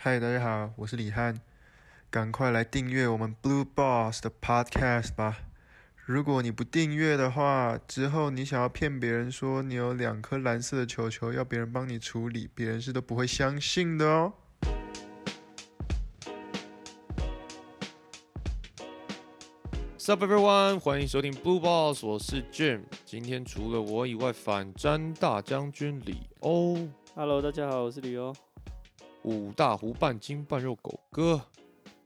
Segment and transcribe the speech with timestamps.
[0.00, 1.40] 嗨，大家好，我是李翰，
[2.08, 5.38] 赶快来订阅我们 Blue Boss 的 Podcast 吧。
[6.06, 14.32] 如果你不订阅的话，之后你想要骗别人说你有两颗蓝色的球球，要别人帮你处理，别人是都不会相信的哦。
[19.98, 22.82] Sup everyone，欢迎收听 Blue Boss，我是 Jim。
[23.04, 28.32] 今天除了我以外，反战大将军李欧，Hello，大家好，我是李欧。
[29.28, 31.44] 五大湖半斤半肉狗哥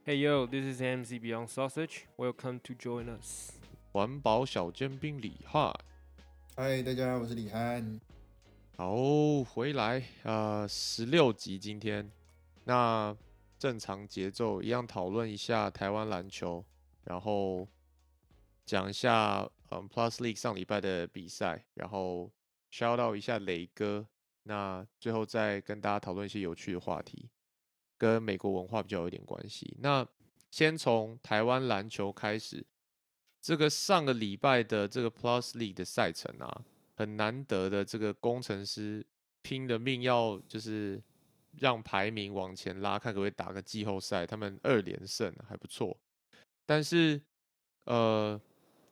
[0.05, 2.01] ，Hey yo, this is MC Beyond Sausage.
[2.17, 3.53] Welcome to join us.
[3.93, 5.73] 环保小尖兵李汉。
[6.57, 8.01] 嗨，大家好，我是李汉。
[8.77, 12.11] 好，回来啊，十六集今天，
[12.65, 13.17] 那
[13.57, 16.65] 正常节奏一样讨论一下台湾篮球，
[17.05, 17.69] 然后
[18.67, 22.33] 讲一下嗯 Plus League 上礼拜的比赛，然后
[22.73, 24.05] shout out 一下雷哥，
[24.45, 27.29] 那最后再跟大家讨论一些有趣的话题，
[27.99, 29.77] 跟美国文化比较有点关系。
[29.81, 30.07] 那
[30.51, 32.65] 先从台湾篮球开始，
[33.41, 36.65] 这个上个礼拜的这个 Plus League 的赛程啊。
[36.95, 39.05] 很难得的这个工程师
[39.41, 41.03] 拼了命要就是
[41.59, 44.27] 让排名往前拉，看可不可以打个季后赛。
[44.27, 45.97] 他们二连胜还不错，
[46.67, 47.21] 但是
[47.85, 48.41] 呃，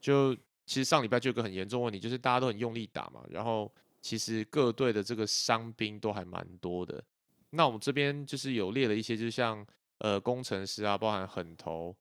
[0.00, 7.02] 就其实上礼拜就有个很严重问题，就是大家都很用力打嘛，然后其实各队的这个伤兵都还蛮多的。
[7.50, 9.66] 那我们这边就是有列了一些，就像
[9.98, 11.96] 呃工程师啊，包含狠头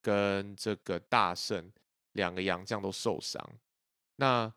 [0.00, 1.70] 跟这个大胜
[2.12, 3.46] 两个洋将都受伤，
[4.16, 4.52] 那。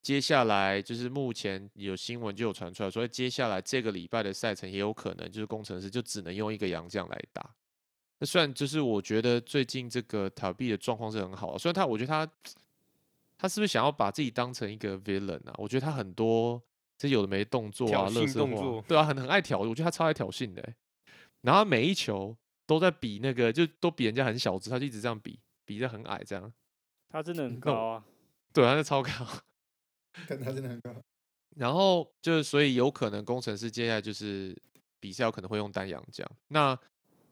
[0.00, 7.52] 接下来就是目前有新闻就有传出来，所以接下来这个礼拜的赛程也有可能就是工程师就只能用一个洋将来打。
[8.20, 12.32] 那虽然就是我觉得最近这个塔币的状况是很好，虽然他我觉得他
[13.38, 15.54] 他是不是想要把自己当成一个 villain 啊？
[15.56, 16.60] 我觉得他很多
[16.98, 20.74] 这有的没动作啊，乐色话动作对啊，很很爱挑，我觉得他超爱挑衅的欸、
[21.42, 22.36] 然后每一球
[22.66, 26.52] 都在比那个，就都比人家很小只，他就一直这样比，比的很矮这样。
[27.08, 28.04] 他真的很高啊，
[28.52, 29.10] 对，他是超高。
[30.28, 30.92] 但他真的很高。
[31.56, 34.56] 然后就是，所以有可能工程师接下来就是
[35.00, 36.28] 比赛有可能会用丹阳将。
[36.48, 36.78] 那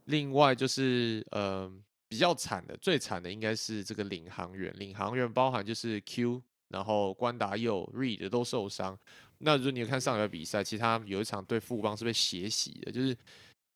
[0.04, 1.70] 另外就是，呃，
[2.08, 4.72] 比较惨的，最惨的应该是这个领航员。
[4.78, 8.98] 领航员包含就是 Q，然后关达佑、Reed 都受伤。
[9.38, 13.16] 那如果你有看上礼拜比赛，其他有一场对富邦是被血洗的，就是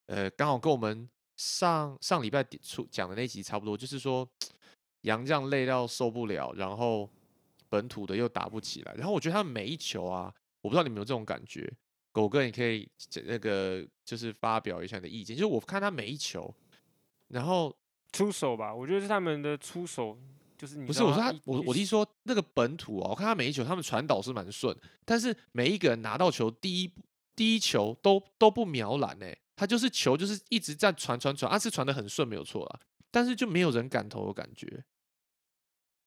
[0.07, 4.27] 呃，刚好跟我们上上礼拜出讲的那集差不多，就是说
[5.01, 7.09] 杨将累到受不了，然后
[7.69, 8.93] 本土的又打不起来。
[8.95, 11.71] 然后我觉得他每一球啊，我不知道你们有没有这种感觉，
[12.11, 12.89] 狗哥你可以
[13.25, 15.35] 那个就是发表一下你的意见。
[15.35, 16.53] 就是我看他每一球，
[17.27, 17.75] 然后
[18.11, 20.17] 出手吧，我觉得是他们的出手，
[20.57, 26.91] 就是你不是我说他我我听说那个本土啊，我看他每一球他们传导是蛮顺，但是每一个人拿到球第一
[27.35, 32.79] 第一球都都不瞄篮哎、他就是球就是一直在传传传，他、是传的很顺没有错啦，
[33.09, 34.83] 但是就没有人敢投的感觉。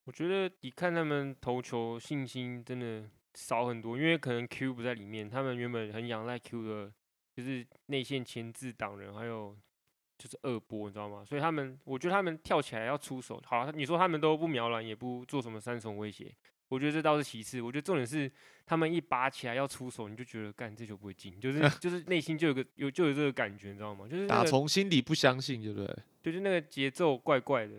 [0.05, 6.93] 我觉得你看他们投球信心真的少很多，因为可能 Q 不在里面，他们原本很仰赖 Q 的，
[7.35, 9.57] 就是内线前置挡人，还有
[10.17, 11.25] 就是二波，你知道吗？
[11.25, 16.33] 所以他们，我觉得他们跳起来要出手，好，你说他们都不瞄篮，也不做什么三重威胁，
[16.69, 18.31] 我觉得这倒是其次，我觉得重点是
[18.65, 24.07] 他们一拔起来要出手，你就觉得干这球不会进，就是 就是内心就有个有就有这个感觉，你知道吗？
[24.09, 25.97] 就是那打从心底不相信，对不对？
[26.23, 27.75] 就是那个节奏怪怪的，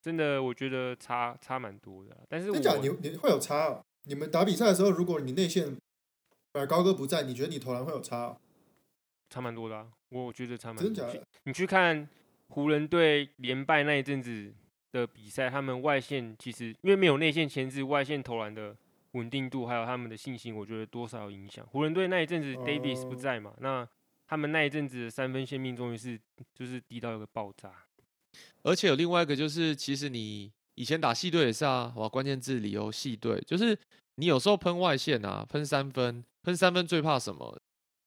[0.00, 2.18] 真的我觉得差差蛮多的啊。
[2.28, 2.74] 但是我真假？
[2.76, 3.84] 你你会有差、哦？
[4.04, 5.76] 你们打比赛的时候，如果你内线
[6.52, 8.40] 呃高哥不在，你觉得你投篮会有差、哦？
[9.30, 9.88] 差蛮多的、啊，
[10.22, 10.94] 我觉得差蛮多的。
[10.94, 11.26] 真假的？
[11.44, 12.08] 你去看
[12.48, 14.52] 湖人队连败那一阵子
[14.92, 18.76] 的比赛，他们外线其实因为没有内线牵制，外线投篮的
[19.12, 21.66] 稳定度还有他们的信心，我觉得多少有影响。
[21.66, 23.88] 湖人队那一阵子 Davis 不哦在嘛，那
[24.26, 26.18] 他们那一阵子的三分线命中率是
[26.54, 27.72] 就是低到一个爆炸。
[28.62, 33.78] 而且有另外一个就是，其实你以前打系队也是啊，哇，关键字理由系队就是
[34.16, 37.60] 你有时候喷外线啊，喷三分，喷三分最怕什么？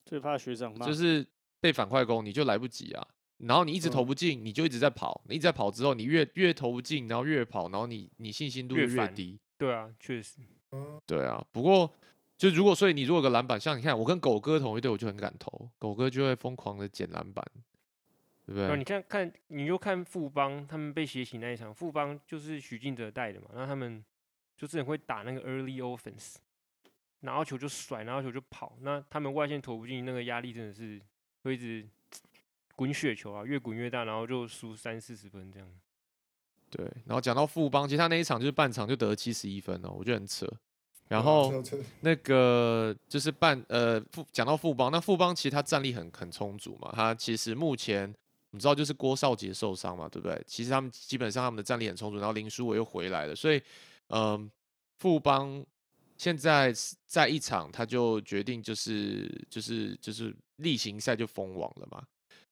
[0.06, 0.85] 最怕学长骂。
[0.85, 1.25] 就是
[1.59, 3.07] 被反快攻，你就来不及啊。
[3.40, 9.40] 然后你一直投嗯不进，你就一直在跑，你一直在跑之后，你越越投不进，然后越跑，然后你你信心度就越越低。
[9.58, 10.40] 对啊，确实。
[10.72, 11.93] 哦，对啊，不过
[12.35, 17.46] 就如果所以你如果个篮板，像你看我跟狗哥同一队，我就很敢投，狗哥就会疯狂的捡篮板，
[18.46, 18.84] 对不然后你？
[18.84, 24.03] 看看，你就看富邦他们被血洗那一场，富邦就是许晋哲带的嘛，然后他们
[24.58, 26.35] 就是很会打那个 early offense，
[27.20, 30.99] 拿到球就甩，拿到球就跑，那他们外线投不进，那个压力真的是
[31.47, 31.88] 会一直
[32.76, 35.67] 滚雪球啊，越滚越大，然后就输三四十分这样。
[36.70, 40.46] 对，然后讲到富邦，其实他那一场就是半场就得了七十一分哦，我觉得很扯。
[41.08, 41.64] 然后
[42.02, 48.14] 那个就是半呃富讲到富邦，那富邦其实他战力很很充足嘛，他其实目前
[48.52, 50.43] 你知道就是郭少杰受伤嘛，对不对？
[50.46, 53.61] 其实他们基本上他们的战力很充足，然后林书伟又回来了，所以
[54.09, 54.52] 嗯、
[55.00, 55.66] 富邦
[56.17, 56.73] 现在
[57.05, 62.03] 在一场他就决定就是就是就是例行赛就封王了嘛。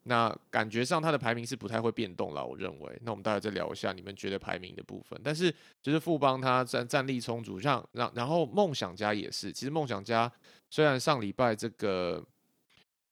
[0.08, 3.00] 那感觉上他的排名是不太会变动了，我认为。
[3.02, 5.20] 那我们大家再聊一下你们觉得排名的部分。
[5.24, 9.52] 但是就是富邦他战战力充足，像然然后梦想家也是。
[9.52, 10.32] 其实梦想家
[10.70, 12.24] 虽然上礼拜这个，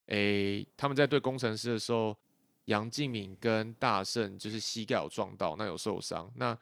[0.06, 2.16] 诶他们在对工程师的时候，
[2.66, 6.32] 杨敬敏跟大胜就是膝盖有撞到，那有受伤。
[6.36, 6.56] 那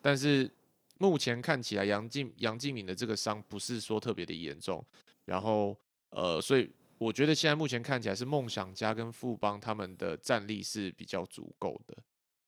[0.00, 0.50] 但是
[0.96, 4.82] 目前看起来杨敬杨敬敏的这个伤不是说特别的严重，
[5.26, 5.76] 然后
[6.08, 6.70] 呃，所以
[7.04, 11.94] 我觉得现在目前看起来是梦想家跟富邦他们的战力是比较足够的。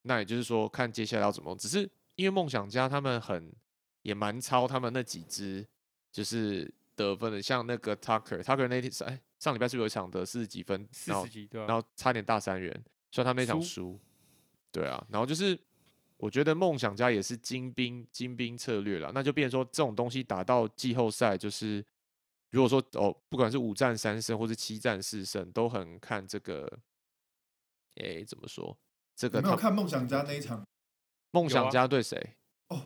[0.03, 1.55] 那也就是说，看接下来要怎么。
[1.57, 3.53] 只是因为梦想家他们很
[4.01, 5.67] 也蛮超他们那几支
[6.11, 11.49] 就是得分的，像那个 Tucker，Tucker 那天哎上礼拜是不是有一场得四十几分，然后四十几？
[11.53, 12.73] 然后差点大三元，
[13.11, 14.01] 虽然他们那场输输，
[14.73, 15.59] 对啊，然后就是
[16.17, 21.85] 我觉得梦想家也是精兵精兵策略了，那就变成说这种东西打到季后赛，就是
[22.57, 26.67] 如果说哦，不管是五战三胜或是七战四胜，都很看这个，
[27.97, 28.75] 诶，怎么说？
[29.15, 30.65] 这个有没有看梦想家那一场？
[31.33, 32.35] 梦想家对谁？
[32.69, 32.83] 哦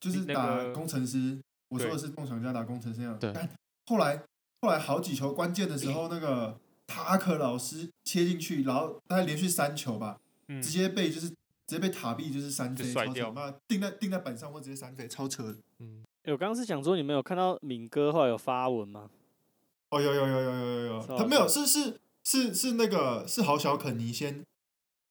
[0.00, 3.16] 就是打工程师，我说的是梦想家打工程师那样。
[3.16, 3.48] 对但
[3.86, 4.20] 后来
[4.60, 6.58] 后来好几球关键的时候，那个
[6.88, 10.18] 塔克老师切进去，然后大概连续三球吧，
[10.48, 11.36] 嗯直，接被就是直
[11.68, 15.56] 接被塔壁就是三飞，超扯就甩掉妈定在定在板上或直接三飞，超扯。
[15.78, 19.10] 嗯，欸我刚刚是想说，你们有看到敏哥后来有发文吗？
[19.90, 24.42] 哦，有有有有有有有，他没有是是是是那个是郝小肯尼先，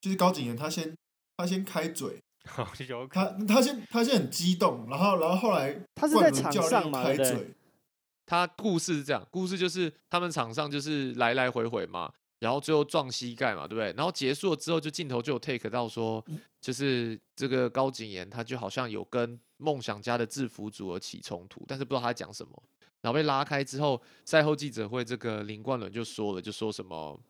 [0.00, 0.96] 就是高景言他先
[1.36, 7.54] 他先开嘴， 好有可他他先他先很激动，然后然后后来他是在场上开嘴，
[8.26, 13.92] 他故事是这样，故事就是他们场上就是来来回回嘛，然后最后撞膝盖嘛，对不对？
[13.96, 16.22] 然后结束了之后，就镜头就有 take 到说，
[16.60, 22.62] 就是这个高景言他就好像有跟梦想家的制服组而起冲突，但是不知道他在讲什么。
[23.00, 27.20] 然后被拉开之后，赛后记者会，这个林冠伦就说了，就说什么，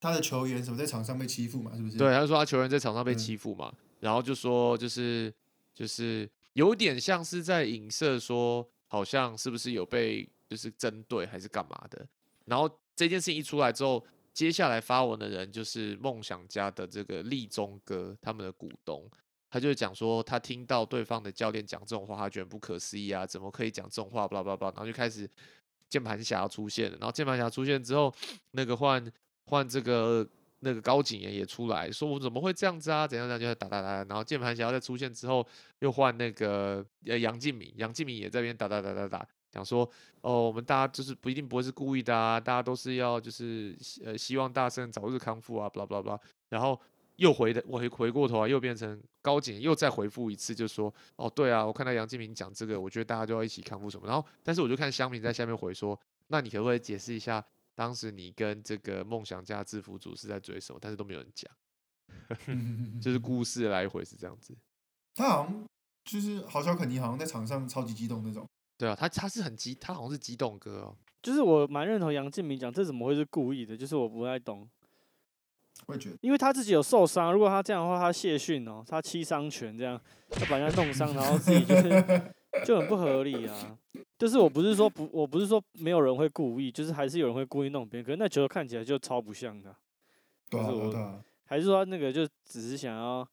[0.00, 1.98] 他的球员什么在场上被欺负嘛，是不是？
[1.98, 3.70] 对，他就说他球员在场上被嗯欺负嘛，
[4.00, 5.32] 然后就说就是
[5.74, 12.06] 就是有点像是在影射说，好像是不是有被就是针对还是干嘛的。
[12.46, 14.02] 然后这件事情一出来之后，
[14.32, 19.06] 接下来发文的人就是梦想家的这个立中哥他们的股东，
[19.50, 24.28] 他就讲说他听到对方的教练讲这种话，他觉得不可思议啊，怎么可以讲这种话？
[24.28, 25.26] 巴拉巴拉巴，然后就开始
[25.88, 26.98] 键盘侠出现了。
[26.98, 28.12] 然后键盘侠出现之后，
[28.50, 29.10] 那个换
[29.46, 30.28] 换这个
[30.60, 33.06] 那个高景言也出来说，我怎么会这样子啊？
[33.06, 35.46] 怎样怎样就打打打，然后键盘侠再出现之后，
[35.78, 39.88] 又换那个呃杨敬敏，杨敬敏也在边打打打打打，讲说
[40.20, 43.74] 哦，我们大家就是不一定不会是故意的啊，大家都是要就是
[44.04, 46.20] 呃希望大圣早日康复啊，巴拉巴拉，
[46.50, 46.78] 然后。
[47.18, 54.06] 又回的，我回回过头啊，又变成高景又再回复一次，就说哦，对啊，我看到杨敬明讲这个，我觉得大家都要一起康复什么。
[54.06, 55.98] 然后，但是我就看乡民在下面回说，
[56.28, 57.44] 那你可不可以解释一下，
[57.74, 60.78] 当时你跟这个梦想家制服组是在追什么？
[60.80, 61.50] 但是都没有人讲，
[62.46, 64.56] 嗯， 就是故事来回是这样子。
[65.14, 65.64] 他好像
[66.04, 68.46] 就是郝小肯尼，好像在场上超级激动那种。
[68.76, 70.96] 对啊，他他是很激，他好像是激动哥哦。
[71.20, 73.76] 就是我蛮认同杨敬明讲，这怎么会是故意的？
[73.76, 74.70] 就是我不太懂，
[75.88, 81.90] 我也觉得，因为他自己有受伤，如果他这样的话，他谢逊哦，他七伤拳这样，他把人家弄伤，然后自己就是
[82.64, 83.78] 就很不合理啊。
[84.18, 89.76] 就是我不是说不，我不是说没有人会故意，就是还是有人会故意弄别人，可是那球看起来就超不像的啊，
[90.50, 93.26] 对啊就是我对啊，还是说他那个就只是想要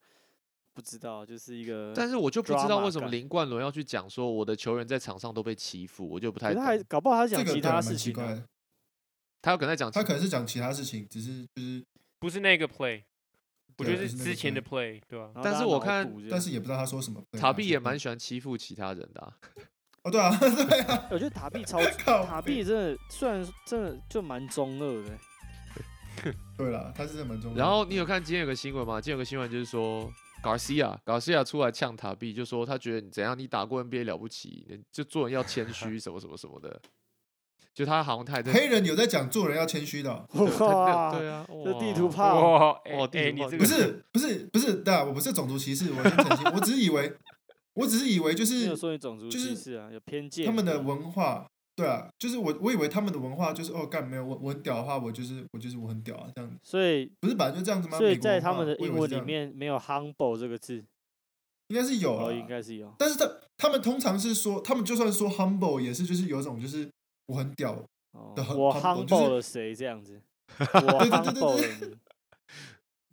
[0.72, 8.42] 不知道，就是一个，但是我就不知道为什么林冠伦要去讲说我的球员在场上都被欺负，我就不太他还搞不好他讲其他事情啊，奇怪。
[9.42, 11.84] 他有可能在讲其，他可能是讲其他事情，只是就是，
[12.18, 13.02] 不是那个 play，
[13.78, 15.30] 我觉得是之前的 play，对吧？
[15.42, 17.22] 但是我看但是也不知道他说什么。
[17.30, 19.36] 对塔比也嗯蛮喜欢欺负其他人的、啊。
[20.02, 27.60] 哦，对啊， 对啊， 我觉得塔壁超靠塔背壁真的虽然真的就蛮中二的欸、对了，他是真的蛮重要的。
[27.62, 29.00] 然后你有看今天有个新闻吗？
[29.00, 30.10] 今天有个新闻就是说
[30.42, 36.80] ，Garcia Garcia 出来呛塔比，就说他觉得你怎样，你打过 NBA 了不起，你就做人要谦虚，什么什么什么的。
[37.76, 40.10] 就他好像他也在黑人有在讲做人要谦虚的。
[40.10, 40.26] 哦，
[40.66, 43.48] 哇，对啊，这地图哇炮，哇，哇哎哎，地图炮。
[43.50, 47.12] 不你这个不是不是不是，对啊，我不是种族歧视，我先澄清， 我只是以为，
[47.74, 50.46] 我只是以为就是说你种族就是歧视啊，有偏见。
[50.46, 57.98] 他们的文化，对啊，就是我我以为他们的文化就是哦，干没有我我很屌的话，我就是我就是我很屌啊，这样子，所以不是本来就这样子吗？
[57.98, 60.82] 所以美国在他们的英文里面没有 humble 这个字，
[61.68, 62.90] 应该是有哦，啊，应该是有。
[62.98, 66.88] 但是他他们通常是说，他们就算说 humble 也是就是有一种就是
[67.26, 67.72] 我很屌，
[68.12, 70.20] 哦的很我 humble 了谁这样子？
[70.58, 70.66] 我
[71.06, 71.96] humble 了你，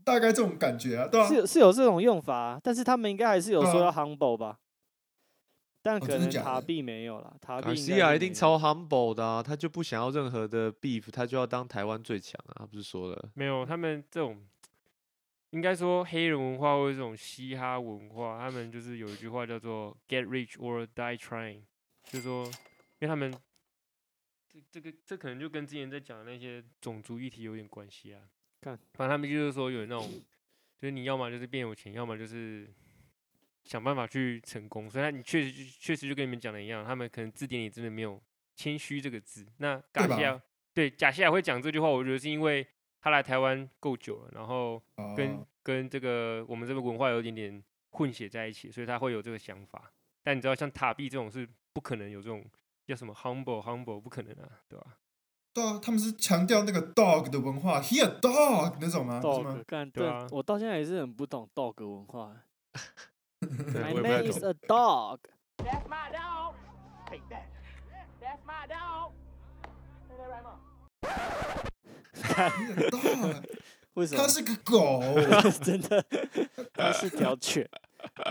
[0.03, 4.60] 大概这种感觉啊，对啊是，有是有这种用法啊，但是他们应该还是有说要 humble 吧？
[5.82, 13.29] 但哦可能塔币没有啦，塔币西亚一定超 humble 的啊，他就不想要任何的 beef，他就要当台湾最强啊，他不是说了？
[13.34, 14.41] 没有，他们这种
[15.50, 21.63] 应该说黑人文化或者这种嘻哈文化，他们就是有一句话叫做 “get rich or die trying”，
[22.05, 23.34] 就是说，因为他们
[24.53, 28.22] 这这个这可能就跟之前在讲的那些种族议题有点关系啊。
[28.62, 30.07] 看反正他们就是说有那种，
[30.77, 32.72] 就是你要么就是变有钱，要么就是
[33.63, 34.88] 想办法去成功。
[34.88, 38.22] 所以他你确实确实就跟你们讲的一样，他们可能字典里真的没有
[38.55, 39.43] 谦虚这个字。
[39.57, 40.41] 那对吧贾西亚
[40.74, 42.65] 对贾西亚会讲这句话，我觉得是因为
[43.01, 44.81] 他来台湾够久了，然后
[45.17, 49.89] 跟、哦跟这个我们这个文化有一点点混血在一起，所以他会有这个想法。
[50.22, 52.45] 但你知道，像塔币这种是不可能有这种
[52.88, 54.86] 叫什么 humble humble 不可能啊，对吧、
[55.54, 62.36] 对啊，他们是强调那个 dog 的文化，he a dog 那种吗？dog 干对,啊、我到现在也是很不懂 dog 文化。
[63.42, 65.20] my name is a dog.
[65.58, 66.56] That's my dog.
[67.08, 67.46] Take that.
[68.22, 69.12] That's my dog.
[73.94, 74.22] 为什么？
[74.24, 75.02] 他是个狗，
[75.63, 76.04] 真的，
[76.74, 77.70] 他是条犬，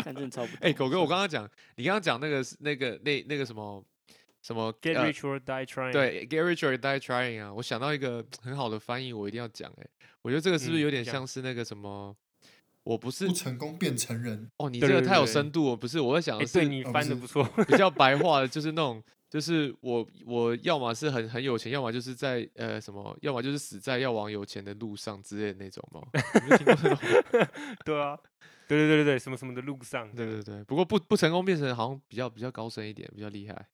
[0.03, 0.57] 看真超不。
[0.61, 3.85] 哎、狗哥，我刚刚讲，你刚刚讲那个那个那那个什么？
[4.43, 9.87] 什么 Get 呃 rich or die trying。，对，get rich or die trying 啊，我想到一个很好的翻译，我一定要讲哎、
[10.23, 12.15] 我觉得这个是不是嗯有点像是那个什么？
[12.85, 16.01] 我不是不成功变成人，哦，你这个太有深度了，不是？
[16.01, 17.45] 我在想是对你翻的不错。
[17.69, 26.03] 比较白话的，就是那种，就是我我要么是很很有钱，要么就是在呃什么，要么就是死在要往有钱的路上之类的那种嘛。
[26.35, 26.99] 你没有听过这种？
[27.87, 28.19] 对啊，
[28.67, 30.11] 对对对对对，什么什么的路上。
[30.13, 33.65] 对对对，不过不不成功变成人好像比较比较高深一点，比较厉害。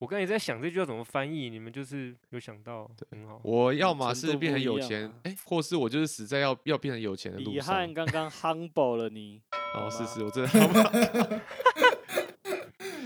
[0.00, 3.38] 我刚才也在想这句要怎么翻译，你们就是有想到，很好。
[3.44, 7.54] 我要么是变成有钱啊，哎、或是我就是死在要要变成有钱的路上。
[7.54, 9.42] 遗憾刚刚 humble 了你，
[9.74, 11.42] 哦，是吗是，我真的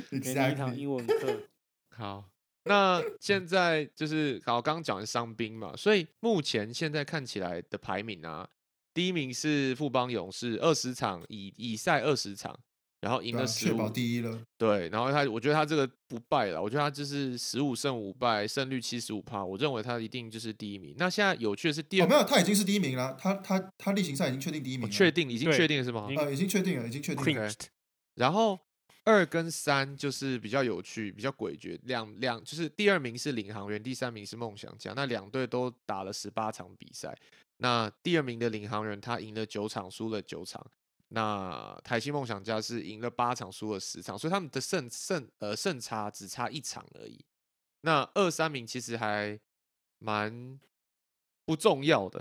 [0.23, 1.41] 给你一堂英文课。
[1.91, 2.25] 好。
[2.67, 8.49] 那现在就是好，刚刚讲的伤兵嘛，所以目前现在看起来的排名啊，
[8.95, 12.59] 第一名是富邦勇士，二十场以以赛二十场，
[13.05, 20.95] 然后赢了十五确保，第一了，对，然后他我觉得他这个不败了，我觉得他就是十五胜五败，胜率七十五趴，我认为他一定就是第一名。
[20.97, 26.17] 那现在有趣的是第哦，二没有，他已经是第一名了，他他他例行赛已经确定第一名了，我确定已经确定了是吗已？
[26.17, 27.51] 经呃，已经确定了，已经确定了
[28.15, 28.59] 然后
[29.05, 37.15] 二跟三就是比较有趣、比较诡谲，两两就是第二名是领航员，第三名是梦想家，那两队都打了十八场比赛。
[37.59, 40.67] 那第二名的领航员他赢了九场，输了九场。
[41.09, 47.25] 那台新梦想家是赢了八场，输了十场，所以他们的胜胜呃胜差只差一场而已。
[47.83, 49.39] 那二三名其实还
[49.99, 50.59] 蛮
[51.45, 52.21] 不重要的。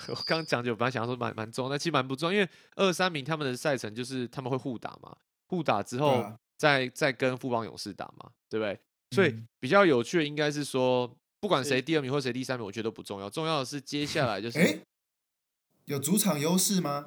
[0.08, 5.14] 我刚刚讲就本来想要说蛮蛮重要，但其实蛮不重要，因为二三名他们的赛程就是他们会互打嘛，
[5.46, 8.80] 互打之后啊再、再跟富邦勇士打嘛，对不对？
[9.14, 11.06] 所以嗯比较有趣的应该是说，
[11.38, 14.78] 不管谁第二名或谁第三名，我觉得都不重要，重要的是接下来就是，哎，
[15.86, 17.06] 有主场优势吗？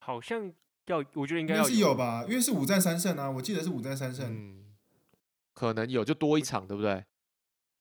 [0.00, 0.52] 好像
[0.86, 4.74] 要，我觉得应应该是有吧，因为是五战三胜啊，我记得是五战三胜，嗯，
[5.54, 7.04] 可能有就多一场，对不对？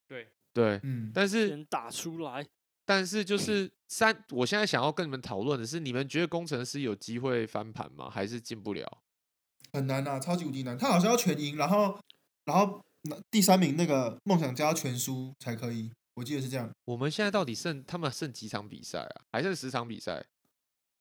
[0.07, 2.45] 对，对，嗯，但是先打出来，
[2.85, 8.09] 但是就是三，我现在想要跟你们讨论的是，你们觉得工程师有机会翻盘吗？
[8.09, 9.01] 还是进不了？
[9.73, 11.97] 很难啊，超级无敌难，他好像要全赢，然后
[12.45, 19.21] 然后那第三名那个梦想家全输才可以，我记得是这样，我们现在到底剩他们剩几场比赛啊？
[19.31, 20.23] 还剩十场比赛？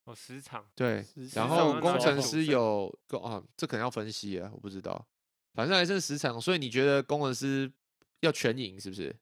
[0.05, 5.07] 哦，十场，对，然后工程师有工啊，这可能要分析啊，我不知道。
[5.55, 7.71] 反正还剩十场，所以你觉得工程师
[8.21, 9.15] 要全赢是不是？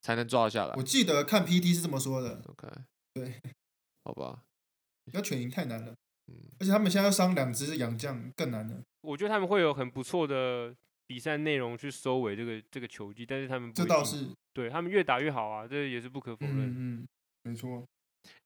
[0.00, 0.74] 才能抓得下来。
[0.76, 2.68] 我记得看 PT 是这么说的，？OK，
[3.14, 3.40] 对，
[4.04, 4.44] 好吧，
[5.12, 5.94] 要全赢太难了，
[6.26, 10.74] 嗯，而且他们现在要伤两只洋将，更难了，我觉得他们会有很不错的
[11.06, 16.70] 比赛内容去收尾这个这个球季，但是他们不这倒是，对他们越打越好啊，这也是不可否认。
[16.70, 17.08] 嗯嗯，
[17.42, 17.86] 没错，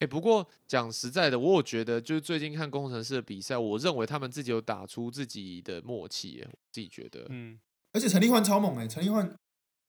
[0.01, 7.61] 哎、不过讲实在的，我有觉得就是最近看工程师的比赛，我认为他们自己有打出自己的默契耶，我自己觉得，嗯，
[7.93, 9.29] 而且陈立焕超猛哎、陈立焕，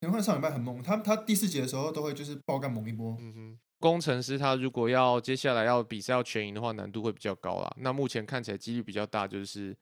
[0.02, 7.74] 陈立焕上礼拜很猛，他他第四节的时候都会就是爆干猛一波，嗯哼，工程师他如果要接下来要比赛要全赢的话，难度会比较高啦。
[7.78, 9.76] 那目前看起来几率比较大，就是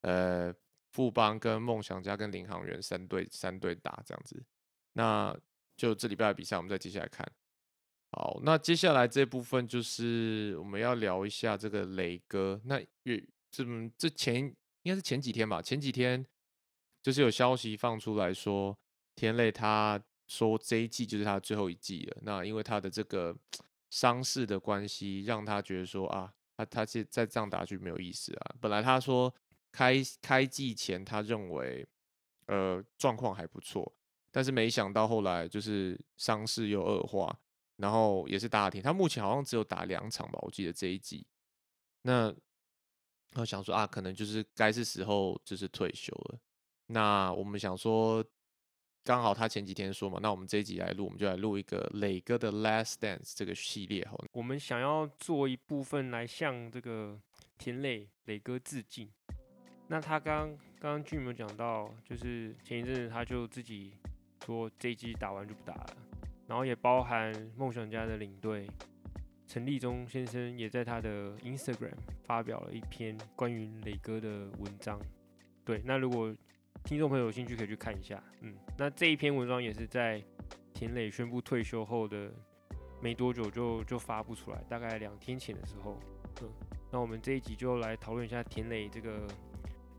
[0.00, 0.52] 呃
[0.92, 4.42] 富邦跟梦想家跟领航员三队三队打这样子。
[4.94, 5.34] 那
[5.82, 7.28] 就这礼拜的比赛，我们再接下来看。
[8.12, 12.60] 好，那接下来这部分就是我们要聊一下这个雷哥。
[12.66, 13.20] 那岳
[13.50, 13.64] 这
[13.98, 16.24] 这前应该是前几天吧，前几天
[17.02, 18.78] 就是有消息放出来说，
[19.16, 22.18] 田磊他说这一季就是他最后一季了。
[22.22, 23.36] 那因为他的这个
[23.90, 28.54] 伤势的关系，让他觉得说啊，他他现在这样打就没有意思啊。
[28.60, 29.34] 本来他说
[29.72, 31.84] 开开季前他认为
[32.46, 33.92] 呃状况还不错，
[34.32, 37.38] 但是没想到后来就是伤势又恶化，
[37.76, 38.82] 然后也是大停。
[38.82, 41.24] 他目前好像只有打两场吧，我记得这一季。
[42.02, 42.34] 那
[43.34, 46.38] 我想说啊，可能就是该是时候就是退休了。
[46.86, 48.24] 那我们想说，
[49.04, 54.22] 刚好他前几天说嘛，那我们这一集来录，我们就来录一个磊哥的 Last Dance 这个系列好。
[54.32, 57.20] 我们想要做一部分来向这个
[57.58, 59.10] 田磊磊哥致敬。
[59.88, 63.92] 那他刚刚刚剧有没有讲到，就是前一阵子他就自己
[64.44, 65.96] 说这一季打完就不打了，
[66.46, 68.68] 然后也包含梦想家的领队
[69.46, 71.94] 陈立忠先生也在他的 Instagram
[72.24, 75.00] 发表了一篇关于磊哥的文章。
[75.64, 76.34] 对，那如果
[76.84, 78.22] 听众朋友有兴趣可以去看一下。
[78.40, 80.22] 嗯，那这一篇文章也是在
[80.74, 82.32] 田磊宣布退休后的
[83.00, 86.00] 没多久就就发布出来，大概两天前的时候。
[86.40, 86.48] 嗯，
[86.90, 89.26] 那我们这一集就来讨论一下田磊这个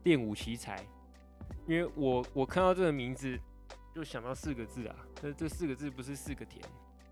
[0.02, 0.84] 练武奇才，
[1.66, 3.38] 因为我我看到这个名字
[3.94, 6.64] 就想到四个字啊，这这四个字不是四个田，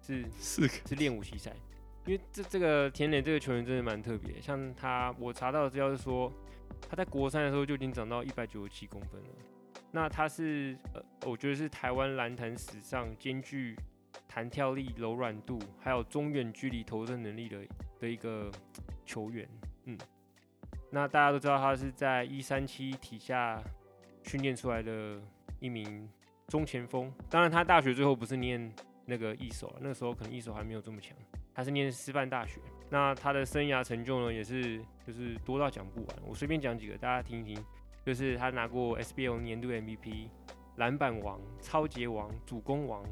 [0.02, 1.52] 是 四个是练武奇才。
[2.04, 6.32] 因为这这个田磊这个球员真的蛮特别，像他我查到的资料是说，
[6.88, 9.28] 他在国三的时候就已经长到一百九十七公分了。
[9.92, 13.76] 那他是呃，我觉得是台湾篮坛史上兼具
[14.26, 17.60] 弹跳力、柔软度，还有中远距离投射能力的
[18.00, 18.50] 的一个
[19.06, 19.48] 球员。
[19.84, 19.96] 嗯，
[20.90, 23.62] 那大家都知道他是在一三七体下
[24.24, 25.22] 训练出来的
[25.60, 26.08] 一名
[26.52, 27.11] 中前锋。
[27.30, 28.71] 当然，他大学最后不是念
[29.06, 31.16] 那个一手，那个时候可能一手还没有这么强，
[31.54, 32.61] 他是念师范大学。
[32.90, 36.16] 那他的生涯成就呢，也是就是多到讲不完。
[36.26, 37.64] 我随便讲几个，大家听一听。
[38.04, 40.28] 就是他拿过 SBL 年度 MVP、
[40.76, 43.02] 篮板王、超级王、主攻王、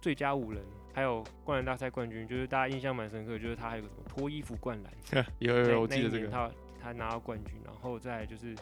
[0.00, 2.26] 最佳五人，还有灌篮大赛冠军。
[2.26, 4.92] 就是大家印象蛮深刻，就是他还有个什么脱衣服灌篮，
[5.38, 6.26] 有有有，我记得这个。
[6.26, 6.50] 他
[6.82, 8.56] 他拿到冠军，然后再就是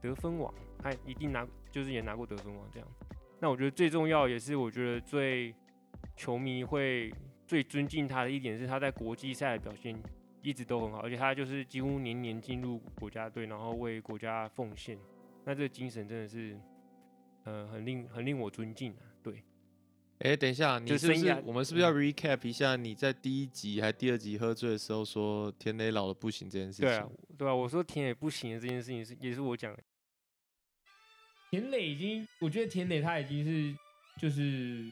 [0.00, 2.88] 得分王，他一定拿，就是也拿过得分王这样。
[3.40, 5.54] 那我觉得最重要，也是我觉得最
[6.16, 7.12] 球迷会
[7.46, 9.96] 最尊敬他的一点是他在国际赛的表现
[10.42, 14.98] 一直都很好，而且他就是几乎年年进入国家队，然后为国家奉献。
[15.44, 16.58] 那这个精神真的是，
[17.44, 19.02] 呃，很令很令我尊敬啊。
[19.22, 19.42] 对，
[20.18, 26.86] 哎，等一下，你不是不是我们是不是要 recap 一下你在第一集还第二集喝醉的时候说田磊老了不行这件事情？
[26.86, 29.82] 对啊，对啊，我说田磊不行的这件事情是也是我讲的。
[31.50, 33.74] 田磊已经，我觉得田磊他已经是
[34.20, 34.84] 就是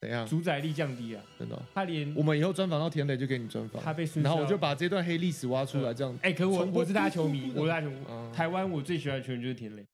[0.00, 0.26] 怎样？
[0.26, 1.62] 主宰力降低了，真的哦？
[1.74, 6.18] 他连我们以后专访到田磊就给你专访，他被孙然后我就把这段黑历史挖出来，这样。
[6.22, 7.96] 哎、可我我是他球迷， 我是他球迷。
[8.08, 9.84] 嗯台湾我最喜欢的球员就是田磊，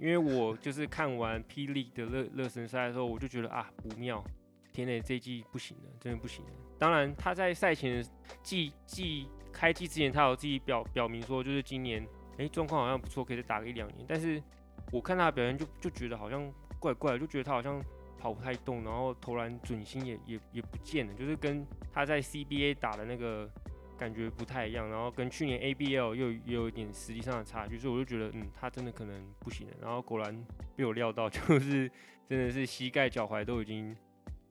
[0.00, 4.24] 因为我就是看完霹雳的热热身赛的时候，我就觉得啊不妙，
[4.72, 6.50] 田磊这一季不行了，真的不行了。
[6.78, 8.10] 当然他在赛前的
[8.42, 12.04] 季季开季之前，他有自己表表明说，就是今年
[12.38, 14.04] 哎状况好像不错，可以再打个一两年。
[14.08, 14.42] 但是
[14.90, 17.82] 我看他的表现就就觉得好像怪怪的，就觉得他好像
[18.18, 23.50] 跑不太动，然后投篮准心也也也不见了，就是跟他在 CBA 打的那个
[23.98, 29.74] 感觉不太一样，然后跟去年 ABL 又有一点实力上的差距，所以我就觉得，嗯，他真的可能不行了。
[29.80, 31.90] 然后果然被我料到， 就是
[32.28, 33.96] 真的是膝盖、脚踝都已经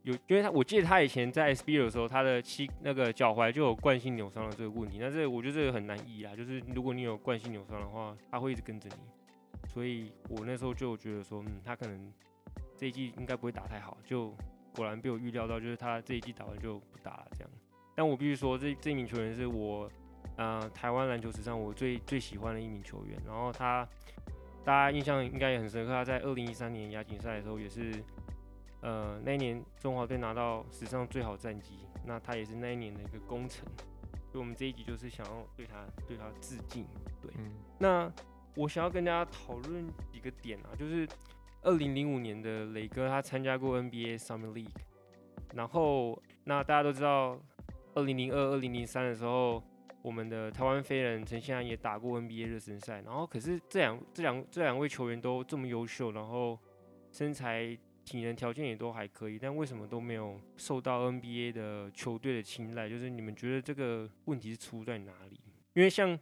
[0.03, 4.97] 有，因为他我记得他以前在 SB 的时候，他的膝那个脚踝就有惯性扭伤的这个问题。
[4.99, 9.67] 那这个我觉得这个很难医啊，就是如果你有惯性扭伤的话，他会一直跟着你。
[9.69, 12.11] 所以我那时候就觉得说，嗯，他可能
[12.75, 14.35] 这一季应该不会打太好，就
[14.75, 17.49] 果然被我预料到，就是他这一季打完就不打了这样。
[17.93, 19.87] 但我必须说，这这名球员是我，
[20.37, 23.21] 呃，台湾篮球史上我最最喜欢的一名球员。
[23.23, 23.87] 然后他，
[24.63, 27.93] 大家印象应该也很深刻，他在二零一三年亚锦赛的时候也是，
[28.81, 33.65] 呃，那一年中华队拿到史上最好战绩，那他也是那一年的一个功臣。
[34.31, 36.85] 所以我们这一集就是想要对他对他致敬。
[37.21, 38.11] 对，嗯，那
[38.55, 41.07] 我想要跟大家讨论几个点啊，就是
[41.61, 44.69] 二零零五年的磊哥他参加过 NBA Summer League，
[45.53, 47.37] 然后那大家都知道，
[47.93, 49.61] 二零零二、二零零三的时候，
[50.01, 56.57] 我们的台湾飞人陈信安也打过 NBA 热身赛，然后可是这两这两这两位球员都这么优秀，然后
[57.11, 62.89] 身材体能条件也都还可以，但为什么都没有受到 NBA 的球队的青睐？
[62.89, 65.39] 就是你们觉得这个问题是出在哪里？
[65.73, 66.19] 因为像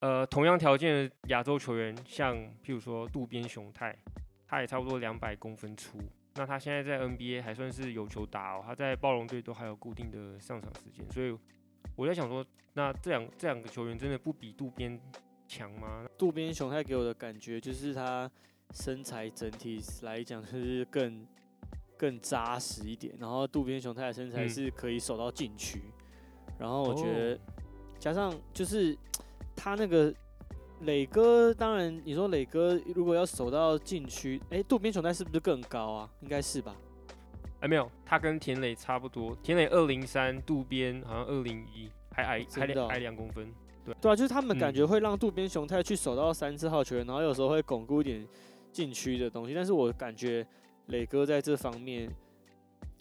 [0.00, 3.96] 呃同样条件的亚洲球员，像譬如说渡边雄太，
[4.46, 5.98] 他也差不多两百公分出，
[6.36, 11.36] 那他现在在 NBA 还算是有球打哦，他在暴龙队都还有固定的上场时间，所以
[11.96, 14.98] 我在想说，那这两这两个球员真的不比渡边
[15.46, 16.06] 强吗？
[16.16, 18.30] 渡边雄太给我的感觉就是他
[18.74, 21.26] 身材整体来讲 就是更
[21.96, 25.82] 更扎实一点，然后渡边雄太的身材嗯是可以守到禁区，
[26.58, 27.38] 然后我觉得哦
[27.98, 28.96] 加上就是
[29.56, 30.14] 他那个
[30.82, 36.10] 磊哥，当然你说磊哥如果要守到禁区，哎、渡边雄太是不是更高啊？
[36.20, 36.76] 应该是吧？
[37.58, 43.52] 哎，没有，他跟田磊差不多，田磊二零三，渡边好像二零一，还矮还矮两公分。
[44.00, 48.24] 对啊，就是他们感觉嗯会让渡边雄太去守到三四号球员，然后有时候会巩固一点
[48.78, 49.54] 禁区的东西。
[49.54, 50.46] 但是我感觉
[50.86, 52.08] 磊哥在这方面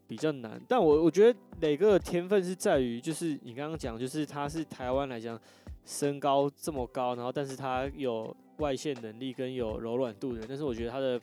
[0.07, 0.59] 比较难。
[0.67, 5.39] 但我我觉得磊哥的天分是在于，就是你刚刚讲，就是他是台湾来讲
[5.85, 10.43] 身高这么高，然后但是他有外线能力跟有柔软度的。
[10.47, 11.21] 但是我觉得他的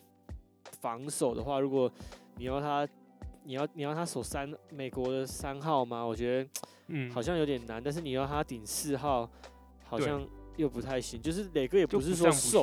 [0.81, 1.91] 防守的话，如果
[2.37, 2.87] 你要他，
[3.43, 6.05] 你要你要他守三美国的三号吗？
[6.05, 6.51] 我觉得。
[6.89, 9.27] 嗯，好像有点难，但是你要他顶四号，
[9.85, 10.23] 好像
[10.57, 11.19] 又不太行。
[11.19, 12.63] 就是磊哥也不是说瘦，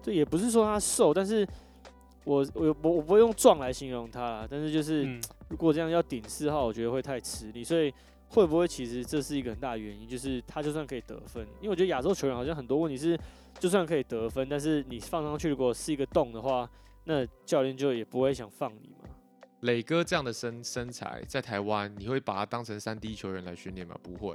[0.00, 1.46] 下就也不是说他瘦，但是
[2.24, 4.48] 我我我我不会用壮来形容他啦。
[4.50, 7.62] 但是就是、嗯，如果这样要顶四号，我觉得会太吃力。
[7.62, 7.92] 所以
[8.28, 13.18] 会不会其实这是一个很大的原因，就是他就算可以得分，因为我觉得亚洲球员好像很多问题是，
[13.58, 16.70] 就算可以得分，但是你放上去如果是一个洞的话，
[17.04, 19.08] 那教练就也不会想放你嘛。
[19.62, 23.96] 磊哥这样的身身材，在台湾你会把他当成三 D 球员来训练吗？
[24.02, 24.34] 不会，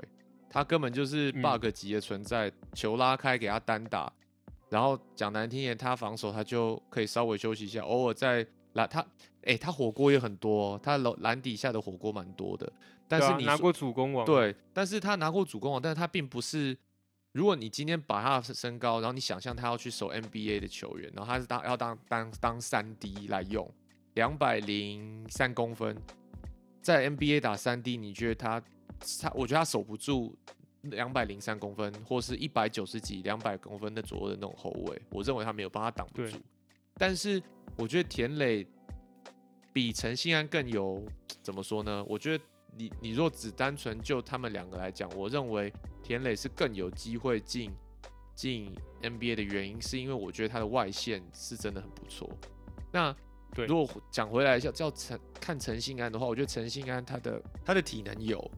[0.50, 4.12] 他根本就是嗯 bug 级的存在，球拉开给他单打，
[4.70, 9.06] 然后讲难听点，他防守他就可以稍微休息一下，偶尔在篮他，
[9.44, 12.72] 哎、他火锅也很多哦，他篮篮底下的火锅蛮多的，
[13.08, 16.78] 但对是你啊拿过主攻王，，对，但是他拿过主攻王，但是他并不是。
[17.32, 23.70] 如果你今天把他的身高，然后你想象他要去守 NBA 的球员，然后他是当要当当当三 D 来用，
[24.14, 25.98] 两百零三公分，
[26.82, 28.64] 在 NBA 打三 D，你觉得他
[29.22, 29.30] 他？
[29.36, 30.34] 我觉得他守不住
[30.92, 36.38] 两百零三公分，或是一百九十几、两百公分的左右的那种后卫，我认为他没有帮他挡不住。
[36.96, 37.42] 但是
[37.78, 38.66] 我觉得田磊
[39.74, 41.04] 比陈信安更有
[41.42, 42.04] 怎么说呢？
[42.08, 42.44] 我觉得
[42.78, 45.72] 你你若只单纯就他们两个来讲，我认为
[46.02, 47.72] 田磊是更有机会进
[48.34, 52.30] 进 NBA 的原因，是因为我觉得他的外线是真的很不错。
[52.92, 53.14] 那
[53.54, 58.52] 对如果讲回来，叫叫陈看陈信安的话，我觉得陈信安他的他的体能有，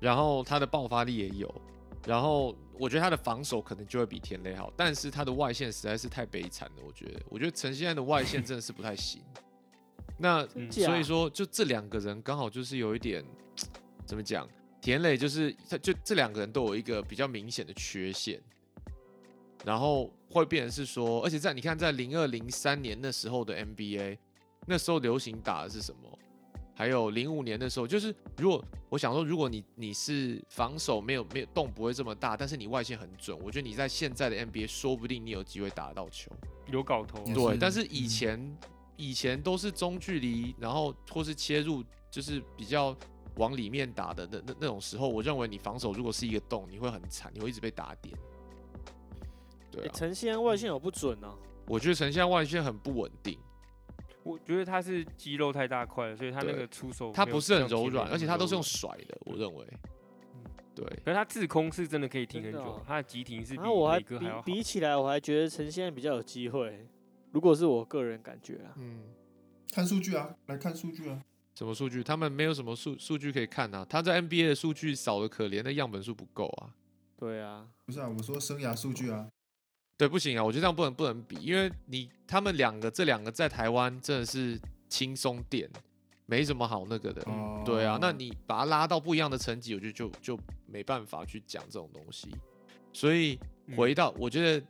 [0.00, 1.52] 然后他的爆发力也有，
[2.06, 6.82] 然后我觉得他的防守可能就会比田磊好，但是他的外线实在是太悲惨了。
[6.86, 9.22] 我觉得，我觉得陈现在的外线真的是不太行。
[10.16, 13.24] 那嗯所以说，就这两个人刚好就是有一点
[14.04, 14.48] 怎么讲？
[14.80, 18.40] 田磊就是他，就这两个人都有一个比较明显的缺陷，
[19.64, 24.18] 然后会变成是说，而且在你看，在零二零三年那时候的 NBA，
[24.66, 26.18] 那时候流行打的是什么？
[26.78, 36.30] 还有零五年的时候，就是如果我想说，如果你你是防守没有没有洞不会这么大，但是你外线很准，我觉得你在现在的 NBA 说不定你有机会打得到球。
[36.70, 38.58] 有搞头对，但是以嗯前、
[38.96, 42.96] 以前都是中距离，然后或是切入，就是比较
[43.34, 48.16] 往里面打的那那那种时候，我认为你防守如果是一个洞，你会很惨，你会一直被打点。
[49.72, 51.28] 对诶啊，陈信安外线有不准呢、
[51.66, 53.36] 我觉得陈现外线很不稳定，
[54.22, 59.66] 我觉得他是肌肉太大块了，所以他那对个出手他不是很柔软，而且他都是用甩的，我认为。
[60.74, 64.42] 对，可是他自空是真的可以停很久的哦，他的急停是比我还比磊哥还要好。
[64.42, 66.86] 比起来，我还觉得陈现在比较有机会。
[67.32, 69.02] 如果是我个人感觉啊，嗯，
[69.72, 71.20] 看数据啊，来看数据啊。
[71.56, 72.04] 什么数据？
[72.04, 73.84] 他们没有什么数数据可以看啊。
[73.88, 76.70] 他在 NBA 的数据少的可怜，那样本数不够啊。
[77.16, 79.28] 对啊，不是啊，我说生涯数据啊，
[79.98, 84.56] 对，不行啊，我觉得这样不能不能比，因为你他们两个这两个在台湾真的是
[84.88, 85.68] 轻松点，
[86.24, 87.20] 没什么好那个的。
[87.22, 92.28] 哦，对啊，那你把它拉到不一样的层级，我觉得就就没办法去讲这种东西。
[92.92, 94.64] 所以嗯回到，我觉得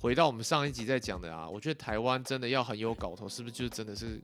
[0.00, 4.20] 回到我们上一集在讲的啊，我觉得台湾真的要很有搞头，是不是就真的是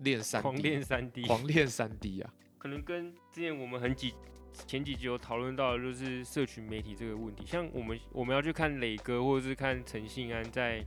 [0.00, 2.30] 练三 D，狂练三 D，狂练三 D 啊？
[2.58, 4.12] 可能跟之前我们很几
[4.66, 7.44] 前几集有讨论到，就是社群媒体这个问题。
[7.46, 10.84] 像我们我们要去看磊哥，或者是看陈信安在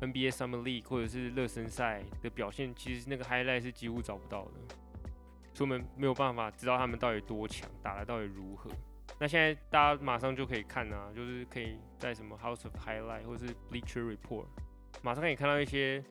[0.00, 4.74] NBA Summer League 或者是热身赛的表现，其实那个 highlight 是几乎找不到的，
[5.52, 8.70] 所以我们没有办法知道他们到底多强，打的到底如何。
[9.18, 14.46] 那现在大家马上就可以看啊，就是可以在什么 House of Highlight 或者是 Bleacher Report，
[15.02, 16.02] 马上可以看到一些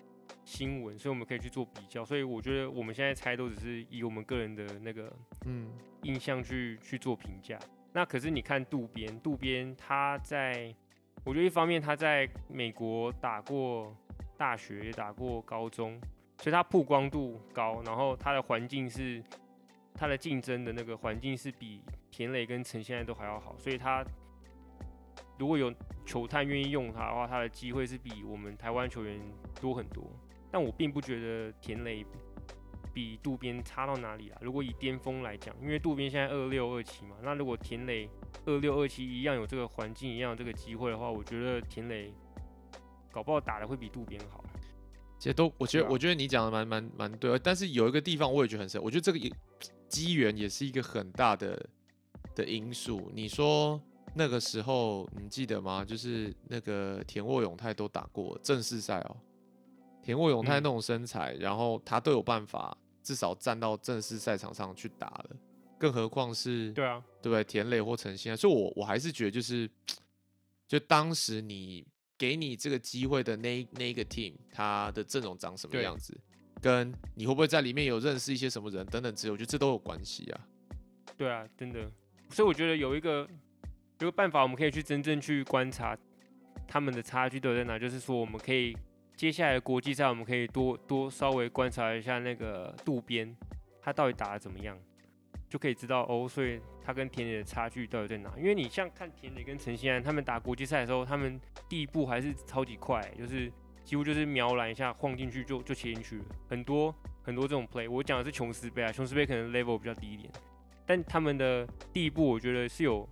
[0.46, 2.04] 新闻，所以我们可以去做比较。
[2.04, 5.12] 所以我觉得我们现在猜都只是以我们个人的那个
[5.46, 5.72] 嗯，
[6.04, 7.58] 印象去去做评价。
[7.92, 10.74] 那可是你看渡边，渡边他在，
[11.24, 13.96] 我觉得一方面他在美国打过
[14.38, 16.00] 大学，也打过高中，
[16.38, 19.24] 所以他曝光度高，然后他的环境是
[19.94, 24.06] 他的竞争的那个环境是比田磊跟陈现在都还要好，所以他
[25.40, 25.74] 如果有
[26.06, 29.20] 球探愿意用他的话，他的机会是比我们台湾球员
[29.60, 30.04] 多很多。
[30.52, 32.06] 但我并不觉得田磊
[32.94, 34.38] 比渡边差到哪里啊。
[34.42, 38.10] 如果以巅峰来讲，因为渡边现在二六二七嘛，那如果田磊
[38.46, 42.12] 二六二七一样有这个环境，一样有这个机会的话，我觉得田磊
[43.12, 44.44] 搞不好打的会比渡边好。
[45.20, 49.32] 其实都，我觉得，啊我觉得你讲的蛮蛮蛮对的，但是有一个地方我也觉得很深，我觉得这个也
[49.88, 51.70] 机缘也是一个很大的
[52.36, 53.12] 的因素。
[53.14, 53.80] 你说
[54.20, 55.86] 那个时候你记得吗？
[55.86, 59.16] 就是那个田沃永泰都打过正式赛哦，
[60.04, 65.30] 田沃永泰嗯那种身材，然后他都有办法至少站到正式赛场上去打了，
[65.78, 67.42] 更何况是对啊，对不对？
[67.46, 69.72] 田磊或陈信啊，所以我我还是觉得就是，
[70.68, 76.14] 就当时你给你这个机会的那一那一个 team，他的阵容长什么样子，
[76.62, 80.42] 跟你会不会在里面有认识一些什么人等等之类，我觉得这都有关系啊。
[81.16, 81.90] 对啊，真的。
[82.32, 83.28] 所以我觉得有一个
[84.00, 85.98] 有个办法，我们可以去真正去观察
[86.68, 88.76] 他们的差距都在哪，就是说我们可以
[89.16, 93.36] 接下来国际赛，我们可以多多稍微观察一下那个渡边，
[93.82, 94.78] 他到底打的怎么样，
[95.50, 98.32] 就可以知道哦，所以他跟田野的差距到底在哪？
[98.38, 103.52] 因为你像看田野跟陈信安他们打国际赛的时候，他们第一步还是超级快，就是
[103.84, 107.92] 几乎就是瞄篮一下晃进去就就切进去了，很多很多这种 play。
[107.92, 110.32] 我讲的是琼斯杯啊，琼斯杯可能 level 比较低一点，
[110.86, 113.06] 但他们的第一步我觉得是有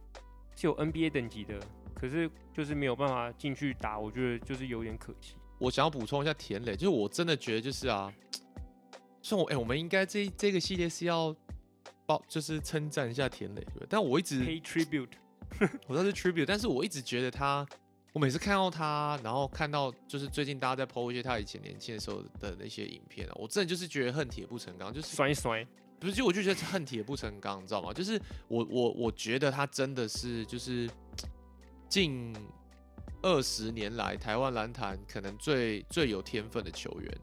[0.58, 1.60] 是有 NBA 等级的，
[1.93, 5.36] 可是就是没有办法进去打，我觉得就是有点可惜。
[5.60, 8.12] 我想要补充一下田磊，就是我真的觉得就是啊，
[9.22, 11.36] 算我哎、我们应该这这个系列是要
[12.06, 13.88] 报，就是称赞一下田磊，对不对？
[13.89, 15.12] 但我一直 Pay tribute，
[15.88, 17.65] 我知道是 tribute，但是我一直觉得他，
[18.13, 25.65] 我每次看到他，然后看到就是最近大家在 PO 一些他以前年轻的时候的那些影片啊，我真的就是觉得恨铁不成钢，就是摔一甩，
[26.00, 27.92] 不是，就我就觉得恨铁不成钢，你知道吗？
[27.92, 30.90] 就是我我我觉得他真的是就是
[31.90, 32.36] 近
[33.22, 37.18] 二十年来台湾篮坛可能最最有天分的球员。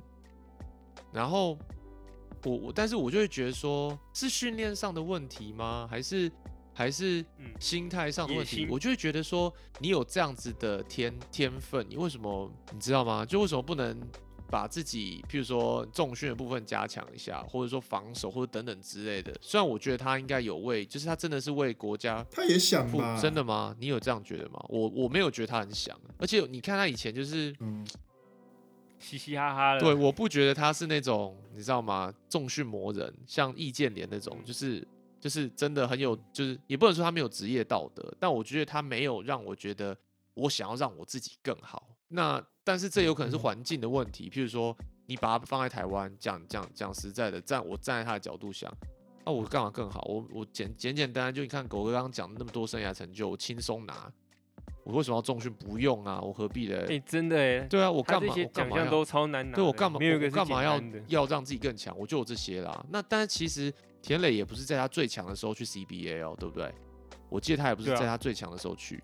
[1.13, 1.57] 然后
[2.45, 5.87] 我我，但是我就会觉得说，是训练上的问题吗？
[5.89, 6.31] 还是
[6.73, 8.57] 还是嗯心态上的问题？
[8.57, 13.25] 心我就会觉得说，你有这样子的天天分，你为什么你知道吗？
[13.25, 13.97] 就为什么不能
[14.51, 19.35] 把自己，譬如说重训的部分加强一下，或者说防守或者等等之类的。
[19.41, 23.19] 虽然我觉得他应该有为，就是他真的是为国家他也想付吧？
[23.21, 23.75] 真的吗？
[23.79, 24.65] 你有这样觉得吗？
[24.69, 27.87] 我我没有觉得他很想，而且你看他以前就是，嗯，
[28.99, 29.81] 嘻嘻哈哈的。
[29.81, 32.13] 对，我不觉得他是那种你知道吗？
[32.29, 34.87] 重训魔人，像易建联那种，就是
[35.21, 39.97] 就是真的很有，就是也不能说他没有职业道德，但我觉得他没有让我觉得
[40.35, 41.89] 我想要让我自己更好。
[42.15, 44.75] 那但是这有可能是嗯环境的问题，譬如说
[45.07, 48.73] 你把它放在台湾，讲讲讲实在的，站我站在他的角度想，
[49.27, 50.01] 那、我干嘛更好？
[50.09, 54.11] 我我简简简单单就你看狗哥刚刚讲的那么多生涯成就，我轻松拿，
[54.85, 55.53] 我为什么要重训？
[55.53, 56.87] 不用啊，我何必嘞？
[56.89, 58.33] 哎、真的哎，对啊，我干嘛？
[58.53, 58.89] 干嘛要？
[58.89, 59.57] 都超难拿。
[59.57, 59.97] 对我干嘛？
[59.97, 61.97] 我没有干嘛要要让自己更强？
[61.99, 62.87] 我就有这些啦。
[62.91, 66.73] 那但是其实田磊也不是在他最强的时候去 CBA 哦，对不对？
[67.29, 69.03] 我记得他也不是在他最强的时候去，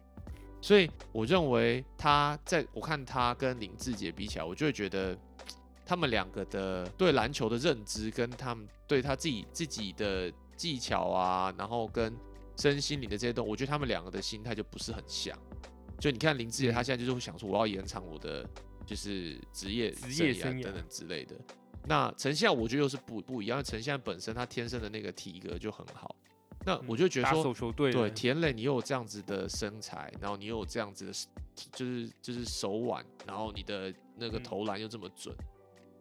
[0.61, 5.17] 所以我认为他在我看他跟林志杰比起来，我就会觉得
[5.87, 12.15] 他们两个的对篮球的认知跟他们对他自己自己的技巧啊，然后跟
[12.57, 15.37] 身心灵的这些东西，我觉得他们两个的心态就不是很像。
[15.99, 18.49] 就你看林志杰，他现在就是会想说，我要延长我的
[18.85, 21.35] 就是职业职业生涯等等之类的。
[21.87, 26.15] 那陈夏我觉得又是不不一样，陈夏本身他天生的那个体格就很好。
[26.65, 31.13] 那我就觉得打说，手球队对田磊，你又有这样子的身材，然后你又有这样子的，
[31.73, 35.35] 就是就是手腕，然后你的那个嗯投篮又这么准，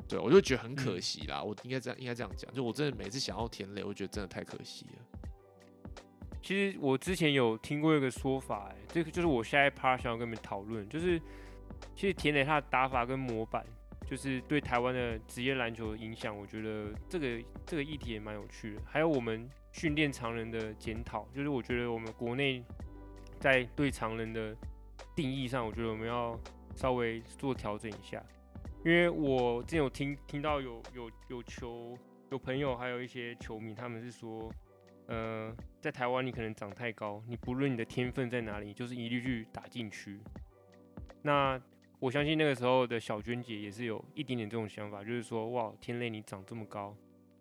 [0.07, 1.41] 对我就觉得很可嗯惜啦。
[1.41, 5.19] 我应该这样应该这样讲，就我真的每次想要田磊，我觉得真的太可惜了。
[6.41, 11.19] 其实我之前有听过一个说法、哎，这个就是我下一 part 想要跟你们讨论，就是
[11.95, 13.65] 其实田磊他的打法跟模板，
[14.09, 18.81] 就是对台湾的职业篮球的影响，我觉得这个这个议题也蛮有趣的。
[18.85, 22.63] 还有我们训练常人的检讨，就是我觉得我们国内
[23.39, 24.55] 在对常人的
[25.15, 26.38] 定义上，我觉得我们要
[26.75, 28.23] 稍微做调整一下。
[28.86, 31.97] 因为我之前有听听到有有有球
[32.32, 34.49] 有朋友还有一些球迷，他们是说，
[35.08, 40.19] 呃，在台湾你可能长太高，你不论你的天分在哪里，就是一律去打禁区。
[41.21, 41.62] 那
[41.99, 46.95] 我相信那个时候的小娟姐也是有一点点这种想法，就是说，哇，天雷你长这么高，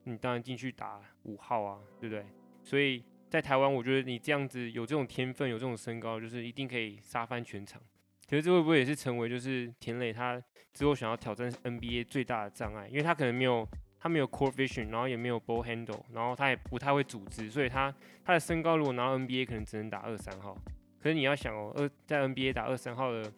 [0.09, 2.25] 你当然进去打五号啊，对不对？
[2.63, 7.81] 所以在台湾，我觉得你这样子有这种天分，有这种身高，就是一定可以杀翻全场。
[8.29, 10.43] 可是这会不会也是成为就是田磊他
[10.75, 12.87] 之后想要挑战 NBA 最大的障碍？
[12.89, 13.67] 因为他可能没有
[13.99, 17.95] 他没有 core vision，然后也没有 ball handle，然后他也不太会组织，所以他
[18.25, 20.57] 他的身高如果拿到 NBA 可能只能打二三号。
[21.01, 23.33] 可是你要想哦，二在 NBA 打二三号的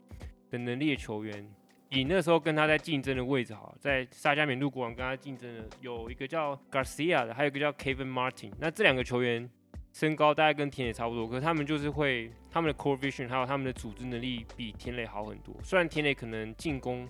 [0.50, 1.48] 的能力的球员，
[1.90, 8.52] 以那时候跟他在竞争的位置好，在沙加缅度国王跟他竞争的有一个叫 Garcia 的，还有一个叫 Kevin Martin。
[8.60, 9.50] 那这两个球员
[9.92, 15.52] 身高大概跟田磊差不多，可是他们就是会他们的 core vision 还有他们的组织能力比田磊好很多。
[15.64, 17.08] 虽然田磊可能进攻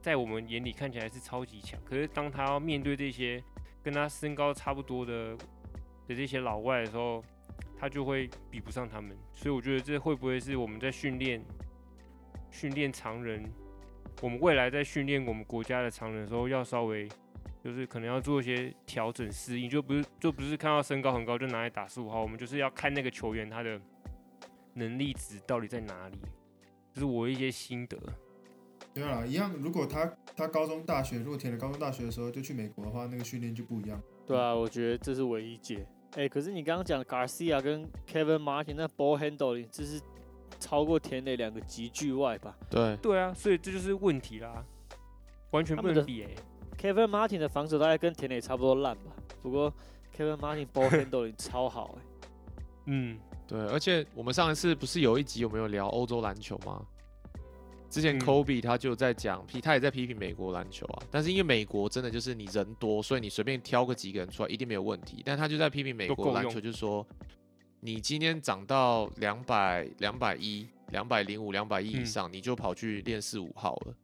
[0.00, 3.40] 在我们眼里看起来是超级强，可是当他要面对这些
[3.84, 5.36] 跟他身高差不多的
[6.08, 7.22] 的这些老外的时候，
[7.78, 9.16] 他就会比不上他们。
[9.32, 11.40] 所以我觉得这会不会是我们在训练
[12.50, 13.48] 训练常人，
[14.20, 17.08] 我们未来在训练我们国家的常人的时候，要稍微
[17.64, 23.80] 就是可能要做一些调整适应，就不是就不是看到身高很高就拿来打十五号，我们就是要看那个球员他的
[24.74, 26.18] 能力值到底在哪里。
[26.94, 27.98] 这是我一些心得。
[28.92, 29.52] 对啊，一样。
[29.54, 34.00] 如果他他高中、大学，如果填了高中、大学的时候就去美国的话，那个训练就不一样。
[34.26, 35.86] 对啊，我觉得这是唯一解。
[36.14, 39.98] 哎、可是你刚刚讲 Garcia 跟 Kevin Martin 那 ball handling，这是
[40.58, 44.64] 超过田磊两个级距外吧对，对啊，所以这就是问题啦，
[45.50, 46.30] 完全不能比哎、
[46.78, 49.12] ？Kevin Martin 的防守大概跟田磊差不多烂吧，
[49.42, 49.72] 不过
[50.16, 52.02] Kevin Martin ball handling 超好哎、
[52.86, 56.84] 嗯，对，而且我们上一次不是有一集有没有聊欧洲篮球吗？
[57.88, 61.02] 之前嗯 Kobe 他就在讲批，他也在批评美国篮球啊。
[61.10, 65.20] 但是因为美国真的就是你人多，所以你随便挑个几个人出来一定没有问题。
[65.26, 67.06] 但他就在批评美国篮球，就是说
[67.84, 73.94] 你今天涨到两百、两百一、两百零五、两百一以嗯上，你就跑去练四五号了。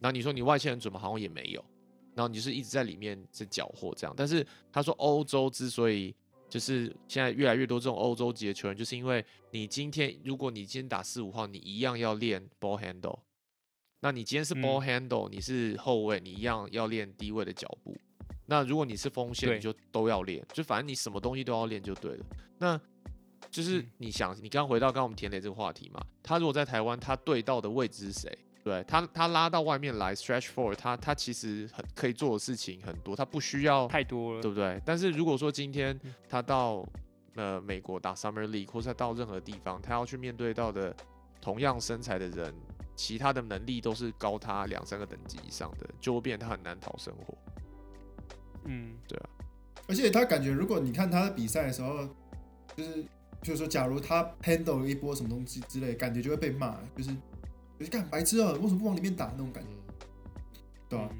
[0.00, 0.98] 然后你说你外线很准吗？
[0.98, 1.62] 好像也没有。
[2.14, 4.14] 然后你就是一直在里面在缴获这样。
[4.16, 6.14] 但是他说欧洲之所以
[6.48, 13.18] 就是现在越来越多这种欧洲级的球员，就是因为你今天如果你今天打四五号，你一样要练 ball handle。
[14.00, 17.94] 那你今天是 ball 嗯 handle，、你是后卫，你一样要练低位的脚步。
[18.46, 22.24] 那如果你是锋线，你就都要练，就反正你什么东西都要练就对了。
[22.56, 22.80] 那
[23.56, 28.38] 就是嗯你想，你刚刚回到刚刚我们田磊这个话题嘛，他如果在台湾，他对到的位置是谁？
[28.62, 34.50] 对他，他拉到外面来 stretch forward，他他其实很可以做的事情很多，他不需要太多了对。
[34.50, 34.78] 不对？
[34.84, 36.86] 但是如果说今天嗯他到
[37.36, 40.94] 呃美国打 Summer League，或者他到任何地方，他要去面对到的
[41.40, 42.54] 同样身材的人，
[42.94, 47.38] 其他的能力都是高他两三个等级以上的，就会变得他很难讨生活。
[48.64, 49.28] 嗯，对啊
[49.88, 52.08] 而且他感觉，如果你看他比赛的时候，
[52.76, 53.04] 就是
[53.42, 57.10] 比如说，假如他 handle 了一波什么东西之类，感觉就会被骂，就是
[57.78, 60.06] 就是干白痴啊，为什么不往里面打那种感觉，嗯，
[60.88, 61.18] 对吧、嗯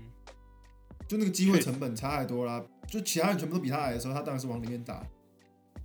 [1.08, 2.60] 就那个机会成本差太多啦。
[2.88, 5.06] 就其他人全部都比他矮的时候，他当然是往里面打。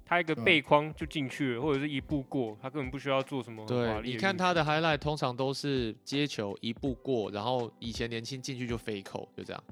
[0.03, 9.63] 他一个背框就进去了，或者是一步过，他根本不需要做什么对，你看他的 highlight 通常都是接球一步过，然后以前年轻进去就飞扣，就这样。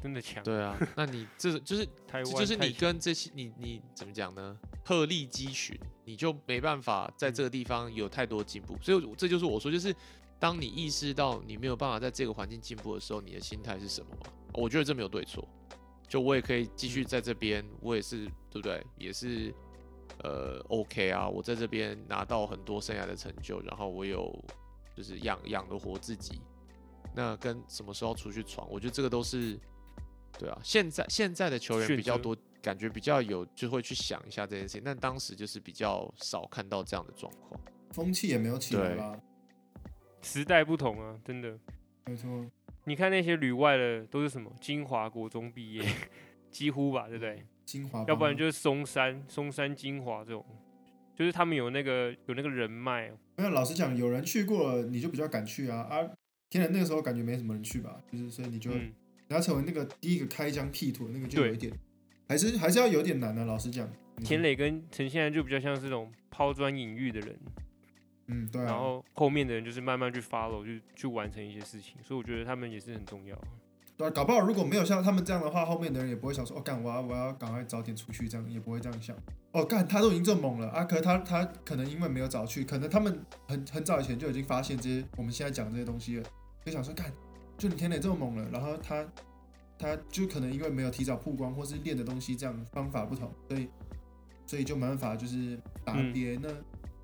[0.00, 0.42] 真的强。
[0.44, 1.84] 对啊，那你这就是
[2.24, 4.56] 就是你跟这些你你怎么讲呢？
[4.90, 8.76] 鹤立鸡群，你就没办法在这个地方有太多进步。
[8.82, 9.94] 所以这就是我说，就是
[10.36, 14.32] 当你意识到你没有办法在这个环境进步的时候，你的心态是什么嘛？
[14.54, 15.48] 我觉得这没有对错。
[16.08, 18.84] 就我也可以继续在这边，我也是对不对？
[18.98, 19.54] 也是
[20.24, 24.36] 呃 OK 啊，我在这边拿到很多生涯的成就，然后我有
[24.96, 26.40] 就是养养得活自己。
[27.14, 29.56] 那跟什么时候出去闯，我觉得这个都是
[30.36, 30.58] 对啊。
[30.64, 37.60] 现在现在的球员比较多，感觉比较有就会去想一下这件事情，但当时就是比较少看到这样的状况。
[37.92, 39.20] 风气也没有起来吧？
[40.22, 41.58] 时代不同啊，真的。
[42.06, 42.44] 没错，
[42.84, 44.50] 你看那些旅外的都是什么？
[44.60, 45.84] 金华国中毕业，
[46.50, 47.44] 几乎吧，对不对？
[47.64, 50.44] 金华帮，要不然就是松山、松山金华这种，
[51.14, 53.10] 就是他们有那个有那个人脉。
[53.36, 53.50] 没有。
[53.50, 56.10] 老实讲，有人去过了，你就比较敢去啊啊！
[56.50, 58.92] 天然那个时候感觉没什么人去吧，就是所以你就嗯，
[59.28, 61.72] 你要成为那个第一个开疆辟土的那个，就有一点，
[62.30, 63.88] 还是还是要有点难的、老实讲，
[64.22, 67.36] 田磊跟陈现在就比较像是这种抛砖引玉的人，
[68.28, 73.36] 嗯，对啊，然后后面的人就是慢慢去 follow，去去完成一些事情，所以我觉得他们也是很重要。
[73.96, 79.16] 对啊，搞不好如果没有像他们这样的话，后面的人也不会想说，哦，干，我要我要赶快早点出去，这样也不会这样想。
[79.50, 86.24] 哦，干，他都已经这么猛了啊，可是他他可能因为没有早去，可能他们很很早以前就已经发现这些我们现在讲这些东西了，
[86.64, 87.12] 就想说，干，
[87.58, 89.04] 就你田磊这么猛了，然后他
[89.80, 93.68] 他就可能因为没有提早曝光，或是练的东西这样方法不同，所以
[94.44, 96.52] 所以就没办法就是打嗯 NBA、那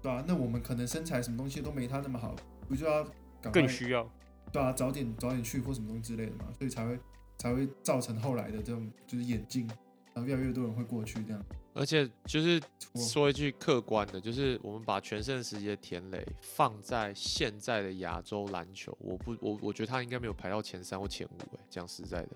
[0.02, 2.36] 对啊，那我们可能身材什么东西都没他那么好，
[2.68, 3.02] 不就要
[3.40, 4.06] 赶快更需要。
[4.52, 6.98] 对啊，早点早点去或什么东西之类的嘛，所以才会
[7.38, 9.66] 才会造成后来的这种就是眼镜，
[10.12, 11.42] 然后越来越多人会过去这样。
[11.72, 12.60] 而且就是
[12.94, 22.30] 说一句客观的，就是我们把全盛时期的田磊放在现在的亚洲篮球，我不我我觉得他应该没有排到前三或前五，哎，讲实在的，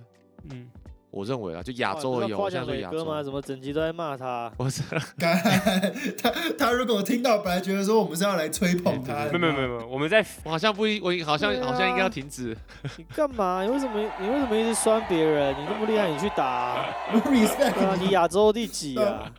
[0.51, 0.69] 嗯，
[1.11, 3.19] 我认为啊，就亚洲而言，你不是要夸我现在说亚奖磊哥吗？
[3.19, 4.51] 洲，怎么整集都在骂他？
[4.57, 4.83] 我是
[5.19, 5.37] 干
[6.23, 12.57] 他他如果听到，本来觉得说我们是要来吹捧他，对没有没有没有，我们在我好像不一，我好像对好像应该要啊停止。
[12.97, 13.63] 你干嘛？
[13.63, 15.55] 你为什么你为什么一直酸别人？
[15.59, 19.31] 你那么厉害，你去打啊、 respect 对啊，你亚洲第几啊？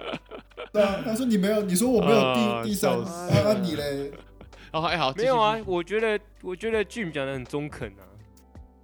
[0.73, 4.11] 对啊，他说你没有，你说我没有啊第第三，笑死啊啊你嘞？
[4.71, 8.03] 哦，哎好，没有啊，，我觉得我觉得 Jim 讲的很中肯啊，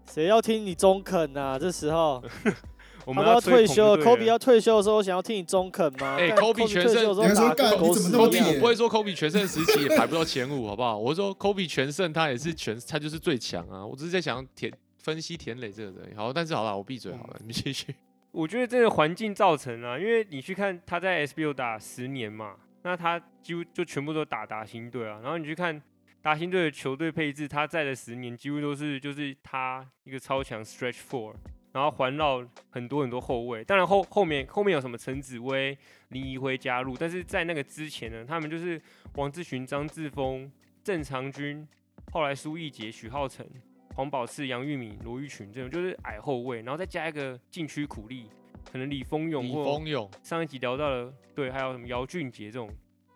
[0.09, 1.57] 谁要听你中肯啊？
[1.59, 2.23] 这时候
[3.05, 6.15] 我们要退休，Kobe 要退休的时候，想要听你中肯吗？
[6.19, 10.97] 哎干 Kobe 全盛的时候打干你怎么跟狗屎么铁我不会说 Kobe 全盛时期也排不到前五，好不好？
[10.97, 13.85] 我是说 Kobe 全盛他也是全，他就是最强啊。
[13.85, 17.95] 我只是在想田分析田磊这个人，好，但是好了，我闭嘴好了，你们继续。
[18.31, 25.81] 我觉得这个环境造成啊，因为你去看他在 SBO 打十年嘛，那他几乎就全部都打打新队啊，然后你去看
[26.21, 31.33] 达兴队的球队配置，他在的十年几乎都是就是他一个超强 stretch four，
[31.71, 35.77] 然后环绕很多很多后卫，当然后后面后面有什么陈子威、
[36.09, 38.81] 林怡辉加入，但是在那个之前呢，他们就是
[39.15, 40.51] 王志群、张志峰、
[40.83, 41.67] 郑长军，
[42.11, 43.45] 后来苏奕杰、许浩成。
[43.95, 48.29] 黄宝赐、杨玉敏、罗玉群这种就是矮后卫，然后再加一个禁区苦力，
[48.71, 52.69] 可能李峰勇李或峰勇，上一集聊到了，对，还有什么姚俊杰这种，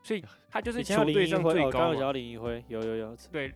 [0.04, 1.86] 所以他就是前有球队林一辉，哦，刚上最高嘛。
[1.86, 3.52] 刚有讲到林一辉，有有有，对，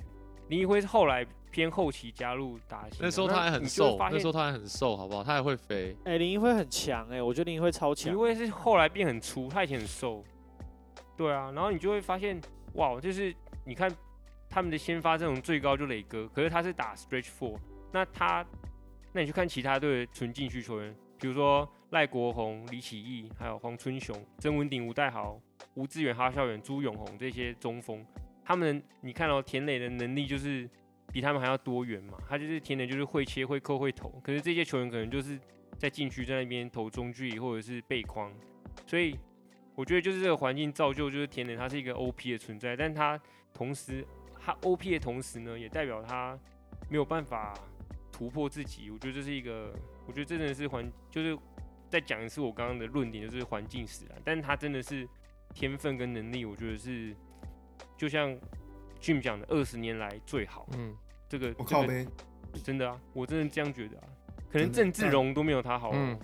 [0.50, 5.24] 林一辉是后来偏后期加入打那时候他还很瘦，那时候他还很瘦，好不好？
[5.24, 5.96] 他还会飞。
[6.06, 8.18] 哎，林一辉很强哎，我觉得林一辉超林强奕。
[8.18, 10.24] 辉是后来变很粗，他以前很瘦，
[11.18, 12.40] 对啊，然后你就会发现，
[12.74, 13.34] 哇，就是
[13.64, 13.90] 你看
[14.50, 17.58] 他们的先发阵容最高就磊哥，可是他是打 stretch four，
[17.92, 18.46] 那他，
[19.14, 25.40] 那你去看其他队的纯禁区球员，比如说赖国宏、李启义，还有黄春雄、曾文鼎、吴代豪、
[25.76, 28.06] 吴志远、哈孝远、朱永红这些中锋，
[28.44, 30.70] 他们你看到、田磊的能力就是
[31.12, 35.40] 比他们还要多元嘛，他就是田磊就是会切、会扣、会投，可是这些球员可能就是
[35.78, 38.34] 在禁区在那边投中距离或者是背框，
[38.88, 39.18] 所以
[39.76, 43.20] 我觉得就是这个环境造就，就是田磊他是一个 OP 的存在，但他
[43.54, 44.06] 同时
[44.40, 46.40] 他 OP 的同时呢，也代表他
[46.90, 47.54] 没有办法
[48.12, 48.90] 突破自己。
[48.90, 49.74] 我觉得这是一个，
[50.08, 51.38] 我觉得这真的是环，就是
[51.90, 54.18] 再讲一次我刚刚的论点，就是环境使然。
[54.24, 55.08] 但是他真的是
[55.56, 57.16] 天分跟能力，我觉得是
[57.98, 58.38] 就像
[59.02, 60.68] Jim 讲的，二十年来最好。
[60.74, 60.96] 嗯，
[61.28, 62.06] 这个我靠呗，
[62.64, 64.04] 真的啊，我真的这样觉得啊。
[64.52, 65.94] 可能郑志荣都没有他好、哦。
[65.96, 66.20] 嗯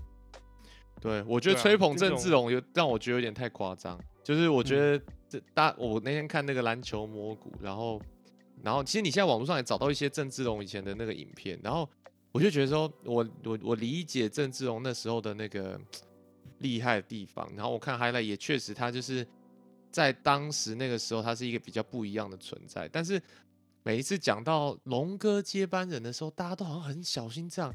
[1.01, 3.99] 对，我觉得吹捧郑志荣有让我觉得有点太夸张。
[4.23, 7.99] 就是我觉嗯得这大，我那天看那个篮球蘑菇，然后
[8.61, 11.89] 然后其实你现在网络上也找到一些郑志荣以前的那个影片，然后
[12.31, 15.79] 我就觉得说，我我我理解郑志龙那时候的那个
[16.61, 19.27] 厉害的地方，然后我看 highlight 也确实他就是
[19.91, 23.21] 在当时那个时候他是一个比较不一样的存在，但是
[23.83, 27.73] 每一次讲到龙哥接班人的时候，大家都好像很小心这样，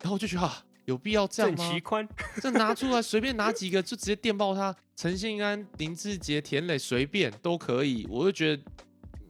[0.00, 1.56] 然后我就觉得啊，有必要这样吗？
[1.56, 1.80] 郑其？
[1.80, 2.08] 宽，
[2.42, 8.62] 这拿出来随便拿几个就直接电爆他，陈信安、林志杰、田磊随便都可以，我就觉得，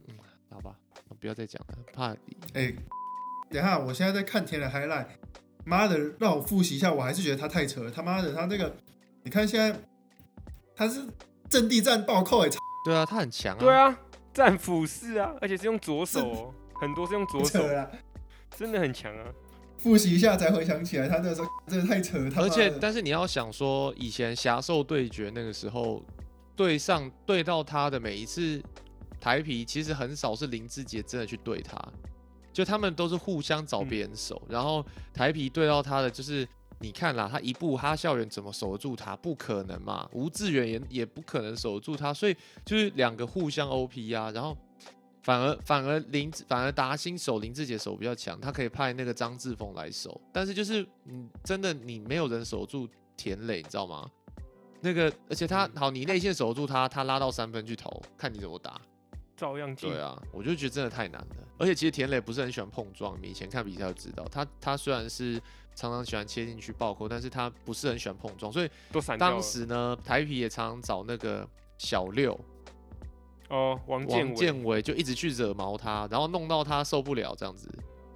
[0.07, 0.15] 嗯，
[0.49, 0.75] 好吧，
[1.19, 2.15] 不要再讲了，怕
[2.53, 2.73] 哎，
[3.49, 5.07] 等一下，我现在在看田的 highlight，
[5.65, 8.75] 妈的，让我复习一下，我还是觉得他太扯了，他妈的，他那个，
[9.23, 9.79] 你看现在
[10.75, 11.01] 他是
[11.49, 12.49] 阵地战暴扣哎，
[12.85, 13.99] 对啊，他很强啊，对，啊，
[14.33, 17.59] 战斧式啊，而且是用左手哦，很多是用左手。
[18.57, 19.25] 真的很强啊。
[19.77, 22.29] 复习一下才回想起来，他那个时候真的太扯了。
[22.29, 26.03] 他而且但是你要想说，以前侠兽对决那个时候
[26.53, 28.61] 对上对到他的每一次
[29.21, 31.77] 台皮，其实很少是林志杰真的去对他，
[32.59, 36.47] 就他们都是互相找别人守，然后台皮对到他的就是。
[36.81, 39.13] 你看啦，他一步哈校园怎么守得住他？
[39.13, 42.33] 不可能嘛，吴志远也也不可能守得住他，所以
[42.63, 44.57] 就是两个互相 OP 啊，然后
[45.21, 52.87] 反而反而林反而达兴守林志杰守比较强，他可以派那个张志峰来守，但是就是嗯，真的你没有人守住
[53.17, 54.09] 田磊，你知道吗？
[54.79, 58.79] 那个而且他好，你内线守住他，他拉到三分去投，看你怎么打。
[59.39, 59.89] 照样进。
[59.89, 61.35] 对啊，我就觉得真的太难了。
[61.57, 65.41] 而且其实田磊不是很喜欢碰撞，你以前看比赛就知道，他他虽然是
[65.73, 69.41] 常常喜欢切进去暴扣，但是他不是很喜欢碰撞，所以当都闪掉了。
[69.41, 72.37] 时呢，台皮也常常找那个小六
[73.49, 74.35] 哦，王建伟。
[74.35, 77.69] 建伟就一直去惹毛他，然后弄到他受不了这样子。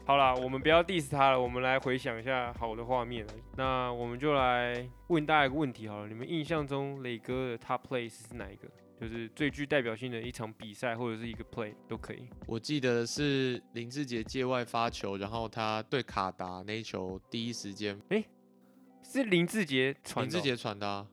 [0.05, 3.25] 好啦，我们不要 diss 他了，我们来回想一下好的画面。
[3.55, 8.67] 那我们就来问大家一个问题好了，你们印象中磊哥的 top place 是哪一个？
[8.99, 12.27] 就是最具代表性的一场比赛或者是一个 play 都可以。
[12.47, 17.99] 我记得是林志杰界外发球，然后他对卡达那一球第一时间
[19.03, 21.05] 是林志杰传林志杰传的啊，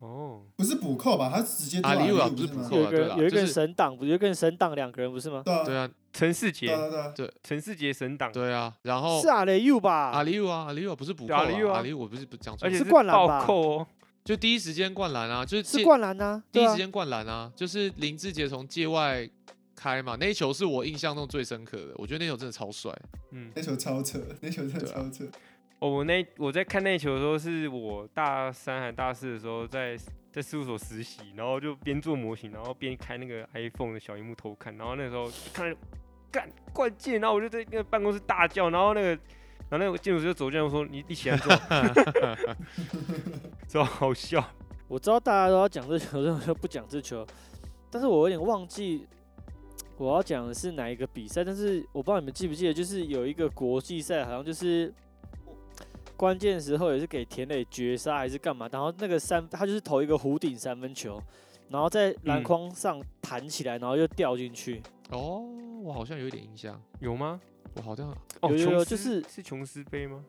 [0.00, 1.30] 哦，不是补扣吧？
[1.32, 5.42] 他直接阿里里啊不是补扣啊对啦有一个神挡，不是有一个人神挡两个人不是吗？
[5.44, 6.76] 对啊，陈世杰，
[7.16, 10.10] 对陈世杰神挡，对啊，然后是阿雷 U 吧？
[10.10, 13.86] 阿里乌啊，阿里乌不是补扣啊，阿里乌啊阿里乌我不是不讲错而，且是灌篮吧扣哦。
[14.28, 19.26] 就第一时间灌篮啊，就是是灌篮啊第一时间灌篮啊，就是林志杰从界外
[19.74, 22.94] 开嘛，那一球是我印象中最深刻的，我觉得那球真的超帅。
[23.30, 25.24] 嗯，那球超扯，那球真的超扯。
[25.78, 29.96] 哦，我那我在看那球的时候，是我大三还大四的时候在
[30.30, 35.74] 在事务所实习，然后就边做模型，然后边开那个 iPhone 的小荧幕偷看，然后那时候看
[36.30, 39.18] 干灌进，然后我就在那个办公室大叫，然后那个
[39.70, 41.54] 然后那个建筑师就走进来说：“你你起来做。
[43.68, 44.44] ”超好笑。
[44.88, 47.26] 我知道大家都要讲这球，所以我就不讲这球。
[47.90, 49.06] 但是我有点忘记
[49.98, 54.92] 我要讲的是哪一个比赛，但是我不知道你们记不记得，就是有一个国际赛，好像就是
[56.16, 61.22] 关键时候也是给田磊绝杀还是干嘛，然后那个三他就是投一个弧顶三分球，
[61.68, 64.82] 然后在篮嗯筐上弹起来，然后又掉进去。
[65.10, 65.42] 哦，
[65.82, 67.40] 我好像有一点印象，有吗？
[67.78, 68.10] 我好像
[68.40, 70.22] 哦，有有有就是是琼斯杯吗？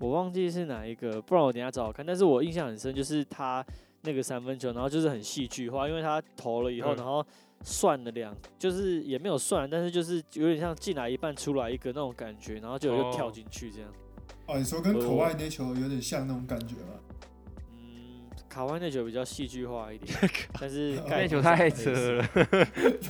[0.00, 2.04] 我忘记是哪一个，不然我等一下找找看。
[2.04, 3.64] 但是我印象很深，就是他
[4.02, 7.24] 那个三分球，然后就是很戏剧化，因为他投了以后，嗯然后
[7.62, 13.88] 算了两，就是也没有算，但是就是有点像进来一半出来一个那种感觉，然后就又跳哦进去这样。
[14.46, 16.98] 哦，你说跟口外那球有点像那种感觉吗？
[17.72, 20.12] 嗯，卡外那球比较戏剧化一点，
[20.60, 22.28] 但是那球太扯了。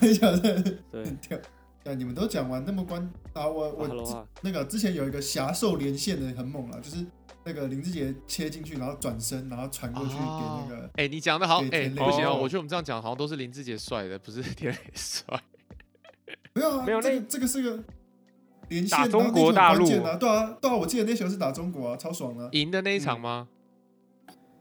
[0.03, 0.61] 那球太
[0.93, 1.39] 对，跳。
[1.85, 3.03] 对，你们都讲完那么关
[3.35, 7.05] 啊，我我那个之前有一个侠兽连线的很猛啊，就是
[7.45, 10.91] 那个林志杰切进去，然后转身，然后传过去给那个。
[10.95, 15.39] 哎、你讲的好，哎、不行哦，哦我觉得我们这样讲好像都是林志杰帅的，不是田磊帅。
[16.55, 17.85] 没有啊，没有那这个这个是个
[18.71, 23.47] 连线，打中国大陆关键啊，对啊对啊，我记得那球是打中国啊，超爽的，赢的那一场吗？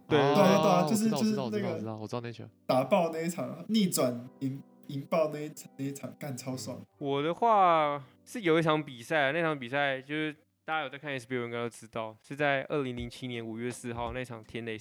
[0.09, 2.43] 对哦对啊对啊就是就是那个我知道我知道那球。
[2.65, 6.81] 打爆那一场，逆转赢赢爆那一场那一场，干超爽。
[6.97, 10.33] 我的话是有一场比赛，那场比赛就是
[10.65, 14.77] 大家有在看 SBL 应该都知道，是在二零零七年五月四号那场田磊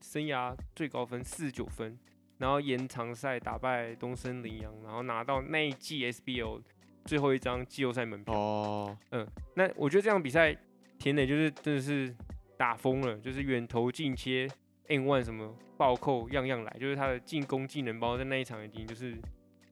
[0.00, 1.98] 生涯最高分四十九分，
[2.38, 6.62] 然后延长赛打败东森羚羊，然后拿到那一季 SBL
[7.04, 8.34] 最后一张季后赛门票。
[8.34, 9.26] 哦，嗯
[9.56, 10.56] 那我觉得这场比赛
[10.98, 12.14] 田磊就是真的是
[12.56, 14.48] 打疯了，就是远投近切、
[14.88, 19.16] N one 什么暴扣样样来，就是他的进攻技能包在那一场已经就是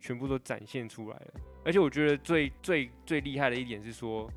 [0.01, 1.35] 全部都展现出来了。
[1.65, 4.29] 而且我觉得最最最厉害的一点是说，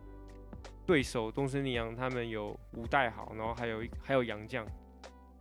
[0.85, 4.67] 对手东森羚羊他们有吴代豪，然后还有还有洋将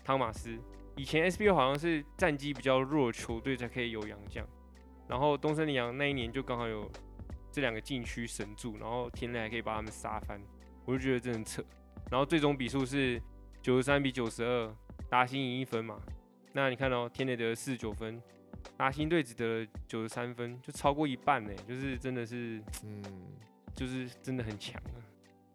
[0.04, 0.56] 汤马斯。
[0.94, 4.46] 以前 SBO 好像是战绩比较弱球队才可以有洋将，
[5.08, 6.90] 然后东森羚羊那一年就刚好有
[7.50, 10.40] 这两个禁区神助，然后天雷还可以把他们杀翻，
[10.84, 11.64] 我就觉得真的扯。
[12.10, 13.20] 然后最终比数是
[13.62, 14.76] 九十三比九十二，
[15.08, 15.98] 达兴赢一分嘛。
[16.52, 18.22] 那你看哦，天雷得四十九分，
[18.76, 23.02] 达兴队只得了九十三分，就超过一半呢，就是真的是嗯，
[23.74, 24.98] 就是真的很强啊，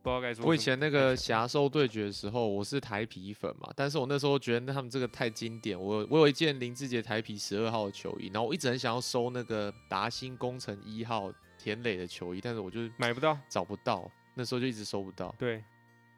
[0.01, 0.45] 不知道该说。
[0.45, 15.33] 我以前那个侠兽对决的时候，我是台皮粉嘛，但是我那时候觉得他们这个太经典，我我有一件林志杰台皮十二号的球衣，然后我一直很想要收那个达兴工程一号田磊的球衣，但是我就买不到，找不到，那时候就一直收不到。
[15.37, 15.63] 对，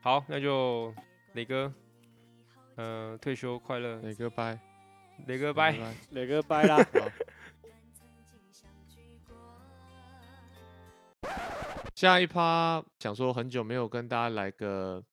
[0.01, 0.93] 好，那就
[1.33, 1.73] 磊哥，
[2.75, 4.59] 呃，退休快乐，磊哥拜，
[5.27, 5.77] 磊哥拜。
[5.77, 5.95] 拜。
[6.11, 6.85] 磊哥拜啦。
[11.95, 15.03] 下一趴想说很久没有跟大家来个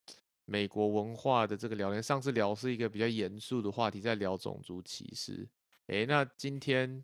[0.45, 5.49] 美国文化的这个聊天，上次聊是一个比较严肃的话题，在聊种族歧视。
[5.89, 7.03] 诶，那今天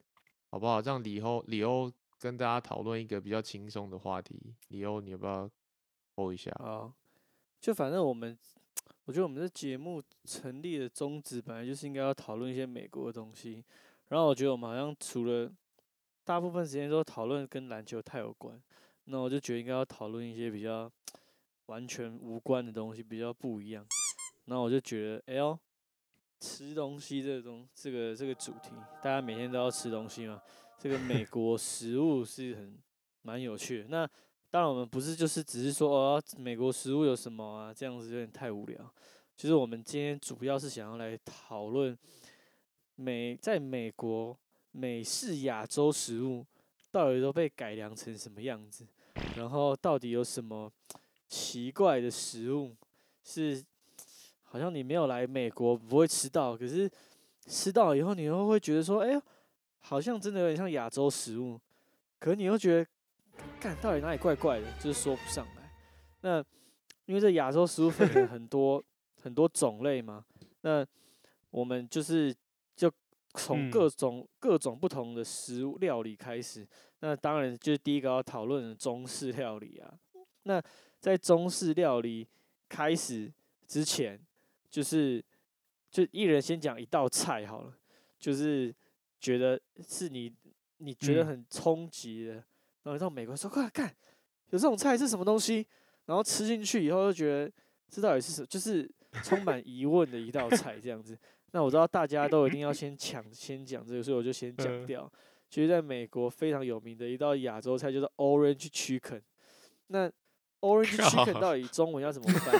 [0.50, 4.54] 好不好让李欧李欧跟大家讨论一个比较轻松的话题？
[4.68, 5.50] 李欧，你要不要
[6.14, 6.52] 播一下？
[6.62, 6.92] 啊，
[7.60, 8.38] 就反正我们，
[9.04, 13.64] 我觉得我们这节目成立的宗旨本来就是应该要讨论一些美国的东西，
[14.08, 15.50] 然后我觉得我们好像除了
[16.24, 18.62] 大部分时间都讨论跟篮球太有关，
[19.06, 20.90] 那我就觉得应该要讨论一些比较
[21.66, 23.84] 完全无关的东西，比较不一样。
[24.44, 25.58] 那我就觉得，哎呦，
[26.38, 28.70] 吃东西这个东这个这个主题，
[29.02, 30.40] 大家每天都要吃东西嘛，
[30.78, 32.78] 这个美国食物是很
[33.22, 33.88] 蛮有趣的。
[33.88, 34.08] 那
[34.52, 38.78] 当然，我们不是就是只是说哦，美国食物有什么啊，这样子有点太无聊。
[39.34, 41.96] 其实我们今天主要是想要来讨论
[42.96, 44.36] 美在美国
[44.72, 46.44] 美式亚洲食物
[46.90, 48.86] 到底都被改良成什么样子，
[49.38, 50.70] 然后到底有什么
[51.30, 52.76] 奇怪的食物
[53.24, 53.64] 是
[54.42, 56.90] 好像你没有来美国不会吃到，可是
[57.46, 59.18] 吃到以后你又会觉得说，哎，
[59.78, 61.58] 好像真的有点像亚洲食物，
[62.18, 62.90] 可你又觉得。
[63.60, 65.70] 干到底哪里怪怪的，就是说不上来。
[66.20, 66.44] 那
[67.06, 68.82] 因为这亚洲食物分成很多
[69.22, 70.24] 很多种类嘛，
[70.62, 70.86] 那
[71.50, 72.34] 我们就是
[72.74, 72.90] 就
[73.34, 76.66] 从嗯各种、各种不同的食物料理开始。
[77.00, 79.92] 那当然就是第一个要讨论的中式料理啊。
[80.44, 80.62] 那
[81.00, 82.26] 在中式料理
[82.68, 83.32] 开始
[83.66, 84.20] 之前，
[84.70, 85.24] 就是
[85.90, 87.76] 就一人先讲一道菜好了，
[88.18, 88.74] 就是
[89.20, 90.32] 觉得是你
[90.78, 92.44] 你觉得嗯很冲击的，
[92.82, 93.92] 然后到美国说快看
[94.50, 95.66] 有这种菜是什么东西，
[96.06, 97.52] 然后吃进去以后就觉得
[97.88, 98.90] 这到底是什么，就是
[99.22, 101.16] 充满疑问的一道菜这样子。
[101.52, 105.10] 那我知道大家都一定要先抢先讲这个，所以我就先讲嗯掉。
[105.50, 109.20] 其实在美国非常有名的一道亚洲菜就是 Orange Chicken。
[109.88, 110.10] 那
[110.60, 112.58] Orange Chicken 到底中文要怎么翻？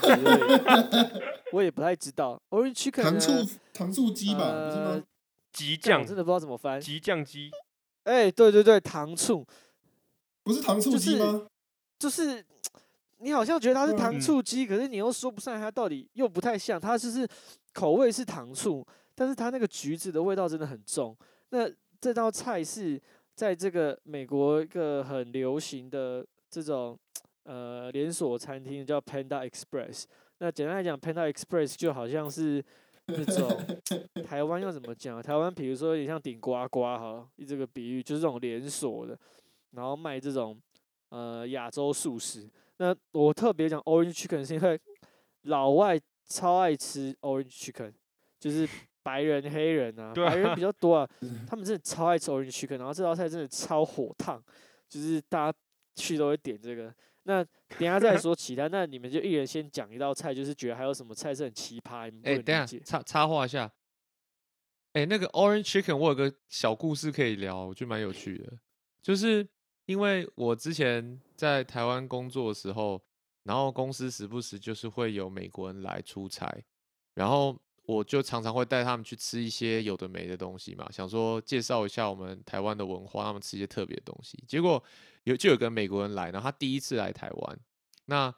[1.52, 2.40] 我也不太知道。
[2.50, 5.04] Orange Chicken 糖醋糖醋鸡吧，不是呃吗？
[5.52, 6.78] 极酱真的不知道怎么翻。
[6.78, 7.50] 极酱鸡，
[8.04, 9.46] 哎、对对对，糖醋
[10.43, 11.47] 不是糖醋鸡吗？
[11.99, 12.45] 就是
[13.18, 17.26] 你好像觉得它是糖嗯醋鸡，可是你又说不上来它到底又不太像，它就是
[17.72, 18.84] 口味是糖醋，
[19.14, 21.16] 但是它那个橘子的味道真的很重。
[21.51, 21.70] 那
[22.01, 23.01] 这道菜是
[23.34, 26.99] 在这个美国一个很流行的这种
[27.45, 30.05] 呃连锁餐厅叫 Panda Express。
[30.38, 32.61] 那简单来讲，Panda Express 就好像是
[33.07, 33.49] 那种
[34.26, 35.22] 台湾要怎么讲啊？
[35.22, 39.16] 台湾比如说有点像顶呱呱好了，以这个比喻就是这种连锁的，
[39.72, 40.58] 然后卖这种
[41.10, 42.48] 呃亚洲素食。
[42.78, 44.80] 那我特别讲 Orange Chicken 是因为
[45.42, 47.92] 老外超爱吃 Orange Chicken，
[48.40, 48.68] 就是
[49.02, 51.08] 白人、黑人啊，白人啊比较多啊，
[51.46, 54.42] 他们真的超爱吃 Orange Chicken，然后这道菜真的超火烫，
[54.88, 55.58] 就是大家
[55.96, 56.92] 去都会点这个。
[57.24, 57.44] 那
[57.78, 62.38] 等下再说其他，那你们就一人先讲一道菜，就是觉得还有什么菜是很奇葩，你们不哎。
[62.42, 63.70] 等下插插话一下，
[64.94, 68.52] 哎、那个 Orange Chicken 我有个小故事可以聊，我觉得蛮有趣的，
[69.00, 69.46] 就是
[69.87, 73.03] 因为我之前在台湾工作的时候，
[73.43, 76.64] 然后公司时不时就是会有美国人来出差，
[77.14, 84.43] 然后我就常常会带他们去吃一些有的没的东西嘛，想说介绍一下我们台湾的文化，他们吃一些特别的东西。
[84.47, 84.83] 结果
[85.24, 87.59] 有就有个美国人来，然后他第一次来台湾，
[88.07, 88.33] 那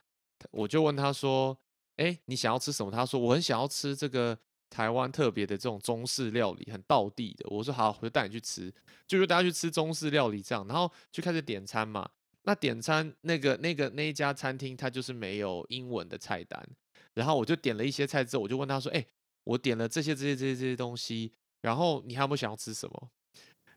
[0.50, 1.58] 我就问他说
[1.96, 4.38] ：“哎，你想要吃什么？”他说：“我很想要吃这个
[4.74, 8.72] 台湾特别的这种中式料理，很道地的。”我说：“好，我就带你去吃。”
[9.06, 12.10] 就是大家去吃中式料理这样，然后就开始点餐嘛。
[12.42, 16.68] 那点餐那个那个那一家餐厅，它就是没有英文的菜单。
[17.14, 19.06] 然后我就点了一些菜之后，我就问他说：“哎，
[19.44, 23.10] 我点了这些这些这些这些东西，然后你还有没有想要吃什么？”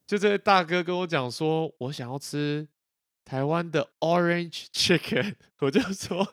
[0.07, 2.67] 就这位大哥跟我讲说：“我想要吃
[3.23, 6.27] 台湾的 Orange Chicken。”我就说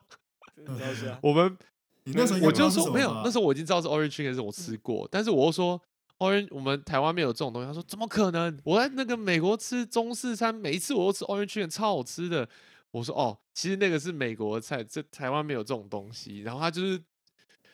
[0.57, 1.59] 真的超瞎：“我们
[2.05, 5.81] 你那时候我就说没有，那时候候我已经知道是 Orange Chicken 是我吃过，但是我又说
[6.19, 7.67] Orange 我们台湾没有这种东西。
[7.67, 8.61] 他说怎么可能？
[8.65, 12.49] 我在那个美国吃中式餐，每一次我都吃 Orange Chicken，超好吃的。
[12.91, 16.43] 我说哦，其实那个是美国菜，这台湾没有这种东西。
[16.43, 17.03] 然后他就是，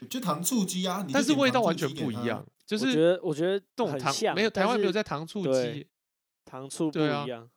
[0.08, 5.86] 就糖醋鸡啊，但是味道完全不一样，就是我觉得我觉得这种糖很像，没有台湾没有在糖醋鸡，
[6.46, 7.50] 糖醋不对啊一样。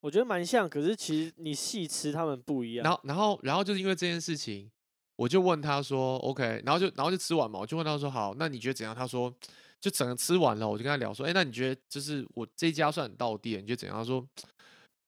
[0.00, 2.84] 我觉得蛮像，可是其实你细吃他们不一样。
[2.84, 4.70] 然后然后然后就是因为这件事情，
[5.16, 8.94] 我就问他说 OK，然后就然后就吃完嘛，我就问他说好，那你觉得怎样？
[8.94, 9.32] 他说
[9.80, 13.96] 就整个吃完了，我就跟他聊说，哎，那你觉得就是我这家算很到地，你觉得怎样？
[13.96, 14.26] 他说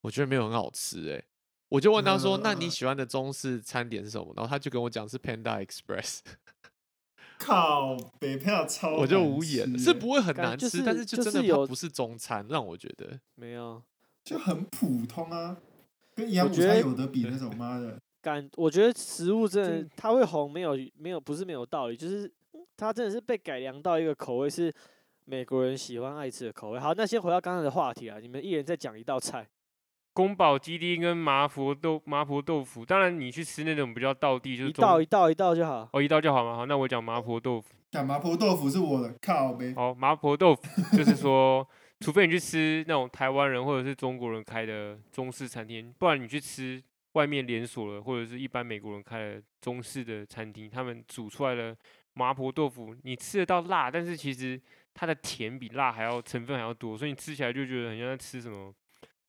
[0.02, 1.24] 我觉得没有很好吃，哎，
[1.68, 4.32] 我就问他说，那你喜欢的中式餐点是什么？
[4.36, 6.20] 然后他就跟我讲是 Panda Express，
[7.38, 13.82] 靠北票超我就无言了，是不会很难吃，但是是就真的不是中餐，让我觉得没有
[14.22, 15.56] 就很普通啊，
[16.14, 17.98] 跟营养午觉得餐有得比那种妈的。
[18.26, 24.72] 感，我觉得食物真的它会红，没有没有不是没有道理，就是嗯它真的是被改良到一个口味是
[25.24, 26.80] 美国人喜欢爱吃的口味。
[26.80, 29.46] 好，那先回到刚才的话题啊，你们一人再讲一道菜。
[30.12, 35.88] 宫保鸡丁跟麻婆豆麻婆豆腐，当然你去吃那种比较道地，就是一道一道一道就好。
[35.92, 36.56] 哦一道就好嘛。
[36.56, 37.68] 好，那我讲麻婆豆腐。
[37.92, 39.72] 讲麻婆豆腐是我的，靠呗。
[39.76, 41.66] 好，麻婆豆腐就是说，
[42.00, 46.82] 除非你去吃那种台湾人或者是中国人开的中式餐厅，不然你去吃
[47.16, 51.74] 外面连锁了或者是一般美国人开的中式的餐厅，他们煮出来的
[52.12, 54.60] 麻婆豆腐，你吃得到辣，但是其实
[54.92, 58.70] 它的甜比辣还要成分还要多，所以你吃起来就觉得很像在吃什么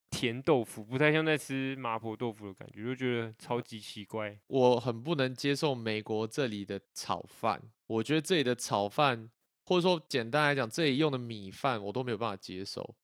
[0.10, 4.38] 甜豆腐，不太像在吃麻婆豆腐的感觉，就觉得超级奇怪。
[4.48, 9.30] 我很不能接受美国这里的炒饭，我觉得这里的炒饭，
[9.66, 12.96] 或者说简单来讲，这里用的米饭我都没有办法接受，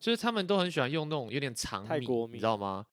[0.00, 2.84] 就是他们都很喜欢用那种有点长米，你知道吗？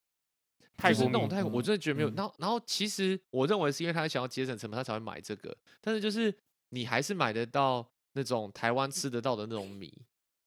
[0.80, 2.10] 泰国那种泰国，我嗯真的觉得没有。
[2.10, 5.56] 嗯然后，然后其实我认为是因为他想要节省成本，他才会买这个。
[5.80, 6.34] 但是就是
[6.70, 9.92] 你还是买得到那种台湾吃得到的那种米，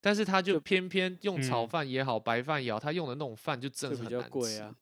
[0.02, 4.76] 但是他就偏偏用炒嗯饭也好，白饭也好，他用的那种饭就真的比较贵啊。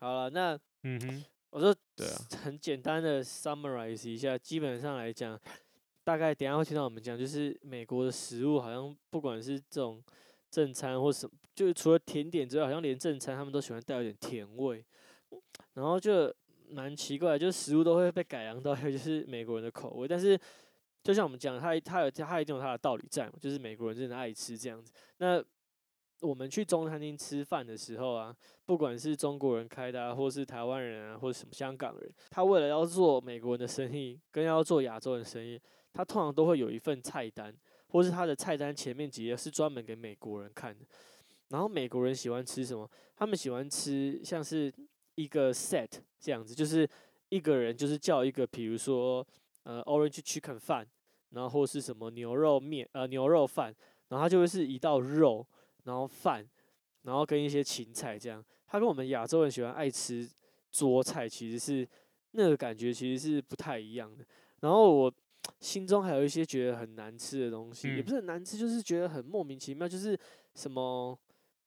[0.00, 5.40] 好了，那嗯哼，我说对啊 很简单的 summarize 一下，基本上来讲，
[6.02, 10.02] 大概等一下会听到我们讲，就是美国的食物好像不管是这种
[10.50, 14.84] 正餐或什么，就是除了甜点之外，好像连正餐他们都喜欢带有点甜味，
[15.74, 16.34] 然后就
[16.68, 20.38] 蛮奇怪，就是食物都会被改良到 就是美国人的口味，但是
[21.02, 24.92] 就像我们讲，他他有他一定有他的道理在嘛，就是美国人真的爱吃这样子。
[25.18, 25.42] 那
[26.20, 28.34] 我们去中餐厅吃饭的时候啊，
[28.64, 35.60] 不管是中国人开的啊，或是台湾人啊，或者什么香港人，他为了要做美国人的生意，跟要做亚洲人的生意，
[35.92, 37.54] 他通常都会有一份菜单，
[37.88, 40.86] 或是他的菜单前面几页是专门给美国人看的。
[41.48, 42.88] 然后美国人喜欢吃什么？
[43.16, 44.72] 他们喜欢吃像是
[45.14, 45.88] 一个 set
[46.18, 46.88] 这样子，就是
[47.28, 49.26] 一个人就是叫一个，比如说
[49.62, 50.86] 呃 orange chicken 饭，
[51.30, 53.74] 然后或是什么牛肉面呃牛肉饭，
[54.08, 55.46] 然后它就会是一道肉，
[55.84, 56.48] 然后饭，
[57.02, 58.44] 然后跟一些芹菜这样。
[58.66, 60.28] 它跟我们亚洲人喜欢爱吃
[60.72, 61.88] 桌菜其实是
[62.32, 64.24] 那个感觉其实是不太一样的。
[64.60, 65.14] 然后我
[65.60, 70.18] 心中还有一些觉得很难吃的东西，也嗯不是很难吃，就是觉得很莫名其妙，就是
[70.54, 71.16] 什么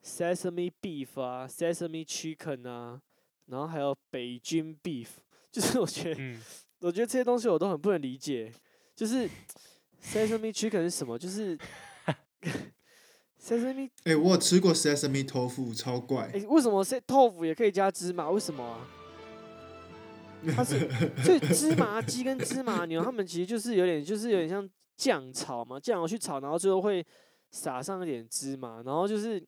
[0.04, 3.02] sesame beef 啊，sesame chicken 啊，
[3.48, 5.08] 然后还有北京 beef，
[5.52, 6.42] 就是我觉得，嗯，
[6.82, 8.52] 我觉得这些东西我都很不能理解，
[8.96, 9.30] 就是
[10.02, 11.18] sesame chicken 是什么？
[11.18, 11.58] 就是
[13.42, 16.32] sesame，哎、我有吃过 sesame tofu，超怪。
[16.34, 18.30] 哎、为什么豆腐也可以加芝麻？
[18.30, 18.88] 为什么啊？
[20.56, 20.88] 它是
[21.24, 27.04] 所以芝麻鸡跟芝麻牛，它们其实就是有点，就是有点像酱炒嘛，酱油去炒，然后最后会
[27.50, 29.44] 撒上一点芝麻，然后就是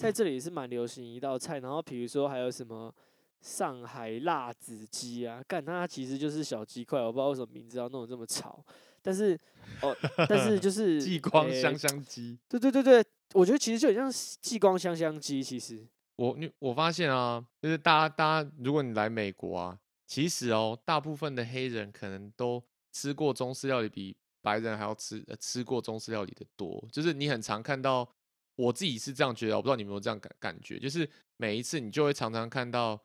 [0.00, 1.58] 在这里也是蛮流行一道菜。
[1.58, 2.94] 然后比如说还有什么
[3.40, 8.64] 上海辣子鸡啊，干它其实就是小鸡块，我不知道为什么名字要弄得这么潮，
[9.02, 9.38] 但是
[9.82, 9.96] 哦，
[10.28, 12.38] 但是就 是激光香香鸡。
[12.48, 15.86] 对对对对，我觉得其实就很像激光香香鸡，其实
[16.16, 26.86] 我你我发现啊，就是大家大家，如果你来美国啊，其实哦，大部分的黑人可能都吃过中式料理，比白人还要吃呃吃过中式料理的多。
[26.92, 28.06] 就是你很常看到，
[28.60, 33.00] 我自己是这样觉得，我不知道你有没有这样感感觉，就是每一次你就会常常看到，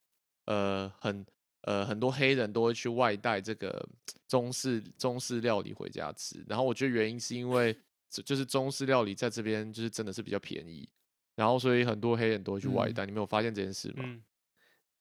[0.46, 1.26] 呃，很
[1.62, 3.88] 呃很多黑人都会去外带这个
[4.28, 6.44] 中式中式料理回家吃。
[6.48, 7.76] 然后我觉得原因是因为
[8.10, 10.88] 就就是中式料理在这边就是真的是比较便宜。
[11.36, 14.04] 然后，所以很多黑人都会去外嗯带，你没有发现这件事吗？
[14.06, 14.24] 嗯，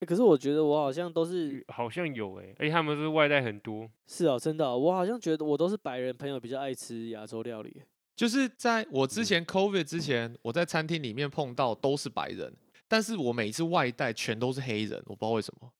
[0.00, 7.82] 欸可是我觉得我好像都是好像有诶、而且他们是外带很多，是哦，真的哦、我好像觉得我都是白人朋友比较爱吃亚洲料理。
[8.16, 12.54] 就是在我之前 COVID 之前，我在餐厅里面碰到都是白人，
[12.86, 15.72] 但是我每一次外带全都是黑人，我不知道为什么，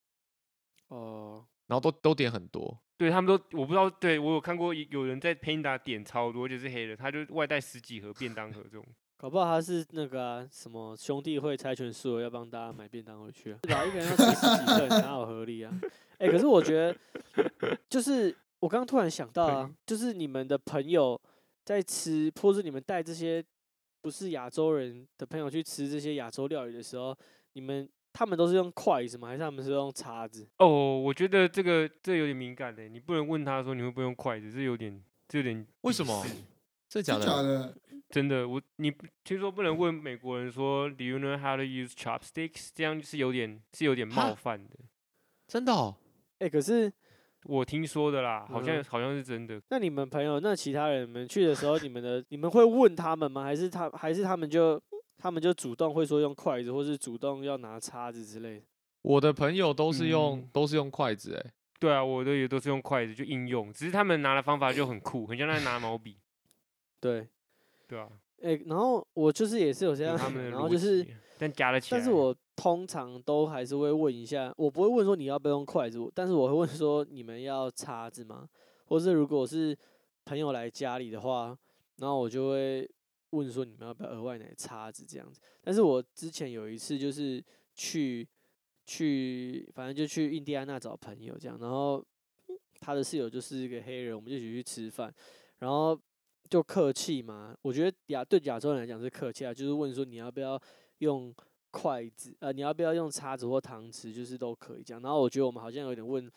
[0.89, 2.79] 哦，然后都都点很多。
[2.97, 8.87] 对他们都我不知道，对我有看过有有人在 Panda 点超多，就是黑人，他就外带十几盒便当盒这种。
[9.17, 13.85] 搞不好他是那个啊、什么兄弟会猜拳输了要帮大家买便当回去、啊， 是吧？
[13.85, 15.73] 一个人要吃十几份，哪有合理啊？
[16.19, 16.75] 哎、可是我觉
[17.35, 21.21] 得，就是我刚刚突然想到啊，就是你们的朋友
[21.65, 23.45] 在吃，或是你们带这些
[24.01, 27.17] 不是亚洲人的朋友去吃这些亚洲料理的时候，
[27.55, 29.29] 你们他们都是用筷子吗？
[29.29, 30.47] 还是他们是用叉子？
[30.59, 36.35] 哦，我觉得这个这有点敏感的，你不能问他说你会不会用筷子，这有点这有点隐为什么私？
[36.89, 37.75] 这假真假的？
[38.11, 42.69] 真的，我你不听说不能问美国人说 Do you know how to use chopsticks？
[42.73, 44.77] 这样是有点是有点冒犯的。
[45.49, 45.97] 真的哦？
[46.39, 46.93] 哎、可是
[47.45, 49.61] 我听说的啦，好像、嗯好像是真的。
[49.71, 53.43] 那你们朋友，那其他人们去的时候，你们的你们会问他们吗？
[53.43, 54.81] 还是他还是他们就
[55.19, 58.67] 他们就主动会说用筷子，或是主动要拿叉子之类的？
[59.03, 66.17] 我的朋友都是用、嗯都是用筷子，哎，对啊，我的也都是用筷子就应用，只是他们拿的方法就很酷，很像在拿毛笔。
[67.01, 67.29] 对，
[67.87, 68.09] 对啊，
[68.43, 71.99] 哎、然后我就是也是有这样想，有他们然后就是辑，但加了起来。
[71.99, 78.49] 但是我通常都还是会问一下，我不会问说你要不要用筷子，但是我会问说你们要叉子吗？
[78.87, 79.77] 或是如果是
[80.25, 81.57] 朋友来家里的话，
[81.97, 82.89] 然后我就会
[83.31, 85.41] 问说你们要不要额外拿叉子这样子。
[85.63, 87.43] 但是我之前有一次就是
[87.75, 88.29] 去
[88.87, 92.05] 去，反正就去印第安纳找朋友这样，然后
[92.79, 95.13] 他的室友就是一个黑人，我们就一起去吃饭，
[95.59, 95.99] 然后
[96.49, 97.57] 就客气嘛。
[97.63, 100.61] 我觉得亚对亚洲人来讲是客气啊，就是问说你要不要
[101.05, 101.33] 用
[101.71, 105.01] 筷子，呃，你要不要用叉子或汤匙，就是都可以这样。
[105.03, 106.29] 然后我觉得我们好像有点问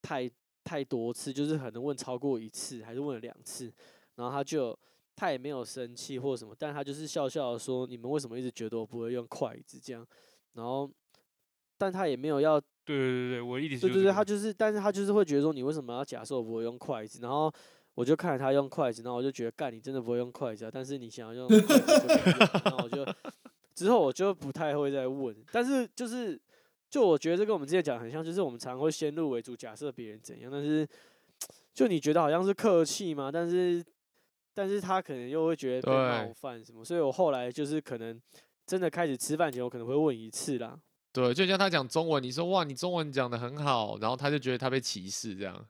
[0.00, 0.30] 太
[0.64, 3.72] 太多次，就是可能问超过一次，还是问了两次，
[4.16, 4.78] 然后他就
[5.16, 10.06] 他也没有生气或什么，但他就是笑笑的说：“你们为什么一直觉得我不会用筷子？”这样，
[10.54, 10.90] 然后
[11.78, 17.20] 但他也没有要对对对对，我的意思对对对，他就是，但是他就是会觉得说，你为什么要假设我不会用筷子？
[17.22, 17.52] 然后
[17.94, 20.70] 我就看着他用筷子，然后我就觉得，干，你真的不会用筷子啊！
[20.72, 22.06] 但是你想要用筷子
[22.64, 23.04] 然后我就
[23.82, 26.40] 之后我就不太会再问，但是就是，
[26.88, 30.88] 就我觉得这跟我们之前讲得很像，就是我们常会先入为主，假设别人怎样，但是
[31.74, 33.84] 就你觉得好像是客气嘛，但是
[34.54, 38.20] 但是他可能又会觉得被冒犯什么，所以我后来就是可能
[38.64, 40.78] 真的开始吃饭前，我可能会问一次啦。
[41.12, 45.66] 对，就像他讲中文，你说哇，你中文讲的很好，然后他就觉得他被歧视这样。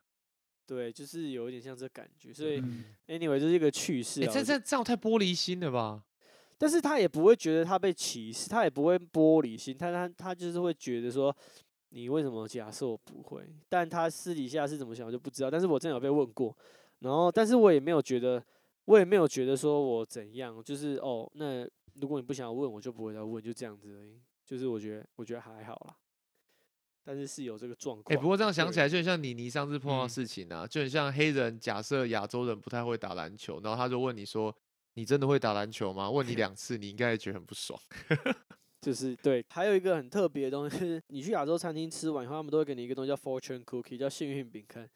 [0.67, 4.31] 对，就是有一点像这感觉，所以嗯 anyway 这是一个趣事哎、啊。
[4.33, 6.05] 这这这样太玻璃心了吧？
[6.63, 11.37] 但是他也不会觉得他被歧视，他也不会玻璃心，他他他就是会觉得说，
[11.89, 13.45] 你为什么假设我不会？
[13.69, 15.51] 但他私底下是怎么想我就不知道。
[15.51, 16.57] 但是我真的有被问过，
[17.01, 18.41] 然后但是我也没有觉得，
[18.85, 24.21] 我也没有觉得说我怎样，就是哦，那如果你不想问，我就不会再问，就这样子而已。
[24.47, 25.97] 就是我觉得我觉得还好啦，
[27.03, 28.23] 但是是有这个状况哎、况。
[28.23, 34.55] 不过这样想起来，就很像妮妮上次碰到事情啊，就很像黑人假设亚洲人不太会打篮球，然后他就问你说
[34.95, 37.79] ：“你真的会打篮球吗？”问你 两次，你应该也觉得很不爽。
[38.83, 44.91] 就是对，还有一个很特别的东西，就是你去亚洲餐厅吃完以后，他们都会给你一个东西叫 fortune cookie，叫幸运饼干，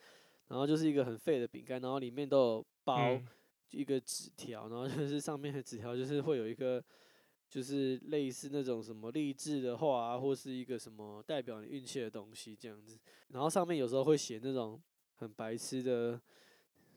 [0.48, 3.24] 然后就是一个很废的饼干，然后里面都有包嗯
[3.70, 6.82] 一个纸条，然后就是上面的纸条就是会有一个
[7.48, 14.82] 就是类似那种什么励志的话啊，或是一个什么代表你运气的东西这样子，然后上面有时候会写那种
[15.14, 16.20] 很白痴的。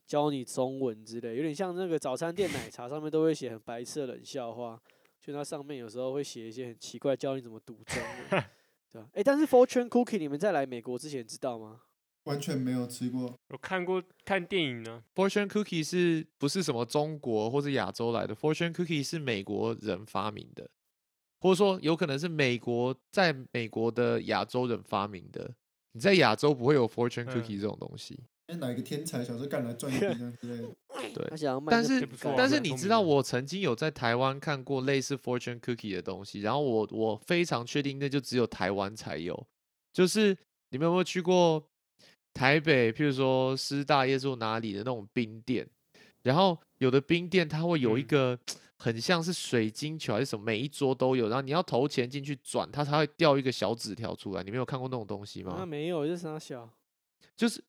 [0.09, 4.81] 教你中文之类，有点像那个早餐店奶茶上面都会写很白痴的冷笑话，
[5.21, 8.01] 就它上面有时候会写一些很奇怪，教你怎么读中
[8.31, 8.43] 文，
[8.91, 9.07] 对吧？
[9.13, 11.81] 哎、但是 Fortune Cookie 你们在来美国之前知道吗？
[12.23, 13.39] 完全没有吃过。
[13.49, 20.67] 我看过看电影呢，Fortune cookie 是不是什么中国或是亚洲来的？Fortune cookie 是美国人发明的，
[21.39, 25.53] 或者说有可能是美国在美国的亚洲人发明的。
[25.91, 28.19] 你在亚洲不会有 Fortune 嗯 cookie 这种东西。
[28.19, 28.25] 哎，
[28.57, 30.69] 哪一个天才小时候干来赚一笔这样之类的？
[31.13, 39.47] 对他想要卖但是但是你知道，我曾经有在台湾看过类似 Fortune Cookie 的东西，然后我我非常确定那就只有台湾才有。
[39.93, 40.35] 就是
[40.69, 41.63] 你们有没有去过
[42.33, 45.67] 台北，譬如说师大夜市哪里的那种冰店？
[46.23, 48.39] 然后有的冰店它会有一嗯个
[48.77, 54.43] 很像是水晶球还是什么，每一桌都有，然后你要投钱进去转，它才会掉一个小纸条出来。
[54.43, 55.65] 你没有看过那种东西啊吗？
[55.65, 56.69] 没有，就是啥小？
[57.35, 57.63] 就是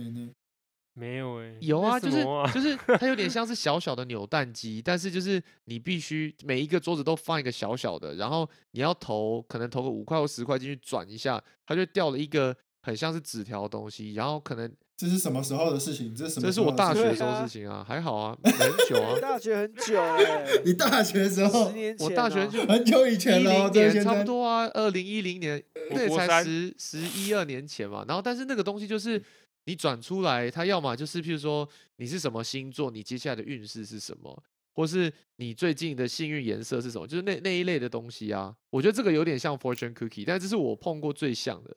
[0.94, 16.14] 没有哎、有啊，那就是啊就是 它有点像是小小的扭蛋机，但是就是你必须每一个桌子都放一个小小的，然后你要投可能投个五块或十块进去转一下，它就掉了一个很像是纸条的东西，然后可能这是什么时候的事情？
[16.14, 16.46] 这是什么？
[16.46, 25.62] 这是我大学的时候事情啊，还好啊，很久啊， 大学很久嘞、 你大学的时候十，年前、我大学就很久以前一了哦，零年差不多啊，二零一零年，
[25.92, 28.04] 那也才十十一二年前嘛。
[28.06, 29.22] 然后，但是那个东西就是
[29.70, 34.42] 你转出来，它要么就是譬如说你是什么星座，你接下来的运势是什么，
[34.72, 38.56] 或是你最近的幸运颜色是什么，就是那那一类的东西啊。
[38.70, 41.76] 我觉得这个有点像 fortune cookie，但这是我碰过最像的。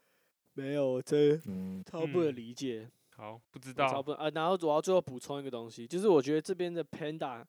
[0.52, 2.86] 没有，我真嗯，超不能嗯理解。
[3.16, 7.42] 好不知道超道，不啊，然后我要最后补充一个东西，就是我觉得这边的 Panda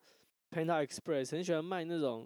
[0.50, 2.26] Panda Express 很喜欢卖那种，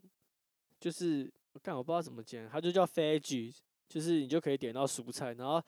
[0.80, 3.56] 就是我干我不知道怎么讲，它就叫 veggie，
[3.90, 5.60] 就是你就可以点到蔬菜，然后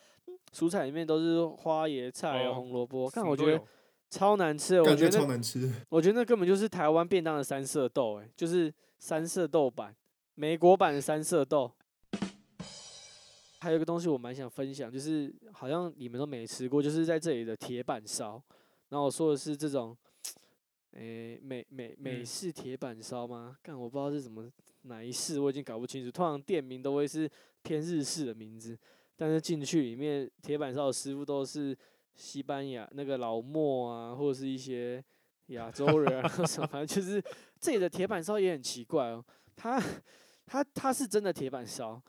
[0.53, 3.63] 蔬菜里面都是花椰菜红萝卜，什看我觉得
[4.09, 5.73] 超难吃的，我感觉觉得那超难吃。
[5.89, 9.95] 我觉得那根本就是台湾便当的三色豆、欸，就是三色豆版，
[10.35, 11.71] 美国版的三色豆。
[13.59, 18.41] 还有一个东西我蛮想分享，就是好像你们都没吃过，就是在这里的铁板烧。
[18.89, 19.97] 然后我说的是这种，
[20.91, 23.57] 诶、美美美嗯式铁板烧吗？
[23.63, 24.47] 干我不知道是什么
[24.83, 26.11] 哪一式，我已经搞不清楚。
[26.11, 27.29] 通常店名都会是
[27.63, 28.77] 偏日式的名字，
[29.18, 31.78] 但是进去里面铁板烧的师傅都是
[32.15, 35.03] 西班牙那个老莫啊，或者是一些
[35.47, 37.22] 亚洲人啊 什么，反正就是
[37.59, 39.26] 这里的铁板烧也很奇怪哦。
[39.55, 39.82] 他
[40.45, 42.01] 他他是真的铁板烧，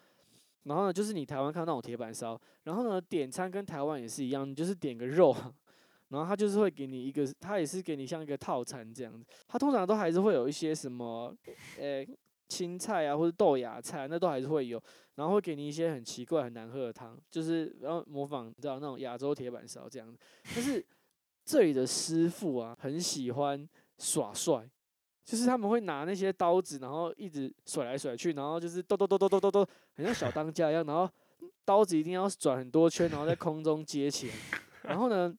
[0.64, 5.34] 然后呢，就是你台湾看到那种铁板烧，然后呢点餐跟台湾也是一样，你就是点个肉，
[6.08, 9.24] 然后他就是会给你一个，他也是给你像一个套餐这样子。
[9.46, 11.34] 他通常都还是会有一些什么，
[11.78, 12.04] 呃、
[12.48, 14.82] 青菜啊或者豆芽菜，那都还是会有，
[15.16, 20.18] 然后会给你一些很奇怪很难喝的汤，就是然后模仿你知道那种亚洲铁板烧这样子。
[20.54, 20.84] 但是
[21.44, 23.68] 这里的师傅啊，很喜欢
[23.98, 24.68] 耍帅。
[25.24, 31.06] 就是他们会拿那些刀子，然后一直甩来甩去，然后就是咚咚咚咚咚咚咚，很像小当家一样，然后
[31.66, 34.30] 刀子一定要转很多圈，然后在空中接起。
[34.84, 35.30] 然后呢，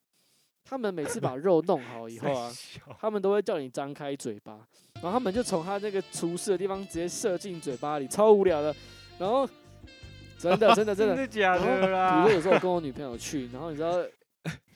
[0.70, 2.52] 他们每次把肉弄好以后啊，
[3.00, 8.76] 他们都会叫你张开嘴巴，然后他们就从他那个厨师的地方直接射进嘴巴里，超无聊的。
[9.18, 9.50] 然后
[10.38, 12.36] 真的真的真的，的假的啦比如说？
[12.36, 13.94] 有时候我跟我女朋友去，然后你知道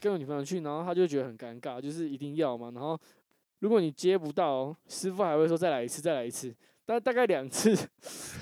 [0.02, 2.72] 跟我女朋友去，然后她就觉得很尴尬，就是一定要嘛。
[2.74, 3.00] 然后
[3.60, 6.54] 如果你接不到，师傅还会说再来一次，再来一次。
[6.86, 7.74] 但大概两次，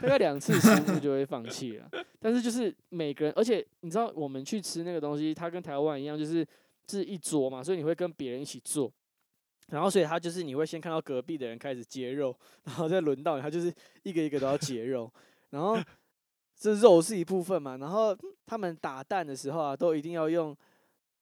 [0.02, 1.88] 大概两次师傅就会放弃了。
[2.20, 6.44] 但是就是每个人，而且你知道我们去吃那个东西，它跟台湾一样，就是
[6.92, 8.92] 是一桌嘛，所以你会跟别人一起坐。
[9.68, 13.74] 然后，所以他就是你会先看到隔壁的人开始接肉，然后再轮到你，他就是
[14.04, 15.10] 一个一个都要截肉。
[15.52, 15.78] 然后
[16.56, 18.16] 这肉是一部分嘛，然后
[18.46, 20.56] 他们打蛋的时候啊，都一定要用，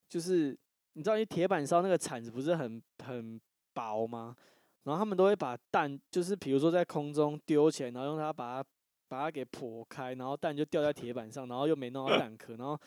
[0.07, 0.57] 就是
[0.93, 3.39] 你知道，因为铁板烧那个铲子不是很很
[3.73, 4.35] 薄吗？
[4.83, 8.69] 然后他们都会把蛋，就是比如说在空中丢起来，然后用它把它
[9.07, 12.79] 把它给破开，然后蛋就掉在铁板上，然后又没弄到蛋壳，然后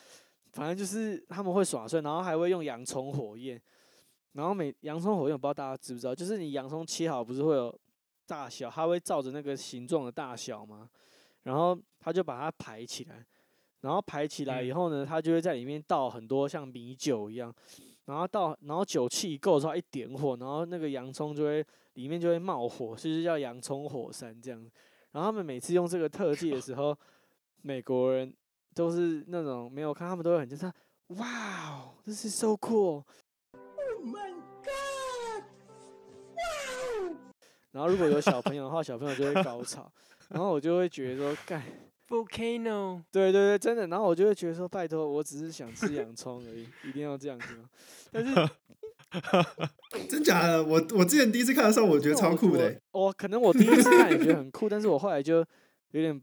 [0.53, 3.61] 反正就是他们会耍帅，然后还会用洋葱火焰。
[4.32, 7.78] 然后每洋葱火焰，我不知道大家知不知道，就是你洋葱切好，不是会有
[8.26, 10.88] 大小，它会照着那个形状的大小吗？
[11.42, 13.26] 然后他就把它排起来，
[13.80, 17.53] 然后排起来以后呢，他就会在里面倒很多像米酒一样，
[18.05, 24.61] 然后倒，然后酒气够之后一点火，然后那个洋葱就会里面就会冒火，所以就叫洋葱火山这样。
[25.11, 26.96] 然后他们每次用这个特技的时候，
[27.61, 28.32] 美国人
[28.74, 30.72] 都是那种没有看，他们都会很惊叹，
[31.08, 31.26] 哇
[31.70, 33.04] 哦，这是 so cool
[33.52, 35.44] oh my god。
[37.70, 39.90] 然后如果有小朋友的话，小朋友就会高潮，
[40.28, 41.62] 然后我就会觉得说，干
[42.08, 43.86] volcano，对对对，真的。
[43.86, 47.64] 然后我就会觉得说，拜托，我只是想吃洋葱而已，一定要这样子吗？
[48.10, 48.34] 但是
[50.08, 50.62] 真假的？
[50.62, 52.80] 我我之前第一次看的时候，我觉得超酷的欸。
[52.92, 55.36] 我可能我第一次看也觉得很酷，但是我后来就
[55.92, 56.20] 有点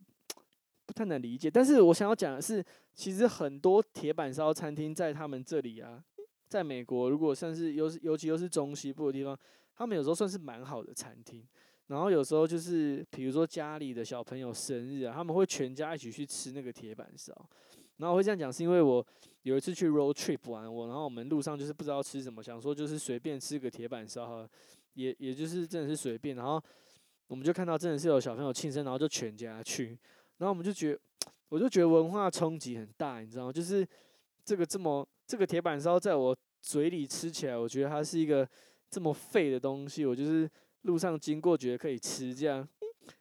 [0.89, 1.51] 不太能理解。
[1.51, 2.65] 但是我想要讲的是，
[2.95, 6.03] 其实很多铁板烧餐厅在他们这里啊，
[6.47, 9.37] 在美国，如果算是尤尤其又是中西部的地方。
[9.75, 11.41] 他们有时候算是蛮好的餐厅，
[11.87, 17.33] 然后有时候就是比如说家里的小朋友生日啊，他们会全家一起去吃那个铁板烧。
[17.95, 19.05] 然后我会这样讲，是因为我
[19.43, 24.45] 有一次去 road trip 玩，我然后我们路上就是不知道吃什么，想说就是随便吃个铁板烧，
[24.95, 26.35] 也也就是真的是随便。
[26.35, 26.61] 然后
[27.27, 29.97] 我们就看到真的是有小朋友庆生，然后就全家去，
[30.39, 30.99] 然后我们就觉，
[31.47, 33.53] 我就觉得文化冲击很大，你知道吗？
[33.53, 33.87] 就是
[34.43, 38.45] 这个这么这个铁板烧在我嘴里吃起来，我觉得它是一个。
[38.91, 40.49] 这么废的东西，我就是
[40.81, 42.67] 路上经过觉得可以吃，这样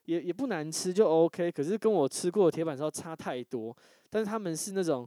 [0.06, 1.52] 也也不难吃，就 OK。
[1.52, 3.76] 可是跟我吃过的铁板烧差太多。
[4.08, 5.06] 但是他们是那种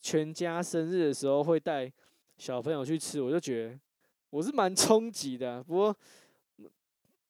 [0.00, 1.92] 全家生日的时候会带
[2.38, 3.76] 小朋友去吃，我就觉得
[4.30, 5.60] 我是蛮冲击的。
[5.64, 5.96] 不过。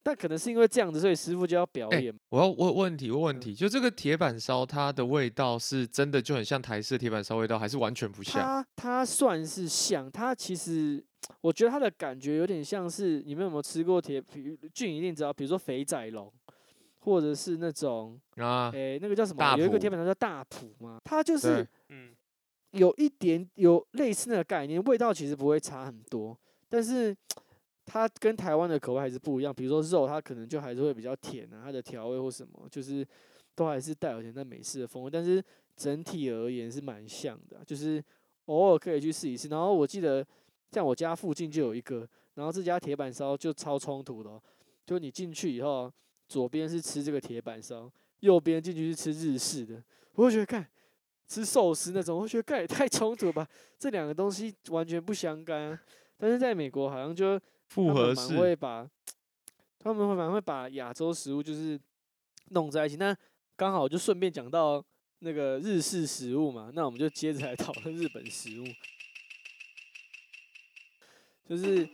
[0.06, 2.14] 但可能是因为这样子，所以师傅就要表演。
[2.28, 8.40] 我要问问题，问问题，就这个铁板烧，它的味道是真的就很像台式铁板烧味道，还是完全不像？
[8.40, 11.04] 它它算是像，它其实
[11.40, 14.56] 我觉得它的感觉有点像是你们有没有吃过铁皮？
[14.72, 16.32] 俊一定知道，比如说肥仔龙，
[17.00, 19.56] 或者是那种啊，诶，那个叫什么？
[19.58, 22.14] 有一个铁板烧叫大埔嘛，它就是嗯，
[22.70, 26.38] 有一点有类似那个概念，味道其实不会差很多，
[26.68, 27.12] 但是。
[27.86, 33.06] 它跟台湾的口味还是不一样，比如说肉，它可能就还是会比较甜啊，它的调味或什么，就是
[33.54, 35.10] 都还是带有点那美式的风味。
[35.10, 35.42] 但是
[35.76, 38.02] 整体而言是蛮像的，就是
[38.46, 39.46] 偶尔可以去试一试。
[39.46, 40.26] 然后我记得
[40.72, 44.42] 像我家附近就有一个，然后这家铁板烧就超冲突的，
[44.84, 45.90] 就你进去以后，
[46.28, 49.80] 左边是吃这个铁板烧，右边进去是吃日式的。
[50.14, 50.66] 我会觉得看
[51.28, 53.46] 吃寿司那种，我觉得看也太冲突吧，
[53.78, 55.78] 这两个东西完全不相干。
[56.18, 57.40] 但是在美国好像就。
[57.68, 58.88] 复合式会把
[59.78, 61.78] 他们会蛮会把亚洲食物就是
[62.50, 63.16] 弄在一起，那
[63.56, 64.84] 刚好就顺便讲到
[65.20, 68.64] 那个日式食物嘛，那我们就接着来讨论日本食物。
[71.48, 71.88] 就是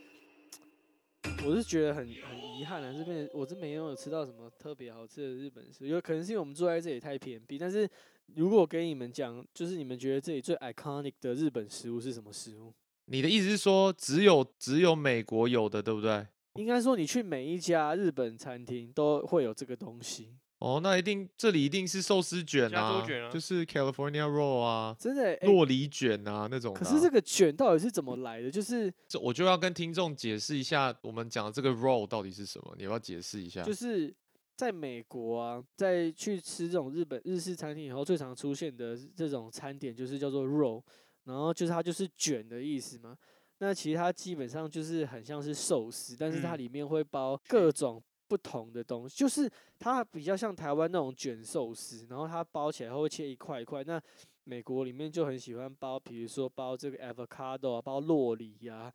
[1.45, 7.57] 我是觉得很很遗憾啊，这边我这没有吃到什么特别好吃的日本食，有可能是因为我们住在这里太偏僻。
[7.57, 7.87] 但是
[8.35, 12.73] 如果给你们讲，就是你们觉得这里最 iconic 的日本食物是什么食物？
[13.05, 16.25] 你的意思是说，只有只有美国有的，对不对？
[16.55, 20.35] 应该说，你去每一家日本餐厅都会有这个东西。
[20.59, 26.73] 哦，那一定这里一定是寿司卷啊，就是 California roll 啊，真的洛梨卷啊那种。
[26.73, 28.49] 可是这个卷到底是怎么来的？
[28.49, 32.73] 就是这我就要跟听众解释一下，我们讲的这个 roll 到底是什么？
[32.77, 33.61] 你要不要解释一下？
[33.63, 34.15] 就是
[34.55, 40.81] 在美国啊，在去吃这种日本日式餐厅以后，最常出现的这种餐点就是叫做 roll。
[41.25, 43.17] 然后就是它就是卷的意思嘛，
[43.59, 49.49] 那其实它基本上就是很像是寿司，但是它里面会包各种不同的东西，就是
[49.79, 53.83] 它比较像台湾那种卷寿司，然后它包起来会切一块一块。
[53.83, 54.01] 那
[54.43, 58.91] 美国里面就很喜欢包，比如说包这个 avocado 啊，包洛梨呀，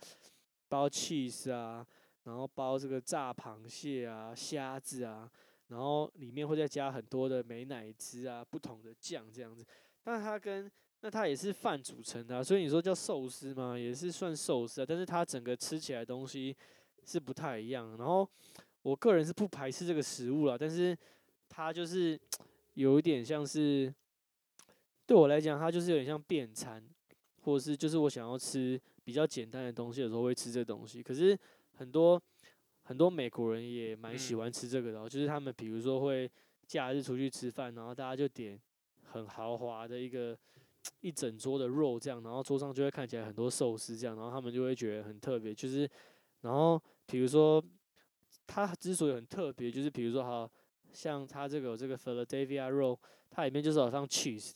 [0.68, 1.86] 包 cheese 啊，
[2.24, 5.30] 然后包这个炸螃蟹啊、虾子啊，
[5.68, 9.64] 然后里面会再加很多的美乃滋啊、不同的酱这样子。
[10.02, 10.70] 但它跟
[11.00, 13.78] 那它也是饭组成的，所以你说叫寿司嘛？
[13.78, 16.56] 也是算寿司啊，但是它整个吃起来东西
[17.04, 17.96] 是不太一样。
[17.96, 18.28] 然后
[18.82, 20.96] 我个人是不排斥这个食物啦，但是
[21.48, 22.18] 它就是
[22.74, 23.92] 有一点像是
[25.06, 26.82] 对我来讲，它就是有点像便餐，
[27.42, 31.00] 或者是就是我想要吃比较简单的东西的时候会吃这东西。
[31.00, 31.38] 可是
[31.76, 32.20] 很多
[32.82, 36.28] 很多美国人也蛮喜嗯欢吃这个的、哦，就是他们比如说会
[36.66, 38.60] 假日出去吃饭，然后大家就点
[39.12, 40.36] 很豪华的一个
[41.00, 45.88] 一整桌的肉这样，然后桌上就会看起来很多寿司这样，然后他们就会觉得很特别，就是
[46.40, 47.62] 然后比如说
[48.46, 50.50] 它之所以很特别，就是比如说好
[50.92, 52.98] 像它这个这个 Philadelphia roll，
[53.30, 54.54] 它里面就是好像 cheese，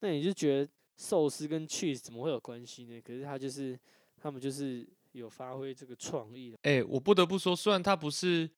[0.00, 3.00] 那你就觉得寿司跟 cheese 怎么会有关系呢？
[3.00, 3.78] 可是它就是
[4.16, 6.58] 他们就是有发挥这个创意的。
[6.62, 8.48] 哎、我不得不说，虽然它不是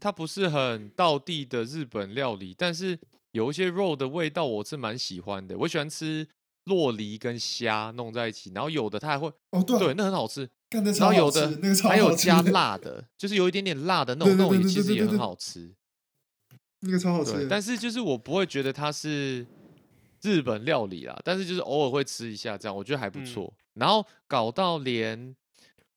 [0.00, 2.98] 它不是很道地的日本料理，但是
[3.32, 5.56] 有一些肉的味道我是蛮喜欢的。
[5.58, 6.26] 我喜欢吃
[6.64, 10.48] 洛梨跟虾弄在一起，然后有的它还会哦，对啊对，那很好吃。
[10.70, 15.72] 干的超然后有的好吃，那个超还有加，辣的，就是有一点点辣的那种，那种其实也很好吃。
[16.80, 17.46] 那个超好吃。
[17.48, 19.46] 但是就是我不会觉得它是
[20.22, 23.54] 日本料理啦，但是就是偶尔会吃一下这样，我觉得还不嗯错。
[23.74, 25.36] 然后搞到连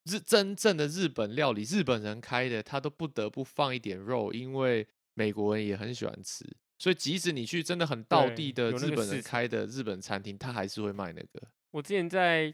[0.03, 6.45] 日真正的日本料理，日本人开的，他都不得不放一点肉，因为美国人也很喜欢吃。
[6.77, 11.47] 所以即使你去真的很道地的日本人开的日本餐厅，他还是会卖那个。
[11.71, 12.53] 我之前在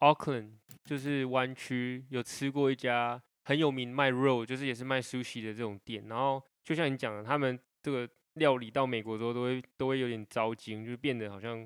[0.00, 0.52] Auckland，
[0.84, 6.06] 就是湾区有吃过一家很有名卖肉，就是也是卖 sushi 的这种店。
[6.08, 11.62] 然后就像你讲的，他们这个料理到美国之后都会都会有点糟精，就是变得好像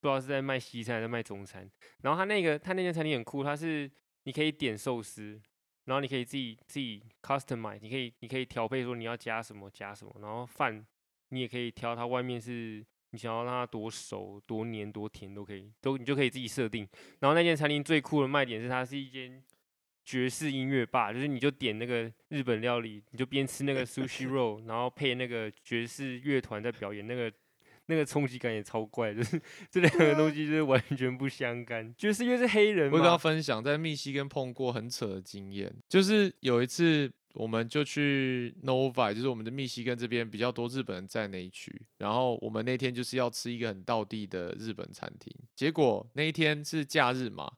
[0.00, 1.68] 不知道是在卖西餐还是卖中餐。
[2.02, 3.90] 然后他那个他那间餐厅很酷，他是
[4.24, 5.40] 你可以点寿司，
[5.84, 10.84] 然后你可以自己自己 customize，你可以你可以调配说你要加什么加什么，然后饭
[11.30, 16.86] 你也可以挑它外面是你想要让它多熟、多黏、多甜都可以，都你就可以自己设定。
[17.20, 19.42] 然后那间餐厅最酷的卖点是它是一间
[20.04, 27.32] 爵士音乐吧，就是你就点那个日本料理，你就边吃那个 sushi roll，然后配那个爵士乐团在表演，那个
[27.86, 31.94] 那个冲击感也超怪， 就是这两个东西就是完全不相干。
[31.96, 47.52] 爵士乐是黑人我跟他，分享在密西根碰过很扯的经验，就是有一次我们就去 Nova，就是我们的密西根这边比较多日本人在那一区，然后我们那天就是要吃一个很道地的日本餐厅，结果那一天是假日嘛，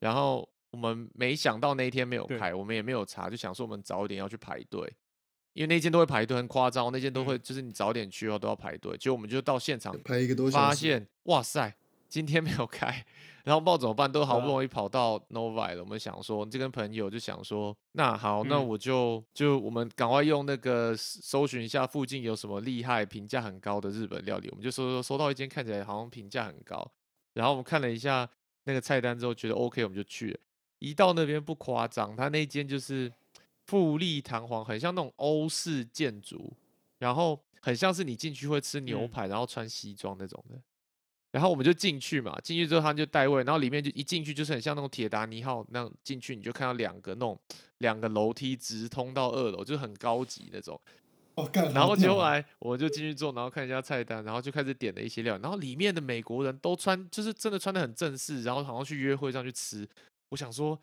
[0.00, 4.92] 然后我们没想到那一天没有对开，我们也没有查，就想说我们早一点要去排队。
[5.54, 6.90] 因为那间都会排队，很夸张。
[6.90, 8.96] 那间都会，嗯就是你早点去的话都要排队。
[8.96, 11.72] 结果我们就到现场排一个多小时，发现哇塞，
[12.08, 13.04] 今天没有开，
[13.44, 15.82] 然后不知道怎么办，都好不容易跑到 Novi 了。
[15.82, 24.48] 我们想说，这跟朋友就想说，那好，那嗯我就就我们赶快用那个搜寻一下附近有什么厉害、评价很高的日本料理。
[24.50, 26.88] 我们就搜搜搜到一间看起来好像评价很高，
[27.32, 28.28] 然后我们看了一下
[28.64, 30.38] 那个菜单之后，觉得 OK，我们就去了。
[30.78, 33.10] 一到那边不夸张，他那间就是
[33.66, 36.52] 富丽堂皇，很像那种欧式建筑，
[36.98, 40.60] 然后很像是你进去会吃牛嗯排，然后穿西装那种的。
[41.34, 47.36] 然后我们就进去嘛，进去之后他就带位，然后里面就一进去就是很像那种铁达尼号那样进去，你就看到两个那种
[47.78, 50.80] 两个楼梯直通到二楼，就是很高级那种。
[51.74, 59.84] 然后后来我们就进去坐，然后看一下菜单，然后就开始点了一些料，然后里面的美国人都穿，就是真的穿的很正式，然后好像去约会这样去吃。
[60.28, 60.80] 我想说，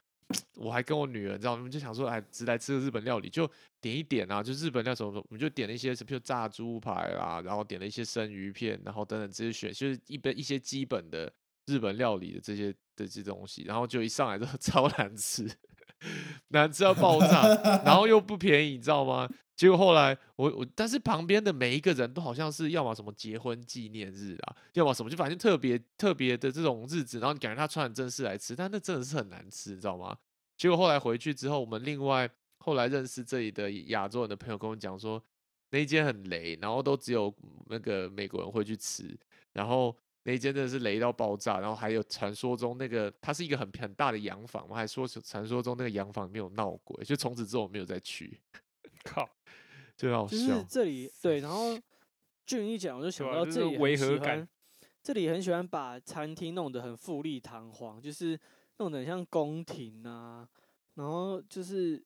[0.55, 11.31] 我还跟我女儿，你知道，我们就想说，哎，只来吃个日本料理，就点一点啊，就日本料什么什么，我们就点了一些，比如炸猪排啦，然后点了一些生鱼片，然后等等这些选，就是一般一些基本的
[11.65, 15.47] 日本料理的这些的这些东西，然后就一上来之后 超难吃，
[16.49, 17.47] 难吃到爆炸，
[17.83, 19.29] 然后又不便宜，你知道吗？
[19.55, 30.17] 结果后来我我，但是旁边的每一个人都好像是要么什么结婚纪念日啊，要么什么就反正特别特别的这种日子，然后你感觉他穿很正式来吃，但那真的是很难吃，你知道吗？
[30.57, 32.27] 结果后来回去之后，我们另外
[32.57, 35.23] 后来认识这里的亚洲人的朋友跟我讲说，
[35.69, 37.31] 那一间很雷，然后都只有
[37.67, 39.15] 那个美国人会去吃，
[39.53, 48.39] 然后那真的是雷到爆炸，然后还有传说中那个它是一个很很大的洋房嘛，还说是传说中那个洋房里面有闹鬼，就从此之后我没有再去，
[49.03, 49.27] 靠，
[49.97, 50.63] 就很好就是笑。
[50.69, 51.77] 这里对，然后
[52.45, 54.47] 俊一讲，我就想到这里违很喜和感，
[55.01, 58.39] 这里很喜欢把餐厅弄得很富丽堂皇，就是
[58.77, 60.47] 弄得很像宫廷啊，
[60.95, 62.03] 然后就是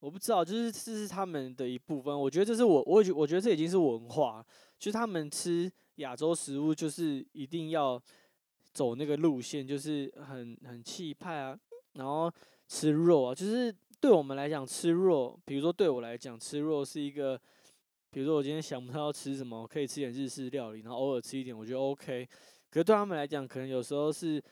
[0.00, 2.18] 我不知道，就是这是他们的一部分。
[2.18, 4.44] 我觉得这是我，我也觉我觉得这已经是文化，
[4.82, 8.02] 就他们吃亚洲食物就是一定要
[8.72, 11.56] 走那个路线，就是很很气派啊，
[11.92, 12.28] 然后
[12.66, 17.40] 吃肉啊，就是对我们来讲吃肉，比如说对我来讲吃肉是一个，
[18.10, 22.28] 比如说我今天想不到要吃什么，可以吃点日式料理，然后偶尔吃一点，我觉得 OK。
[22.68, 24.42] 可是对他们来讲，可能有时候是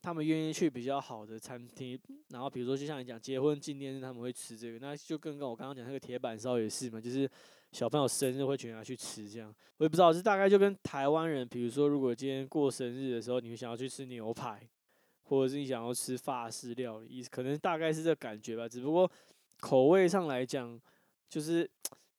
[0.00, 1.98] 他们愿意去比较好的餐厅，
[2.30, 7.28] 然后比如说就像你讲结婚纪念日他们会吃这个，那就跟跟我刚刚讲那个铁板烧也是嘛，就是
[7.70, 9.54] 小朋友生日会全家去吃这样。
[9.78, 14.60] 我也不知道，是大概就跟台湾人，比如说如果今天过生日的时候，你会想要去吃牛排，
[15.24, 18.68] 或者是你想要吃法式料理，可能大概是这感觉吧。
[18.68, 19.10] 只不过
[19.60, 20.80] 口味上来讲，
[21.28, 21.68] 就是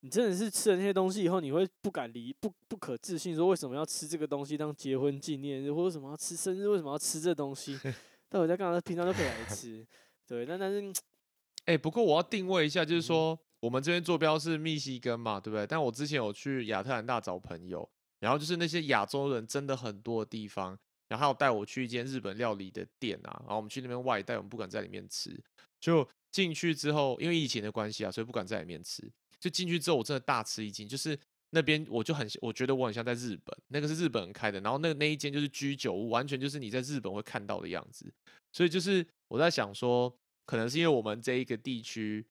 [0.04, 7.80] 你真的是吃了那些东西以后，你会不敢离不不可置信，说为什么要吃这个东西当结婚纪念日，或者什么要吃生日，为什么要吃这东西？
[8.28, 8.82] 但我在干嘛？
[8.82, 9.86] 平常都可以来吃，
[10.28, 10.46] 对。
[10.46, 10.94] 但但是
[11.66, 15.66] 哎、不过我要定位一下，就是说我们这边坐标是密西根嘛，对不对？
[15.66, 17.90] 但我之前有去亚特兰大找朋友，
[18.20, 20.78] 然后就是那些亚洲人真的很多的地方，
[21.08, 25.42] 然后还有带我去一间日本料理的店啊，然后我们去那边外带，我们不敢在里面吃，
[25.80, 29.10] 就进去之后，因为疫情的关系啊，所以不敢在里面吃。
[29.44, 38.10] 就进去之后，我真的大吃一惊，就是那边我就很，我觉得我很像在日本，那个是日本人开的，然后那那一间就是居酒屋，完全就是你在日本会看到的样子。
[38.54, 40.16] 所以就是我在想说，
[40.46, 42.26] 可能是因为我们这一个地区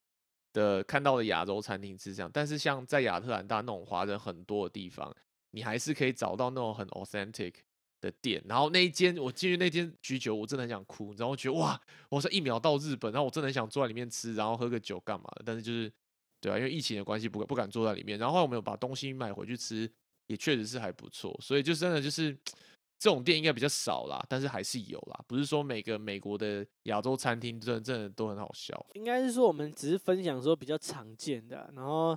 [0.54, 5.14] 的看到的亚洲餐厅是这样，但是像在亚特兰大那种华人很多的地方，
[5.50, 7.56] 你还是可以找到那种很 authentic
[8.00, 8.42] 的店。
[8.48, 11.78] 然后那一间我进去那间居酒屋，我真的很想哭，然后我觉得哇，
[12.08, 15.92] 我是一秒到日本，然后我真的很想坐在里面吃，然后喝个酒干嘛的，但是就是
[16.42, 18.18] 对啊，因为疫情的关系，不敢不敢坐在里面。
[18.18, 19.90] 然后后来我们有把东西买回去吃，
[20.26, 22.36] 也确实是还不错，所以就真的就是。
[22.98, 25.24] 这种店应该比较少啦，但是还是有啦。
[25.26, 28.80] 不是说每个美国的亚洲餐厅真的真的都很好笑。
[28.94, 32.16] 应该是说我们只是分享说比较常见的啊、然后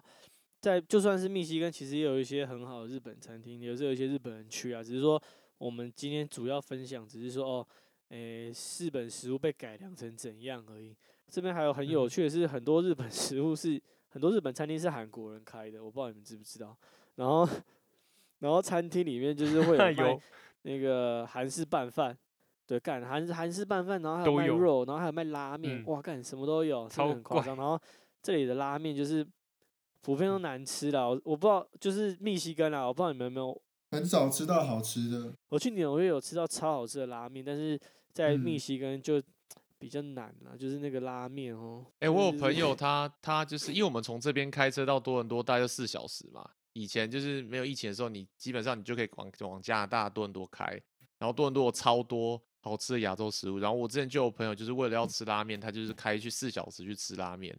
[0.61, 4.83] 在就算是密西根，其实也有一些很好的日本餐厅，也是有一些日本人去啊。
[4.83, 5.19] 只是说
[5.57, 7.67] 我们今天主要分享，只是说哦，
[8.09, 10.95] 诶、日本食物被改良成怎样而已。
[11.31, 13.81] 这边还有很有趣的是，很多日本食物是
[14.15, 16.73] 很多日本餐厅是韩国人开的，我不知道你们知不知道。
[17.15, 17.45] 然后
[18.39, 20.21] 然后餐厅里面就是会有
[20.63, 22.17] 那个韩式拌饭，
[22.65, 27.57] 对，干韩韩式拌饭，然后还有卖肉，然后还有卖拉面，嗯哇，干什么都有，真超的很夸张。
[27.57, 27.77] 然后
[28.21, 29.27] 这里的拉面就是
[29.99, 33.61] 普遍都难吃啦，我我不知道，就是密西根啦，我不知道你们有没有，
[33.91, 35.33] 很少吃到好吃的。
[35.49, 37.77] 我去纽约有吃到超好吃的拉面，但是
[38.13, 39.21] 在密嗯西根就
[39.77, 41.85] 比较难啦，就是那个拉面哦。
[41.99, 46.49] 哎、我有朋友 他他就是因为我们从这边开车到多伦多大概就四小时嘛。
[46.73, 50.65] 以前就是没有疫情的时候，你基本上你就可以往往加拿大多伦多开，
[51.17, 53.59] 然后多伦多有超多好吃的亚洲食物。
[53.59, 57.57] 然后我之前就有朋友就是为了要吃拉面，他就是开去四小时去吃拉面，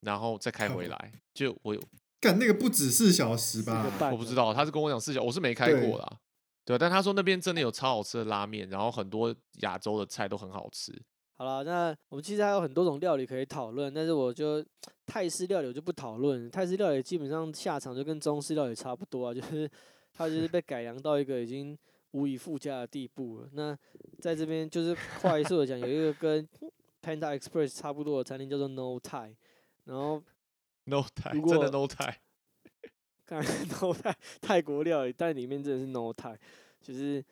[0.00, 1.12] 然后再开回来。
[1.34, 1.82] 就我有
[2.20, 6.18] 干那个不止四小时吧我不知道，他是跟我讲四小，我是没开过啦。
[6.64, 10.90] 对，但他说那边真的有超好吃的拉面，然后很多亚洲的菜都很好吃。
[11.38, 14.64] 好了，那我们其实还有很多种料理可以讨论，但是我就
[15.06, 16.50] 泰式料理我就不讨论。
[16.50, 19.70] 泰式料理基本上下场就跟中式料理差不多啊，就是
[20.12, 21.78] 它就是被改良到一个已经
[22.10, 23.48] 无以复加的地步了。
[23.52, 23.78] 那
[24.18, 26.48] 在这边就是快速的讲，有一个跟
[27.00, 29.32] Panda Express 差不多的餐厅叫做 No Thai，
[29.84, 30.20] 然后
[30.86, 32.20] No 泰，如真的果 No 泰。
[33.24, 36.36] 看 No Thai 泰国料理，但里面真的是 No Thai，
[36.82, 37.24] 就是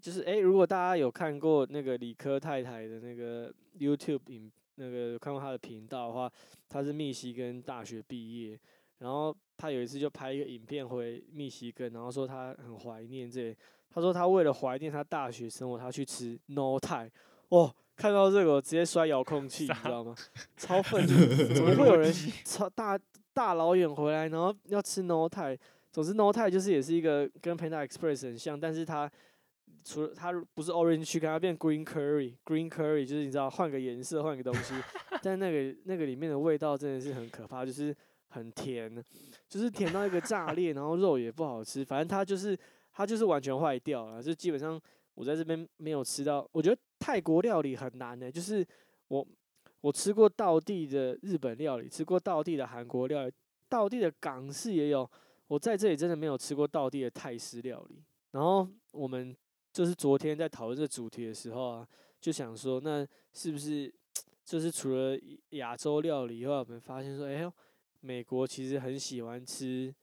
[0.00, 6.30] 就是诶，如果大家有看过那个理科太太的那个 YouTube 影，那个有看过她的频道的话，
[6.68, 8.58] 她是密西根大学毕业，
[8.98, 13.56] 然后她有一次就拍一个影片回密西根，然后说她很怀念这里，
[13.90, 17.10] 她说她为了怀念她大学生活，她去吃 No Thai，
[17.48, 17.74] 哦。
[17.96, 20.14] 看到这个，我直接摔遥控器，你知道吗？
[20.58, 21.54] 超 愤怒！
[21.54, 22.12] 怎么会有人
[22.44, 23.00] 超大
[23.32, 25.56] 大老远回来，然后要吃 No Thai？
[25.90, 29.10] 总之 No Thai 就是也是一个跟 Panda Express 很像，但是它
[29.86, 34.74] 除了它不是 Orange Chicken，它变 Green Curry，Green Curry 就是你知道换个颜色换个东西，
[35.22, 37.96] 但那个那个里面的味道真的是很可怕，就是
[38.30, 38.92] 很甜，
[39.48, 42.58] 就是甜到一个炸裂，然后肉也不好吃，反正它就是
[42.92, 44.80] 它就是完全坏掉了，就基本上
[45.14, 48.66] 我在这边没有吃到，我觉得泰国料理很难的、就是
[49.06, 49.24] 我
[49.80, 53.32] 我吃过道地的日本料理，吃过道地的韩国料理，
[53.68, 55.08] 道地的港式也有，
[55.46, 58.02] 我在这里真的没有吃过道地的泰式料理。
[58.32, 59.34] 然后我们
[59.76, 61.86] 就是昨天在讨论这主题的时候啊，
[62.18, 63.94] 就想说，那是不是
[64.42, 65.14] 就是除了
[65.50, 67.52] 亚洲料理以外，我们发现说，哎呦，
[68.00, 69.94] 美国其实很喜欢吃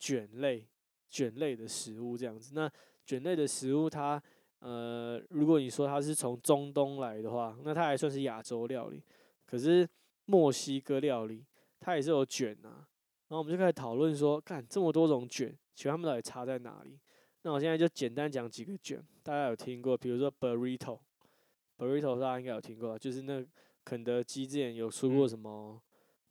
[0.00, 0.66] 卷类、
[1.08, 2.50] 卷类的食物这样子。
[2.56, 2.68] 那
[3.06, 4.20] 卷类的食物它
[4.58, 9.00] 呃，如果你说它是从中东来的话，那它还算是亚洲料理。
[9.46, 9.88] 可是
[10.24, 11.46] 墨西哥料理
[11.78, 12.82] 它也是有卷啊，
[13.28, 16.98] 然后我们就开始讨论说，干这么多种卷，请问它们到底差在哪里？
[17.42, 23.42] 那我现在就简单讲几个卷，大家有听过，比如说 burrito，burrito 大家应该有听过，就是那
[23.84, 25.28] 肯德基之前有出过嗯。
[25.28, 25.82] 什么、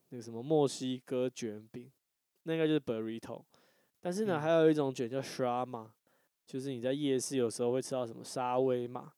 [0.09, 1.91] 那个什么墨西哥卷饼，
[2.43, 3.43] 那应该就是 burrito。
[3.99, 4.41] 但是呢，嗯。
[4.41, 5.89] 还有一种卷叫 shawarma，
[6.45, 9.11] 就是你在夜市有时候会吃到什么沙威玛，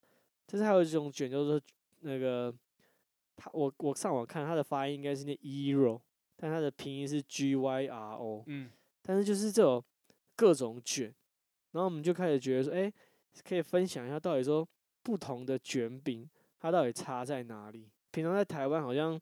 [0.46, 1.62] 但是还有一种卷叫做
[2.00, 2.54] 那个，
[3.36, 6.00] 它我我上网看它的发音应该是念 ero，
[6.38, 9.84] 但它的拼音是 g y r o，嗯，但是就是这种
[10.38, 11.14] 各种卷，
[11.72, 12.92] 然后我们就开始觉得说，哎、
[13.44, 14.68] 可以分享一下到底说
[15.04, 16.30] 不同的卷饼
[16.60, 17.90] 它到底差在哪里？
[18.12, 19.20] 平常在台湾好像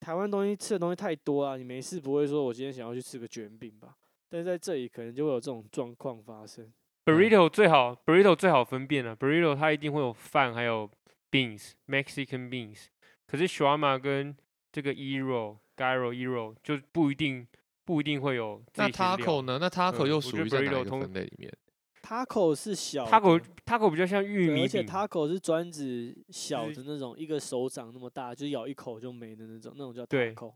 [0.00, 3.94] 台湾东西吃的东西太多啊，你没事不会说我今天想要去吃个卷饼吧？
[4.28, 6.72] 但是在这里可能就会有这种状况发生。
[7.04, 10.88] burrito 最好 burrito 最好分辨了，burrito 它一定会有饭，还有
[11.30, 12.86] beans Mexican beans。
[13.26, 14.36] 可是 shawarma 跟
[14.72, 17.46] 这个 Ero，Gyro，Ero 就不一定
[17.90, 19.58] 不一定会有这那 taco 呢？
[19.60, 21.52] 那 taco 又属于在哪个通分类里面
[22.00, 30.54] ？taco 是小的 taco taco 比较像玉对而且，taco 是专指小就的那种，一个手掌那么大，就咬一口就没的那种，那种叫对 taco。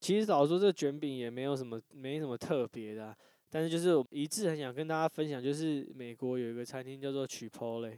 [0.00, 3.16] 其实老实说，这卷饼也没有什么没什么特别的啊、
[3.48, 7.96] 但是就是我一致很想跟大家分享，就是美国有一个餐厅叫做 Chipotle，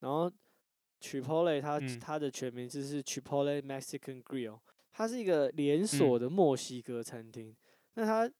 [0.00, 0.32] 然后
[1.02, 4.58] Chipotle 它、嗯它的全名就是 Chipotle Mexican Grill，
[4.92, 7.54] 它是一个嗯连锁的墨西哥餐厅。
[7.94, 8.30] 那它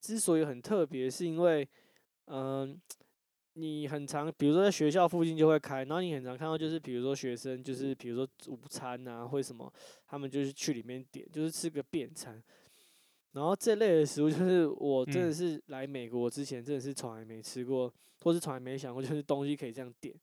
[0.00, 1.68] 之所以很特别，是因为
[2.26, 2.80] 嗯。
[3.54, 9.70] 你很常，比如说在学校附近就会开，然后你很常看到，就是比如说学生，就是比如说午餐啊，或什么，
[10.06, 12.42] 他们就是去里面点，就是吃个便餐。
[13.32, 17.92] 然后这类的食物，就是我真的嗯是来美国之前，真的是从来没吃过，
[18.22, 20.14] 或是从来没想过，就是东西可以这样点，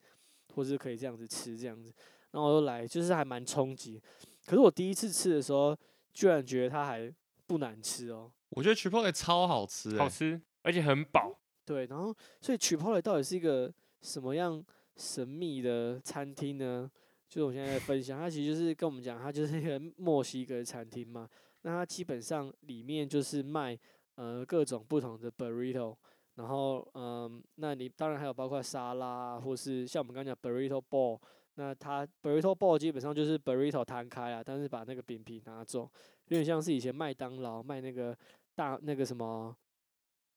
[0.55, 1.93] 或是可以这样子吃这样子。
[2.31, 4.01] 然后我就来，就是还蛮冲击。
[4.47, 5.77] 可是我第一次吃的时候，
[6.11, 7.13] 居然觉得它还
[7.45, 8.31] 不难吃哦。
[8.49, 11.37] 我觉得 Chipotle 超好吃、欸，好吃，而且很饱。
[11.65, 13.71] 对，然后所以 Chipotle 到底是一个
[14.01, 14.63] 什么样
[14.97, 16.89] 神秘的餐厅呢？
[17.27, 21.29] 就是我现在在分享，它其实就是跟我们讲，它就是一个 墨西哥餐厅嘛。
[21.61, 23.77] 那它基本上里面就是卖
[24.15, 25.95] 呃各种不同的 burrito，
[26.35, 31.19] 然后嗯，那你当然还有包括沙拉啊，或是像我们刚讲 burrito ball，
[31.53, 38.17] 那它 burrito ball 基本上就是 burrito 摊开啊，但是把那个饼皮拿走，有点像是以前麦当劳卖那个
[38.59, 39.55] 大那个什么。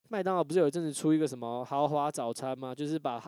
[0.08, 2.74] 麦当劳不是有一阵子出一个什么豪华早餐吗？
[2.74, 3.18] 就是把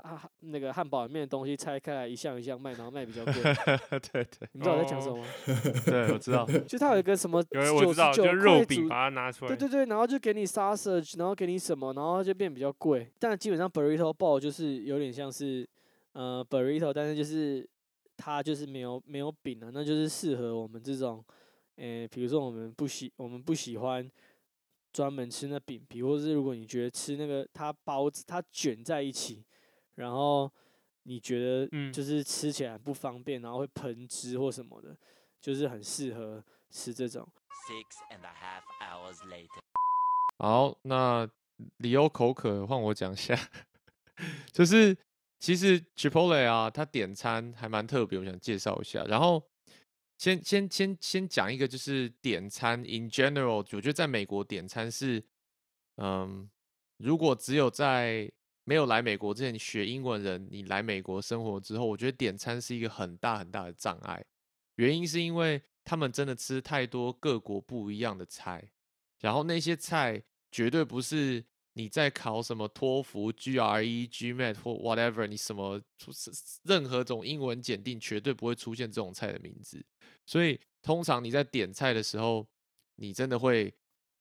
[0.41, 3.33] 那个汉堡里面的东西拆开来一项一项卖，然后卖比较贵。
[4.13, 5.29] 对对你知道我在讲什哦么吗？
[5.87, 6.45] 对，我知道。
[6.69, 7.59] 就它有一个什么就
[8.35, 9.49] 肉块饼把它拿出来。
[9.49, 13.11] 对对对，然后就给你 sausage，然后给你什么，然后就变比较贵。
[13.19, 15.67] 但基本上 burrito ball 就是有点像是
[16.13, 17.67] 呃 burrito，但是就是
[18.19, 21.25] 它就是没有没有饼啊，那就是适合我们这种，
[21.77, 24.07] 诶、比如说我们不喜我们不喜欢
[24.95, 29.45] 专门吃那饼皮，或是如果你觉得吃那个它包子它卷在一起，
[29.97, 30.51] 然后
[31.03, 34.97] 你觉得嗯就是吃起来不方便，然后会喷汁或什么的，
[35.41, 37.29] 就是很适合吃这种。
[37.67, 39.59] Six and a half hours later.
[40.39, 41.29] 好，那
[41.79, 43.37] 理由口渴，换我讲一下，
[44.53, 44.97] 就是
[45.41, 49.03] 其实 Chipotle 啊，它点餐还蛮特别，我想介绍一下。
[49.05, 49.43] 然后
[50.25, 55.23] 先先先先讲一个，就是点餐 in general，我觉得在美国点餐是，
[55.97, 56.49] 嗯，
[56.97, 58.33] 如果只有在
[58.65, 64.25] 没有来美国之前学英文人，你来美国生活之后，我觉得点餐是一个很大很大的障碍。
[64.77, 68.73] 原因是因为他们真的吃太多各国不一样的菜，
[69.21, 71.45] 然后那些菜绝对不是
[71.75, 75.81] 你在考什么托福、GRE、GMAT 或 whatever，你什么
[76.63, 79.85] 任何种英文检定绝对不会出现这种菜的名字。
[80.25, 82.47] 所以通常你在点菜的时候，
[82.97, 83.75] 你真的会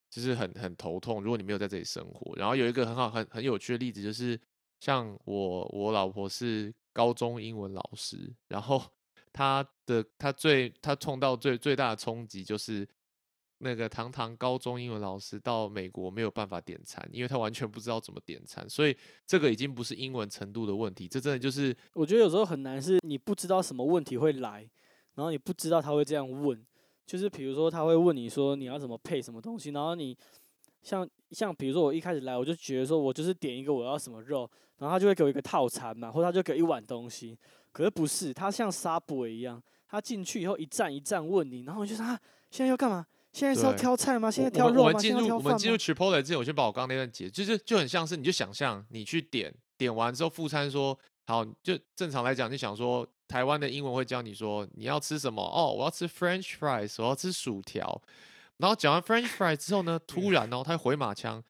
[0.10, 1.22] 就是很很头痛。
[1.24, 4.40] 如果你没有在这里生活，然后有一个很好很很有趣的例子，就是
[4.80, 8.84] 像我我老婆是高中英文老师，然后
[9.32, 12.88] 她的她最她碰到最最大的冲击就是
[13.64, 18.96] 那个堂堂高中英文老师到美国没有办法点餐，因为他完全不知道怎么点餐，所以
[19.26, 24.70] 这个已经不是英文程度的问题，这真的就是我觉得有时候很难，是你不知道什么问题会来，
[25.16, 26.62] 然后你不知道他会这样问，
[27.06, 30.16] 就是比如说他会问你说你要怎么配什么东西，然后你
[30.82, 34.50] 像像比如说我一开始来我就觉得说我就是点一个我要什么肉，
[34.80, 37.38] 然后他就会给我一个套餐嘛，或他就给一碗东西，
[37.72, 42.20] 可是不是，他像沙伯一样，他进去以后一站一站问你，然后你就说啊
[42.52, 43.06] 现在要干嘛？
[43.34, 44.30] 现在是要挑菜吗？
[44.30, 44.88] 现在挑肉吗？
[44.88, 58.02] 我们进入我们进入吗？Chipotle 之前，我先把我刚刚那段解，就是就很像是你就想象你去点点完之后副餐说好，就正常来讲就想说台湾的英文会教你说你要吃什么哦，我要吃 French fries，我要吃薯条，
[58.58, 61.44] 然后讲完 French fries 之后呢，突然哦他回马枪，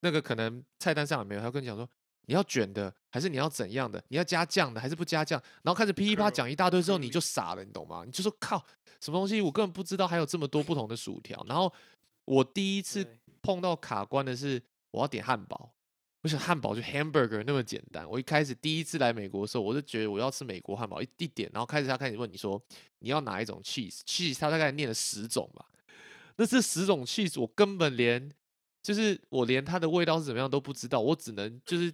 [0.00, 1.88] 那个可能菜单上也没有，他跟你讲说。
[2.30, 4.04] 你要卷的还是你要怎样的？
[4.08, 5.42] 你要加酱的还是不加酱？
[5.62, 8.02] 然后开始噼里啪讲一大堆之后，你就傻了，你懂吗？
[8.04, 8.62] 你就说靠，
[9.00, 11.44] 什么东西我根本不知道，还有这么多不同的薯条。
[11.48, 11.72] 然后
[12.24, 13.06] 我第一次
[13.42, 15.72] 碰到卡关的是，我要点汉堡。
[16.22, 18.08] 我想汉堡就 hamburger 那么简单。
[18.10, 22.60] 我一开始第一次来美国的时候，我就觉得我要吃美国汉堡，一一点，然后开始他开始问你说
[22.98, 25.64] 你要哪一种 cheese，cheese 他大概念了十种吧。
[26.36, 28.30] 那这十种 cheese 我根本连
[28.82, 31.92] 就是我连它的味道是怎么样都不知道，我只能就是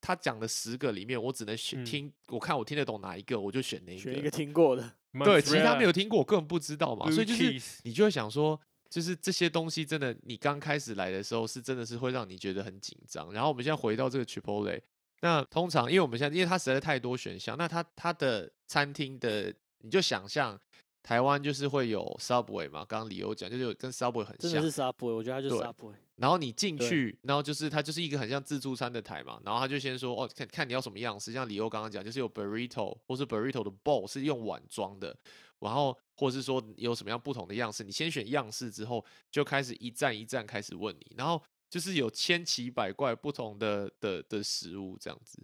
[0.00, 4.02] 他讲的十个里面，我只能选嗯听，我看我听得懂哪一个，我就选哪一个。
[4.02, 4.92] 选一个听过的，
[5.24, 8.58] 对，其他没有听过，我根本不知道嘛，所以就是你就会想说，
[8.88, 13.32] 就是这些东西真的，你刚开始来的时候是真的是会让你觉得很紧张。
[13.32, 14.80] 然后我们现在回到这个 Chipotle，
[15.20, 20.58] 那通常因为我们现在因为它实在太多选项，那它它的餐厅的你就想象
[21.02, 25.94] 台湾就是会有 Subway 嘛，刚刚李由讲就是有跟 Subway 很像真的，是 Subway，我觉得它就是 Subway。
[26.20, 35.16] 然后你进去，然后就是它就是一个很像自助餐的台嘛，然后他就先说哦，看看你要什么样式，像李欧刚刚讲，就是有 burrito 或是 burrito 的 bowl 是用碗装的，
[35.60, 45.42] 然后或是说有什么样不同的样式，你先选样式之后，就开始一站一站开始问你，然后就是有千奇百怪不同的的的食物这样子。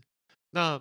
[0.50, 0.78] 那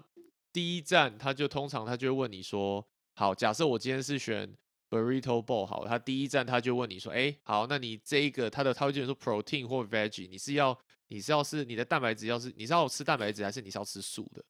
[0.51, 4.53] 第一站他就通常他就会问你说，好，假设我今天是选
[4.89, 14.43] burrito bowl 好，他第一站他就问你说，哎，好，那你这一个他的他会跟你说 protein 或 veggie，你是要你是要是你的蛋白质要是你是要吃蛋白质还是你是要吃素的？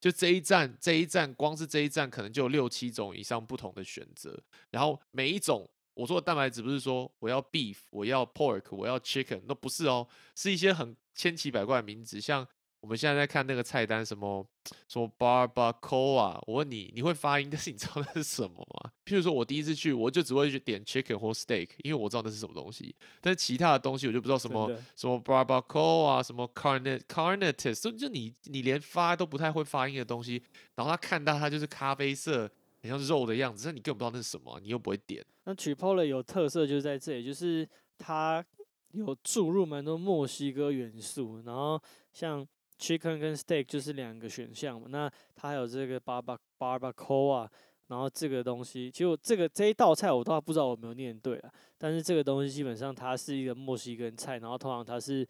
[0.00, 4.40] 就这一站这一站光是这一站可能就有六七种以上不同的选择，
[4.70, 12.46] 然后每一种我说的蛋白质不是说我要 beef 我要 pork 我要 chicken，那不是哦，是一些很千奇百怪的名字，像
[12.80, 14.46] 我们现在在看那个菜单，什么
[14.86, 18.90] 什么 barbacoa，我问你，你会发音， 但是你知道那是什么吗？
[19.04, 30.42] 譬如说我第一次去，我就只会去点 chicken 或 steak，因为我知道那是什么东西，但是其他的东西我就不知道什么什么 barbacoa 啊，什么 carnet carnetus，就就你你连发都不太会发音的东西，
[30.76, 32.48] 然后他看到它就是咖啡色，
[32.80, 35.24] 很像肉的样子，但你根本不知道那是什么啊、你又不会点。
[35.44, 38.44] 那 Chipotle 有特色就是在这里，就是它
[38.92, 41.82] 有注入蛮多墨西哥元素，然后
[42.12, 42.46] 像
[42.78, 47.48] chicken 跟 steak 就是两个选项嘛，那它还有这个 barba barbacoa，
[47.88, 55.26] 然后这个东西，其实我这个这一道菜我倒不知道我有没有念对啊，但是这个东西基本上它是一个墨西哥菜，然后通常它是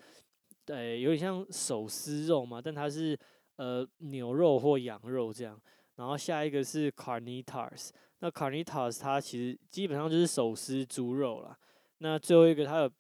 [0.67, 3.19] 呃有点像手撕肉嘛，但它是
[3.57, 5.61] 呃牛肉或羊肉这样，
[5.97, 7.91] 然后下一个是 carnitas。
[8.21, 11.57] 那 carnitas 它其实基本上就是手撕猪肉啦。
[11.99, 12.91] 那最后一个它有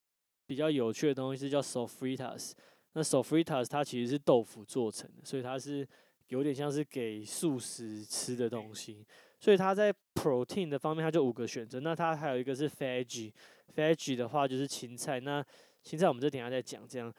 [0.47, 2.53] 比较有趣的东西是叫 sofritas。
[2.93, 5.87] 那 sofritas 它其实是豆腐做成的，所以它是
[6.29, 9.07] 有点像是给素食吃的东西。
[9.41, 11.79] 所以它在 protein 的方面，它就五个选择。
[11.79, 15.21] 那它还有一个是 veggie，veggie 的话就是芹菜。
[15.21, 15.45] 那
[15.85, 17.13] 芹菜我们这等下再讲这样。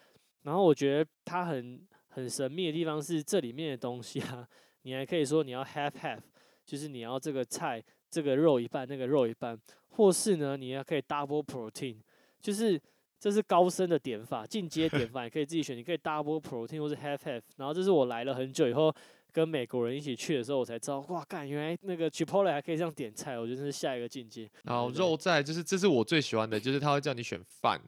[0.44, 4.46] 然后我觉得它很很神秘的地方是这里面的东西啊，
[4.82, 6.20] 你还可以说你要 half half，
[6.66, 9.58] 就是你要这个菜这个肉一半，那个肉一半，
[9.92, 11.98] 或是呢你要可以 double protein，
[12.42, 12.82] 就是
[13.20, 17.42] 这是高深的点法，进阶点法，你可以自己选，你可以 double protein 或是 half half。
[17.58, 18.94] 然后这是我来了很久以后
[19.32, 24.50] 跟美国人一起去的时候，我才知道，哇，干，原来那个 Chipotle 还可以这样点菜，我觉得这是下一个境界。
[24.64, 27.80] 然后肉在就是这是我最喜欢的，就是他会叫你选饭，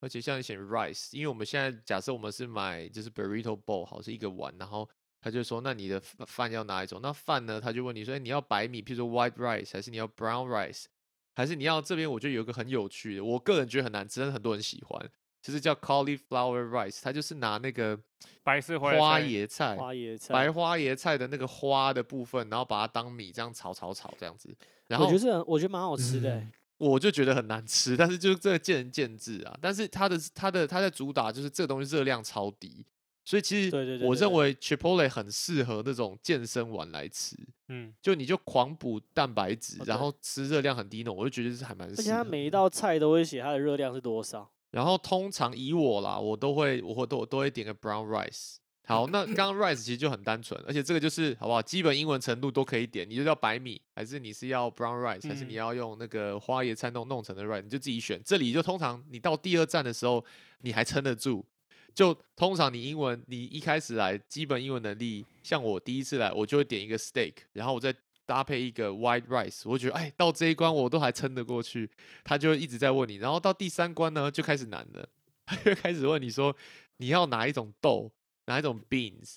[0.00, 4.88] 而且像你选 rice，因为我们现在假设我们是买就是 burrito bowl 好是一个碗，然后
[5.20, 6.98] 他就说那你的饭饭要哪一种？
[7.02, 7.60] 那饭呢？
[7.60, 10.86] 他就问你说，哎，你要白米，譬如说 white rice，还是你要 brown rice，
[11.34, 12.10] 还是你要这边？
[12.10, 15.08] 我觉得有一个很有趣的，我个人觉得很难吃，但是很多人喜欢，
[15.40, 17.98] 就是叫 cauliflower rice，它就是拿那个
[18.42, 19.76] 白色花花椰椰菜。
[19.76, 24.54] 花椰菜，白花椰菜的那个花的部分，然后把它当米这样炒炒炒这样子，
[24.88, 29.56] 然后我觉得我觉得蛮好吃的、欸嗯我就觉得很难吃，但是就是这个见仁见智啊。
[29.62, 32.84] 但是它的它的它的主打就是这个东西热量超低，
[33.24, 37.36] 所以其实我认为 Chipotle 很适合那种健身完来吃，
[37.74, 41.88] 嗯，就你就狂补蛋白质，然后吃热量很低那种，我就觉得是还蛮。
[41.88, 44.50] 而且它每一道菜都会写它的热量是多少。
[44.72, 48.56] 然后通常以我啦，我都会我会都我都会点个 brown rice。
[48.84, 51.62] 好，那刚刚 rice 其实就很单纯，而且这个就是好不好？
[51.62, 58.20] 基本英文程度都可以点，你就要白米，还是你是要 brown rice，还是你嗯要用那个花椰菜弄弄成的 rice，你就自己选。
[58.24, 60.22] 这里就通常你到第二站的时候，
[60.62, 61.46] 你还撑得住。
[61.94, 67.94] 就通常你英文你一开始来基本英文能力，像我第一次来，我就会点一个 steak，然后我再
[68.24, 71.90] 搭配一个 white rice，我觉得哎，到这一关我都还撑得过去。
[72.24, 75.08] 他就一直在问你，然后到第三关呢就开始难了，
[75.44, 76.56] 他就开始问你说
[76.98, 78.10] 你要哪一种豆，
[78.46, 79.36] 哪一种 beans，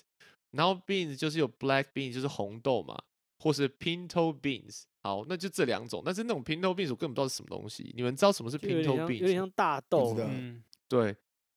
[0.52, 2.96] 然后 beans 就是有 black beans 就是红豆嘛，
[3.38, 6.02] 或是 pinto beans，好，那就这两种。
[6.04, 9.18] 但是那种 pinto beans 我根本不知道是什么东西，你们知道什么是 pinto beans？
[9.18, 11.14] 有点像大豆嗯，对，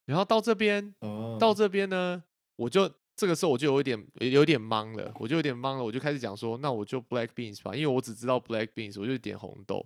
[0.09, 2.23] 然后到这边哦，到这边呢，
[2.55, 9.85] 我就这个时候我就有一点有点懵了，我就有点懵了，我就开始讲说，那我就 black beans 吧，因为我只知道 black beans，我就点红豆，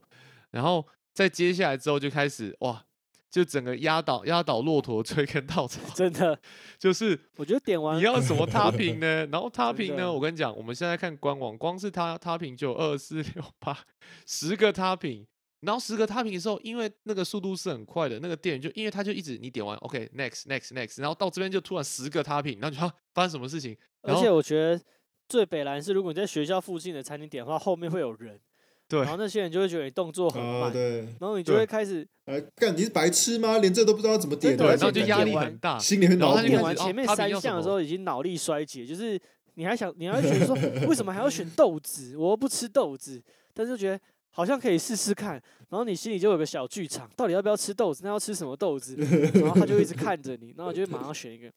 [0.49, 2.85] 然后再接下来之后就开始哇，
[3.29, 6.39] 就整个压倒压倒骆驼追根稻草，真的，
[6.79, 9.25] 就是我觉得点完你要什么 topping 呢？
[9.25, 10.09] 然后 topping 呢？
[10.09, 13.77] 我跟你讲，我们现在看官网，光是它 topping 就有二四六八
[14.25, 15.25] 十个 topping。
[15.65, 23.75] 然后十个 topping 的时候，因为那个速度是很快的，那个店员就因为他就一直你点完 OK next next next，然后到这边就突然十个 topping，然后就哈发生什么事情？
[24.01, 24.79] 而且我觉得
[25.27, 28.39] 最北蓝是，如果你在学校附近的餐厅点的话，后面会有人，
[28.87, 33.57] 对然后那些人就会觉得你动作很哦，慢，对，然后你就对会开始呃，干你是白痴吗？
[33.59, 39.19] 连这都不知道怎么点，对，然后就压力很大，心里很脑补然后前面三项的时候，已经脑力衰竭，就是
[39.53, 40.55] 你还想，你还会觉得说，
[40.87, 42.17] 为什么还要选豆子？
[42.17, 43.23] 我又不吃豆子，
[43.53, 43.99] 但是就觉得
[44.35, 45.33] 好像可以试试看，
[45.69, 48.01] 然后你心里就有个小剧场，到底要不要吃豆子？
[48.03, 48.95] 那要吃什么豆子？
[49.39, 51.51] 然后他就一直看着你，然后就会马上选一个。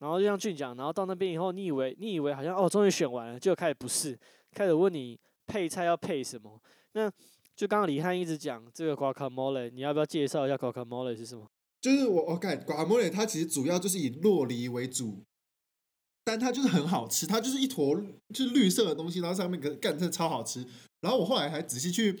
[0.00, 4.18] 然后就像俊讲，然后到那边以后，你以为你以为好像哦，终于选完了，结果开始不是，
[4.52, 6.60] 开始问你配菜要配什么。
[6.92, 7.10] 那
[7.54, 11.48] 就刚刚李翰一直讲这个 guacamole，你要不要介绍一下 guacamole 是什么？
[11.80, 15.22] 就是我我看寡莫雷，它其实主要就是以洛梨为主，
[16.24, 17.94] 但它就是很好吃，它就是一坨
[18.34, 20.66] 就是绿色的东西，然后上面可干真的超好吃。
[21.06, 22.18] 然后我后来还仔细去，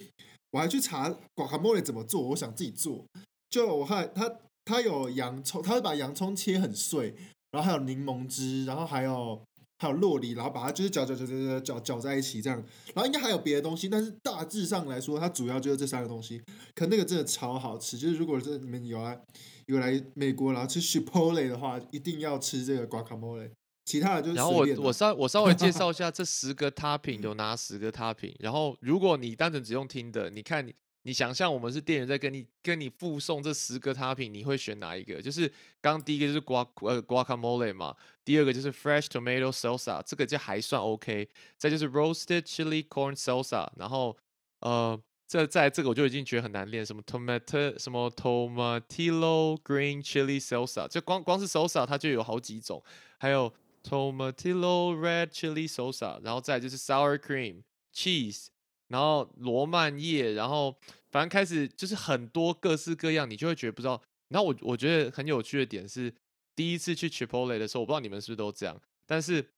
[0.52, 3.04] 我还去查寡卡莫雷怎么做，我想自己做。
[3.50, 4.32] 就我看它
[4.64, 7.12] 它有洋葱，它会把洋葱切很碎，
[7.50, 9.42] 然后还有柠檬汁，然后还有
[9.80, 12.62] 还有洛梨，然后把它就是搅搅搅搅搅搅搅在一起这样。
[12.94, 16.40] 然后应该还有别的东西，但是大致上来说，它主要就是这三个东西。
[16.76, 19.20] 可那个真的超好吃，就是如果是你们有来
[19.66, 23.50] 有来美国然后吃 Chipotle 的话，一定要吃这个 guacamole。
[23.86, 28.34] 其他的就是然后我我稍我稍微介绍一 下这十个 topping 有哪十个 topping。
[28.40, 35.22] 然后 如果你单纯只用听的，你看你你想象我们是店员在跟你跟你附送这十个 topping，你会选哪一个？
[35.22, 35.48] 就是
[35.80, 37.94] 刚刚第一个就是 guac 呃 guacamole 嘛，
[38.24, 41.28] 第二个就是 fresh tomato salsa，这个就还算 OK。
[41.56, 44.16] 再就是 roasted chili corn salsa，然后
[44.60, 45.00] 呃。
[45.28, 52.80] 这在这个我就已经觉得很难练，什么 tomato 什么 tomatillo green chili salsa，就光光是 salsa 它就有好几种，
[53.18, 53.52] 还有
[53.88, 57.62] tomatillo red chili salsa，然后再就是 sour cream
[57.94, 58.48] cheese，
[58.88, 60.76] 然后罗曼叶，然后
[61.10, 64.02] 反正开始就是很多各式各样，你就会觉得不知道。
[64.28, 66.12] 然后我我觉得很有趣的点是，
[66.56, 69.48] 第一次去 Chipotle 的时候，我不知道你们是不是都这样，但是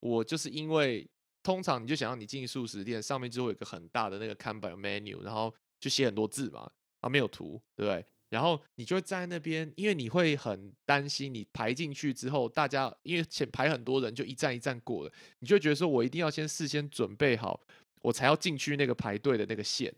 [0.00, 1.08] 我就是因为
[1.42, 6.70] 通常你就想要你进素食店，上面就会有一个很大的那个看板 menu，然后就写很多字嘛，
[7.00, 8.04] 啊没有图，对不对？
[8.30, 17.60] 然后你就在那边，因为你会很担心，你排进去之后，大家因为前排很多人，就一站一站过了，你就会觉得说我一定要先事先准备好，
[18.02, 19.94] 我才要进去那个排队的那个线。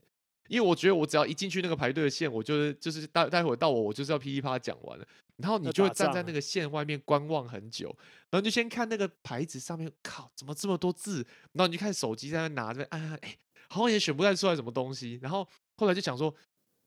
[0.48, 7.96] 因为我觉得我只要一进去那个排队的线，我就是就是待待会儿到我，我就是要噼里啪啦讲完了，然后你就会站在那个线外面观望很久，
[8.30, 11.24] 然后就先看那个牌子上面，靠，怎么这么多字？
[11.52, 13.38] 然后你就看手机在那拿着，按按，哎，
[13.68, 15.20] 好像也选不太出来什么东西。
[15.22, 16.34] 然后后来就想说，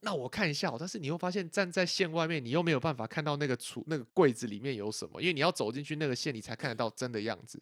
[0.03, 7.61] 那我看一下哦，但是你又发现站在线外面，你又没有办法看到那个橱那个柜子里面有什么，因为你要走进去那个线，你才看得到真的样子。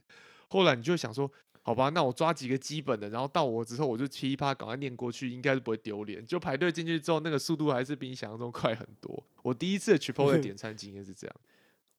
[0.50, 1.32] 后来你就想说，
[1.62, 6.26] 好吧，那我抓几个基本的，然后到我之后我就噼里啪赶快念过去，应该是不会丢脸。
[6.26, 9.24] 就排队进去之后，那个速度还是比你想象中快很多。
[9.44, 11.36] 我第一次去 Chipotle 点餐经验是这样。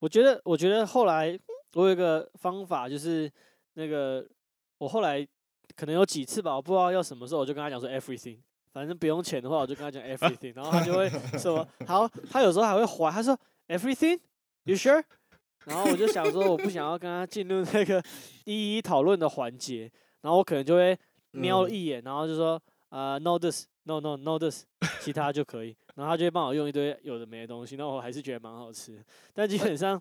[0.01, 1.39] 我觉得，我觉得后来
[1.74, 3.31] 我有一个方法，就是
[3.74, 4.28] 那个
[4.78, 5.24] 我后来
[5.77, 8.39] 可能有几次吧，我不知道要什么时候，我就跟他讲说 everything，
[8.73, 11.09] 反正不用钱的话，我就跟他讲 everything，然后他就会
[11.39, 13.39] 说好，他有时候还会怀，他说
[13.69, 15.03] everything，you sure？
[15.66, 18.03] 然后我就想说，我不想要跟他进入那个
[18.44, 19.90] 一一讨论的环节，
[20.23, 20.99] 然后我可能就会
[21.32, 24.65] 瞄嗯一眼，然后就说呃 no this，no no no this，
[25.01, 29.05] 其他就可以，然后他就会帮我用一堆有的没的东西，那我还是觉得蛮好吃，
[29.35, 30.01] 但基本上。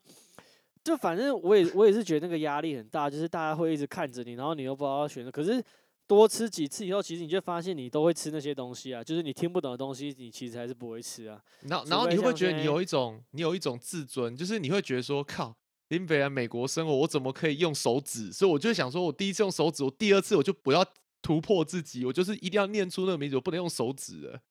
[0.84, 5.30] 就反正我也我也是觉得那个压力很大，就是大家会一直看着你，然后你又不知道要选择。
[5.30, 5.64] 可是
[6.12, 11.42] 多吃几次以后，其实你就发现你都会吃那些东西啊，就是你听不懂的东西，你其实还是不会吃啊。
[11.62, 15.56] 然后，然后你会觉得你有一种，你有一种自尊，就是你会觉得说，靠，
[15.88, 18.30] 林北来美国生活，我怎么可以用手指？
[18.34, 20.86] 所以我就想说，我第一次用手指，我第二次我就不要
[21.22, 24.42] 突破自己，我就是一定要念出那个名字，我不能用手指了。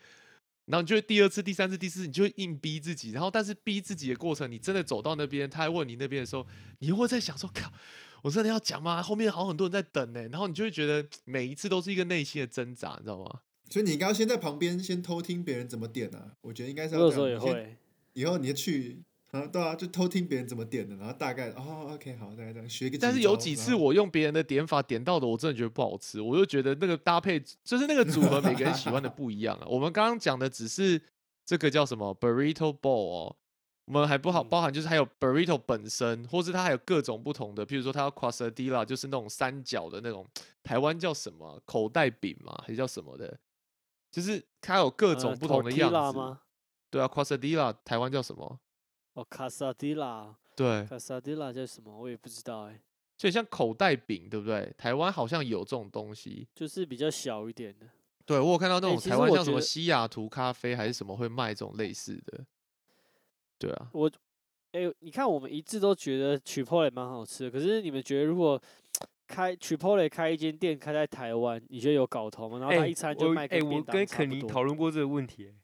[0.65, 3.11] 然后你就会第二次、第三次、第四次，你就会硬逼自己。
[3.11, 6.47] 然后，但是逼自己的过程，你真的走到那边，他还问你那边的时候，
[6.79, 7.71] 你又会在想说，靠，
[8.23, 9.03] 我真的要讲吗？
[9.03, 10.21] 后面好很多人在等呢。
[10.29, 13.41] 然后你就会觉得每一次都是一个内心的挣扎，你知道吗？
[13.71, 16.33] 所以你应该要先在旁边先偷听别人怎么点啊。
[16.41, 17.77] 我觉得应该是要我有时候也这样你先会，
[18.15, 22.99] 以后你去啊，对啊，就偷听别人怎么点的，然后大概哦，OK，好，大概这样学个。
[22.99, 29.67] 但是有几次我用别人的点法点到的，我真的觉得不好吃，我就觉得那个搭配就是那个组合，每个人喜欢的不一样啊。
[29.69, 31.01] 我们刚刚讲的只是
[31.47, 33.37] 这个叫什么 burrito bowl 哦，
[33.91, 40.25] 我们还不好嗯包含就是还有 burrito 本身，或是它还有各种不同的，譬如说它要 quesadilla，就是那种三角的那种，
[40.63, 43.37] 台湾叫什么啊口袋饼嘛，还是叫什么的？
[44.13, 46.17] 就是它有各种呃不同的样子。
[46.17, 46.41] 吗？
[46.89, 48.61] 对啊，quesadilla 台湾叫什么？
[49.15, 50.37] 哦，casadilla。
[50.55, 51.99] 对，，casadilla 叫什么？
[51.99, 52.81] 我也不知道哎、
[53.19, 54.73] 所以像口袋饼，对不对？
[54.79, 56.47] 台湾好像有这种东西。
[56.55, 57.89] 就是比较小一点的。
[58.25, 62.45] 对我有看到那欸种台湾像什么西雅图咖啡还是什么会卖这种类似的，
[63.61, 64.11] 对啊，我，
[64.73, 68.61] 哎、你看我们一致都觉得 Chipotle 蛮好吃的，可是你们觉得如果
[69.29, 72.59] 开 Chipotle 开一间店开在台湾，你觉得有搞头吗？
[72.59, 75.55] 然后他哎一餐就卖跟便我跟肯当差不多尼讨论过这个问题欸、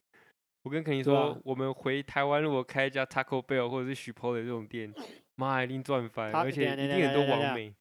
[0.63, 4.93] 我跟肯尼说，啊我们回台湾如果开一家 Taco Bell 或者是 Chipotle 这种店，
[5.35, 7.75] 妈一定赚翻，而且一定很多网美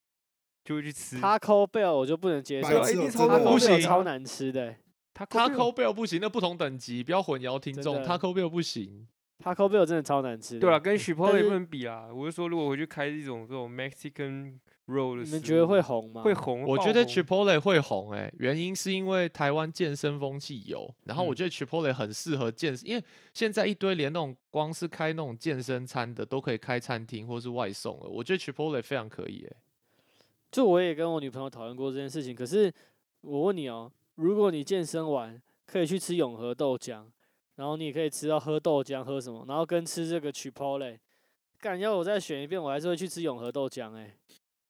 [0.64, 1.18] 就会去吃。
[1.18, 4.78] Taco Bell 我就不能接受真的一定超不行超难吃的欸、
[5.14, 8.04] Taco Bell 不行，那不同等级，不要混淆听众。
[8.04, 9.08] Taco Bell 不行，
[9.44, 10.60] Taco Bell 真的超难吃。
[10.60, 12.07] 对啊，跟但 Chipotle 是不能比啊。
[12.14, 14.53] 我是说，如果回去开这种这种 Mexican
[14.88, 16.22] roll 的，你们觉得会红吗？
[16.24, 16.34] 会。
[16.34, 16.64] 红？
[16.64, 23.03] 我觉得红 Chipotle 会红诶、原因是因为台湾健身风气有，然后我嗯觉得 Chipotle 很适合健身，因为
[23.34, 29.56] 现在一堆连那种光是开那种健身餐的都可以开餐厅或是外送了，我觉得 Chipotle 非常可以诶、
[30.52, 32.74] 就我也跟我女朋友讨论过这件事情，可是
[33.22, 37.03] 我问你哦，如果你健身完可以去吃永和豆浆，
[37.56, 40.98] 然后你也可以吃到喝豆浆喝什么，然后跟吃这个 Chipotle，
[41.60, 44.15] 干要我再选一遍，我还是会去吃永和豆浆哎、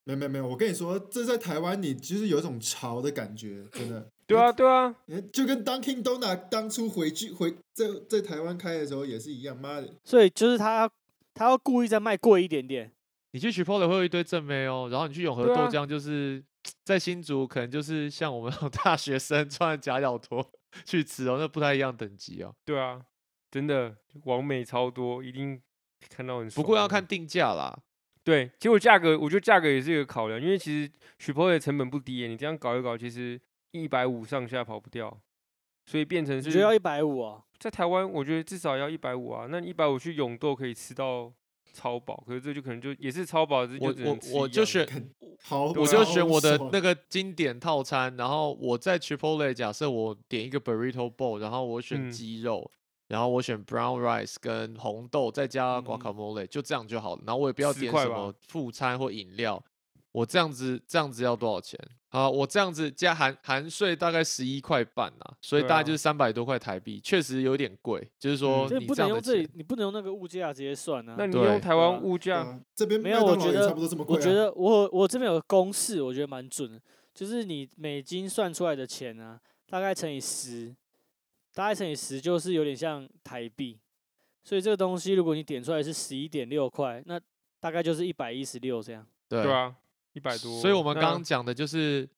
[0.04, 4.08] 没有没有没有，我跟你说，这在台湾你就是有一种潮的感觉，真的。
[4.28, 4.96] 对啊，对啊，
[5.32, 10.90] 就跟 Dunkin' Donut 当初回去回在在台湾开的时候也是一样，妈的，所以就是他
[11.34, 12.92] 他要故意再卖贵一点点，
[13.32, 16.44] 你去 Chipotle 会有一堆正妹哦，然后你去永和豆浆就是、
[16.84, 20.44] 在新竹，可能就是像我们那种大学生穿着夹脚拖
[20.84, 22.54] 去吃哦，那不太一样等级哦。
[22.66, 23.00] 对啊，
[23.52, 23.96] 真的，
[24.26, 25.62] 完美超多，一定
[26.10, 26.50] 看到很。
[26.50, 27.78] 不过要看定价啦，
[28.24, 33.40] 对，结果价格，我觉得价格也是一个考量，因为其实 Chipotle 成本不低耶，你这样搞一搞，其实
[33.72, 35.22] 一百五上下跑不掉，
[35.86, 37.44] 所以变成是你觉得要一百五啊？
[37.58, 39.48] 在台湾，我觉得至少要一百五啊。
[39.50, 41.32] 那一百五去永豆可以吃到
[41.76, 44.88] 超饱，可是这就可能就也是超饱，我我 我就选
[45.44, 52.72] 好，我就选我的那个经典套餐，然后我在 Chipotle 假设我点一个 burrito bowl，然后我选嗯鸡肉，
[53.10, 57.22] 然后我选 brown rice 跟红豆，再加嗯 guacamole，、就这样就好了。
[57.28, 59.62] 然后我也不要10块吧点什么副餐或饮料。
[60.14, 61.78] 我这样子这样子要多少钱？
[62.16, 68.10] 啊，我这样子加含含税大概十一块半啊，所以大概就是三百多块台币，确实有点贵。
[68.18, 71.16] 就是说你不能用这里，，你不能用那个物价直接算啊。
[71.18, 74.18] 那你用台湾物价，这边没有，我觉得麦当劳也差不多这么贵、啊。
[74.18, 76.80] 我觉得我有我这边有个公式，我觉得蛮准的，
[77.14, 79.38] 就是你美金算出来的钱啊，
[79.68, 80.74] 大概乘以十，
[81.54, 83.78] 大概乘以十就是有点像台币，
[84.42, 87.20] 所以这个东西如果你点出来是十一点六块，那
[87.60, 89.06] 大概就是一百一十六这样。
[89.28, 89.76] 对对啊，
[90.16, 90.60] 一百多。
[90.60, 92.10] 所以我们刚刚讲的就是，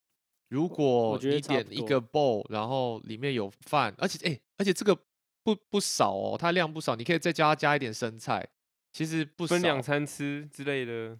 [0.48, 4.96] 如果觉得你点一个 bowl，然后里面有饭，而且哎、而且这个
[5.42, 8.46] 不不少哦，它量不少，你可以再加加一点生菜，
[8.92, 9.54] 其实不少。
[9.54, 11.18] 分两餐吃之类的，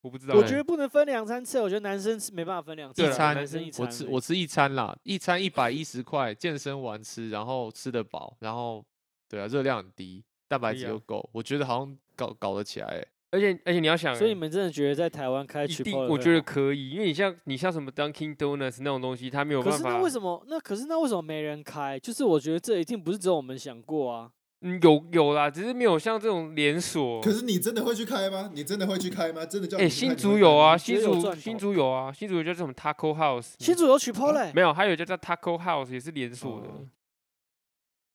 [0.00, 0.40] 我不知道欸。
[0.40, 8.84] 我觉得不能分两餐吃，我觉得男生是没办法分两对餐一餐男生一餐我吃我吃一餐啦，一餐一百一十块，健身完吃，然后吃得饱，然后
[9.28, 13.06] 对啊，热量很低，蛋白质又够，我觉得好像搞搞得起来哎。
[13.34, 19.76] 而且而且你要想欸，所以你们真的觉得在台湾开一定 Chipotle 我觉得可以，因为你像你像什么 Dunkin' Donuts 那种东西，它没有办法。
[19.76, 20.44] 可是那为什么？
[20.46, 21.98] 那可是那为什么没人开？
[21.98, 24.30] 就是我觉得这一定不是只有我们想过啊。
[24.60, 27.20] 嗯，有有啦，只是没有像这种连锁。
[27.20, 28.50] 可是你真的会去开吗？
[28.54, 29.44] 你真的会去开吗？
[29.44, 36.86] 真的叫哎、新竹有啊，新竹新竹有啊，新竹有叫什么 Taco House，新竹有 Chipotle 没有，还有一家叫 Taco House 也是连锁的，哦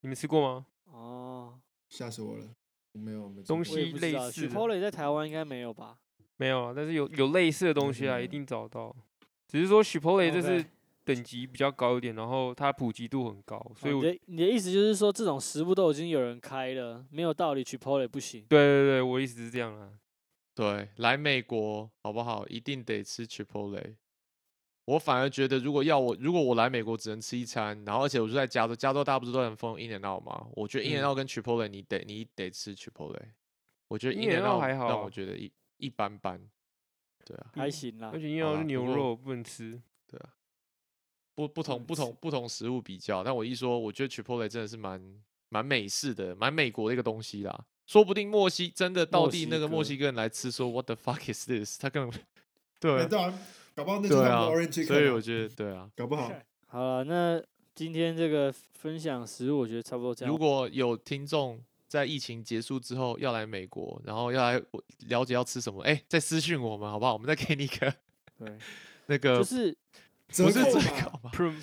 [0.01, 0.65] 你们吃过吗？
[0.91, 1.53] 哦，
[1.89, 2.43] 吓死我了！
[3.07, 5.97] 有，东西类似的，Chipotle 在台湾应该没有吧？
[6.37, 8.95] 没有啊，但是有有类似的东西啊，一定找到。
[9.47, 10.65] 只是说 Chipotle 这 OK 是
[11.03, 18.45] 等级比较高一点，然后它普及度很高，所以我哦你的你的意思就是说，这种食物都已经有人开了，没有道理 Chipotle 不行。
[18.47, 19.89] 对对对，我意思是这样啊。
[20.53, 22.45] 对，来美国好不好？
[22.47, 23.95] 一定得吃 Chipotle。
[24.89, 30.47] 我反而觉得，如果要我，如果我来美国只能吃一餐，然后而且我就在加州，加州大家不是都很疯 In and Out 吗？
[30.53, 33.21] 我觉得 In 嗯 and Out 跟 Chipotle 你得你得吃 Chipotle。
[33.87, 36.41] 我觉得 In In and and Out Out 还好啊让我觉得一一般般。
[37.23, 38.19] 对啊，还行啦而。
[38.19, 40.29] 且因好为是啦不过牛肉不能吃，对啊，
[41.35, 44.99] 不不同嗯不同不同食物比较，但我一说，我觉得 Chipotle 真的是蛮
[45.49, 47.65] 蛮美式的，蛮美国的一个东西啦。
[47.85, 51.79] 说不定墨西真的到地那个墨西哥人来吃，说 What the fuck is this？
[51.79, 52.25] 他根本哎
[52.79, 53.39] 对对啊，
[53.79, 55.89] 搞不好那就是对啊他们的 orange，所以我觉得对啊。
[55.95, 56.29] 搞不好。
[56.67, 57.41] 好了，那
[57.73, 60.31] 今天这个分享食物，我觉得差不多这样。
[60.31, 61.57] 如果有听众
[61.87, 64.61] 在疫情结束之后要来美国，然后要来
[65.07, 67.13] 了解要吃什么，哎，再私信我们好不好？
[67.13, 67.93] 我们再给你一个
[68.37, 68.57] 对，
[69.07, 69.77] 那个就是
[70.27, 71.55] 不是折折扣嘛扣吧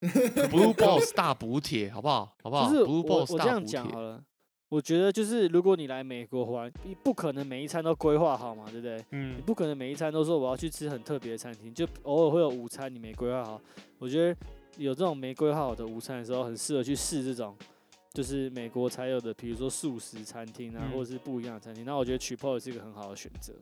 [0.00, 2.34] ？Blue Boss 大补贴，好不好？
[2.42, 4.24] 好不好就是？Blue 我 Balls 我这样大补帖讲好了，
[4.70, 8.96] 我觉得就是如果你来美国玩，你不可能每一餐都规划好嘛，对不对？
[9.10, 13.60] 嗯你嗯，不可能每一餐都说我要去吃很特别的餐厅，就偶尔会有午餐你没规划好。
[13.98, 14.40] 我觉得
[14.76, 17.56] 有这种没规划好的午餐的时候，很适合去试这种，
[18.14, 21.84] 就是美国才有的，比如说素食餐厅啊，嗯或者是不一样的餐厅。
[21.84, 23.52] 那我觉得 Chipotle 是一个很好的选择，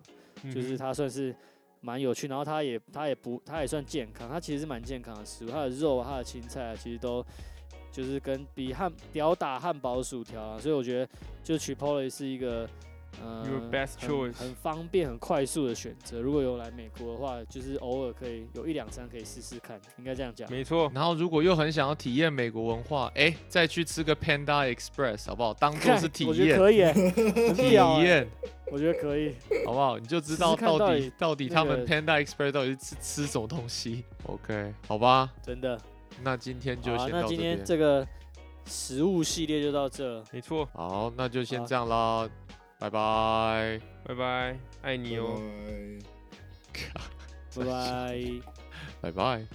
[0.53, 1.35] 就是它算是
[1.81, 7.25] 蛮有趣，然后它也它也不它也算健康，它其实是蛮健康的食物，它的肉、它的青菜啊，其实都
[7.99, 11.09] 就是跟比汉屌打汉堡薯条啊，所以我觉得
[11.43, 12.69] 就是 Chipotle 是一个
[13.21, 16.21] 呃 Your best 很 choice 很方便、很快速的选择。
[16.21, 20.49] 如果有来美国的话，就是偶尔可以有一两餐可以试试看，应该这样讲。
[20.49, 25.53] 没错，然后如果又很想要体验美国文化，哎，再去吃个 Panda Express 好不好？
[25.55, 27.11] 当做是体我觉得验，可以、
[27.55, 28.29] 体验
[28.71, 29.35] 我觉得可以。
[29.67, 29.99] 好不好？
[29.99, 35.77] 你就知道到底到底他们 Panda Express 到底是吃吃什么东西？OK，好吧，真的。
[36.23, 37.65] 那今天就先到这那今天边。
[37.65, 38.07] 这个
[38.67, 40.23] 食物系列就到这。
[40.33, 42.29] 没错，好，那就先好这样啦，
[42.79, 43.81] 拜拜。
[44.05, 45.41] 拜拜，爱你哦。
[47.57, 48.19] 拜拜拜。
[49.01, 49.47] 拜拜。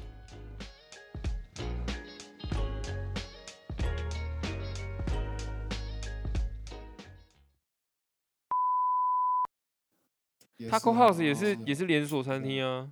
[10.57, 12.89] 也是 Taco 啊 House 也是啊也是连锁餐厅啊。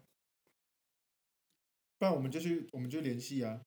[2.01, 3.61] 不然我们就去，我们就联系啊，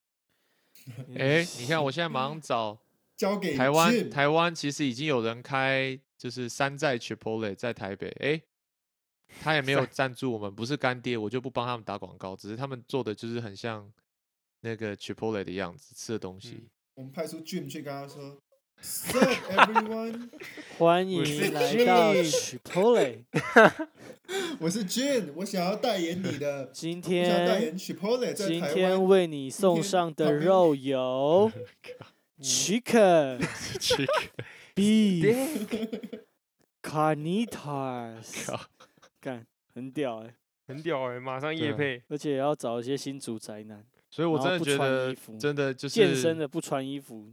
[1.16, 2.76] 哎，你看我现在马上找
[3.16, 8.42] 交给台湾，台湾其实已经有人开，就是山寨 Chipotle 在台北，哎，
[9.40, 13.88] 他也没有赞助我们，不是干爹，我就不帮他们打广告，只是他们做的就是很像
[14.62, 16.54] 那个 Chipotle 的样子，吃的东西。
[16.54, 18.36] 嗯我们派出 Jim 去跟他说
[18.82, 20.28] ，Sup everyone，
[20.78, 23.18] 欢迎来到 Jim Chipotle。
[24.58, 28.62] 我是 Jane，我想要代言你的， 今天 Chipotle 在今。
[28.62, 31.50] 天为你送上的肉有
[32.40, 33.38] chicken、
[34.74, 35.66] beef、
[36.82, 38.60] carnitas，靠
[39.20, 40.34] 干很屌哎、
[40.66, 47.32] 很屌哎、马上夜配，而且也要找一些新主宅男，所以我真的觉得真的就是健身的不穿衣服，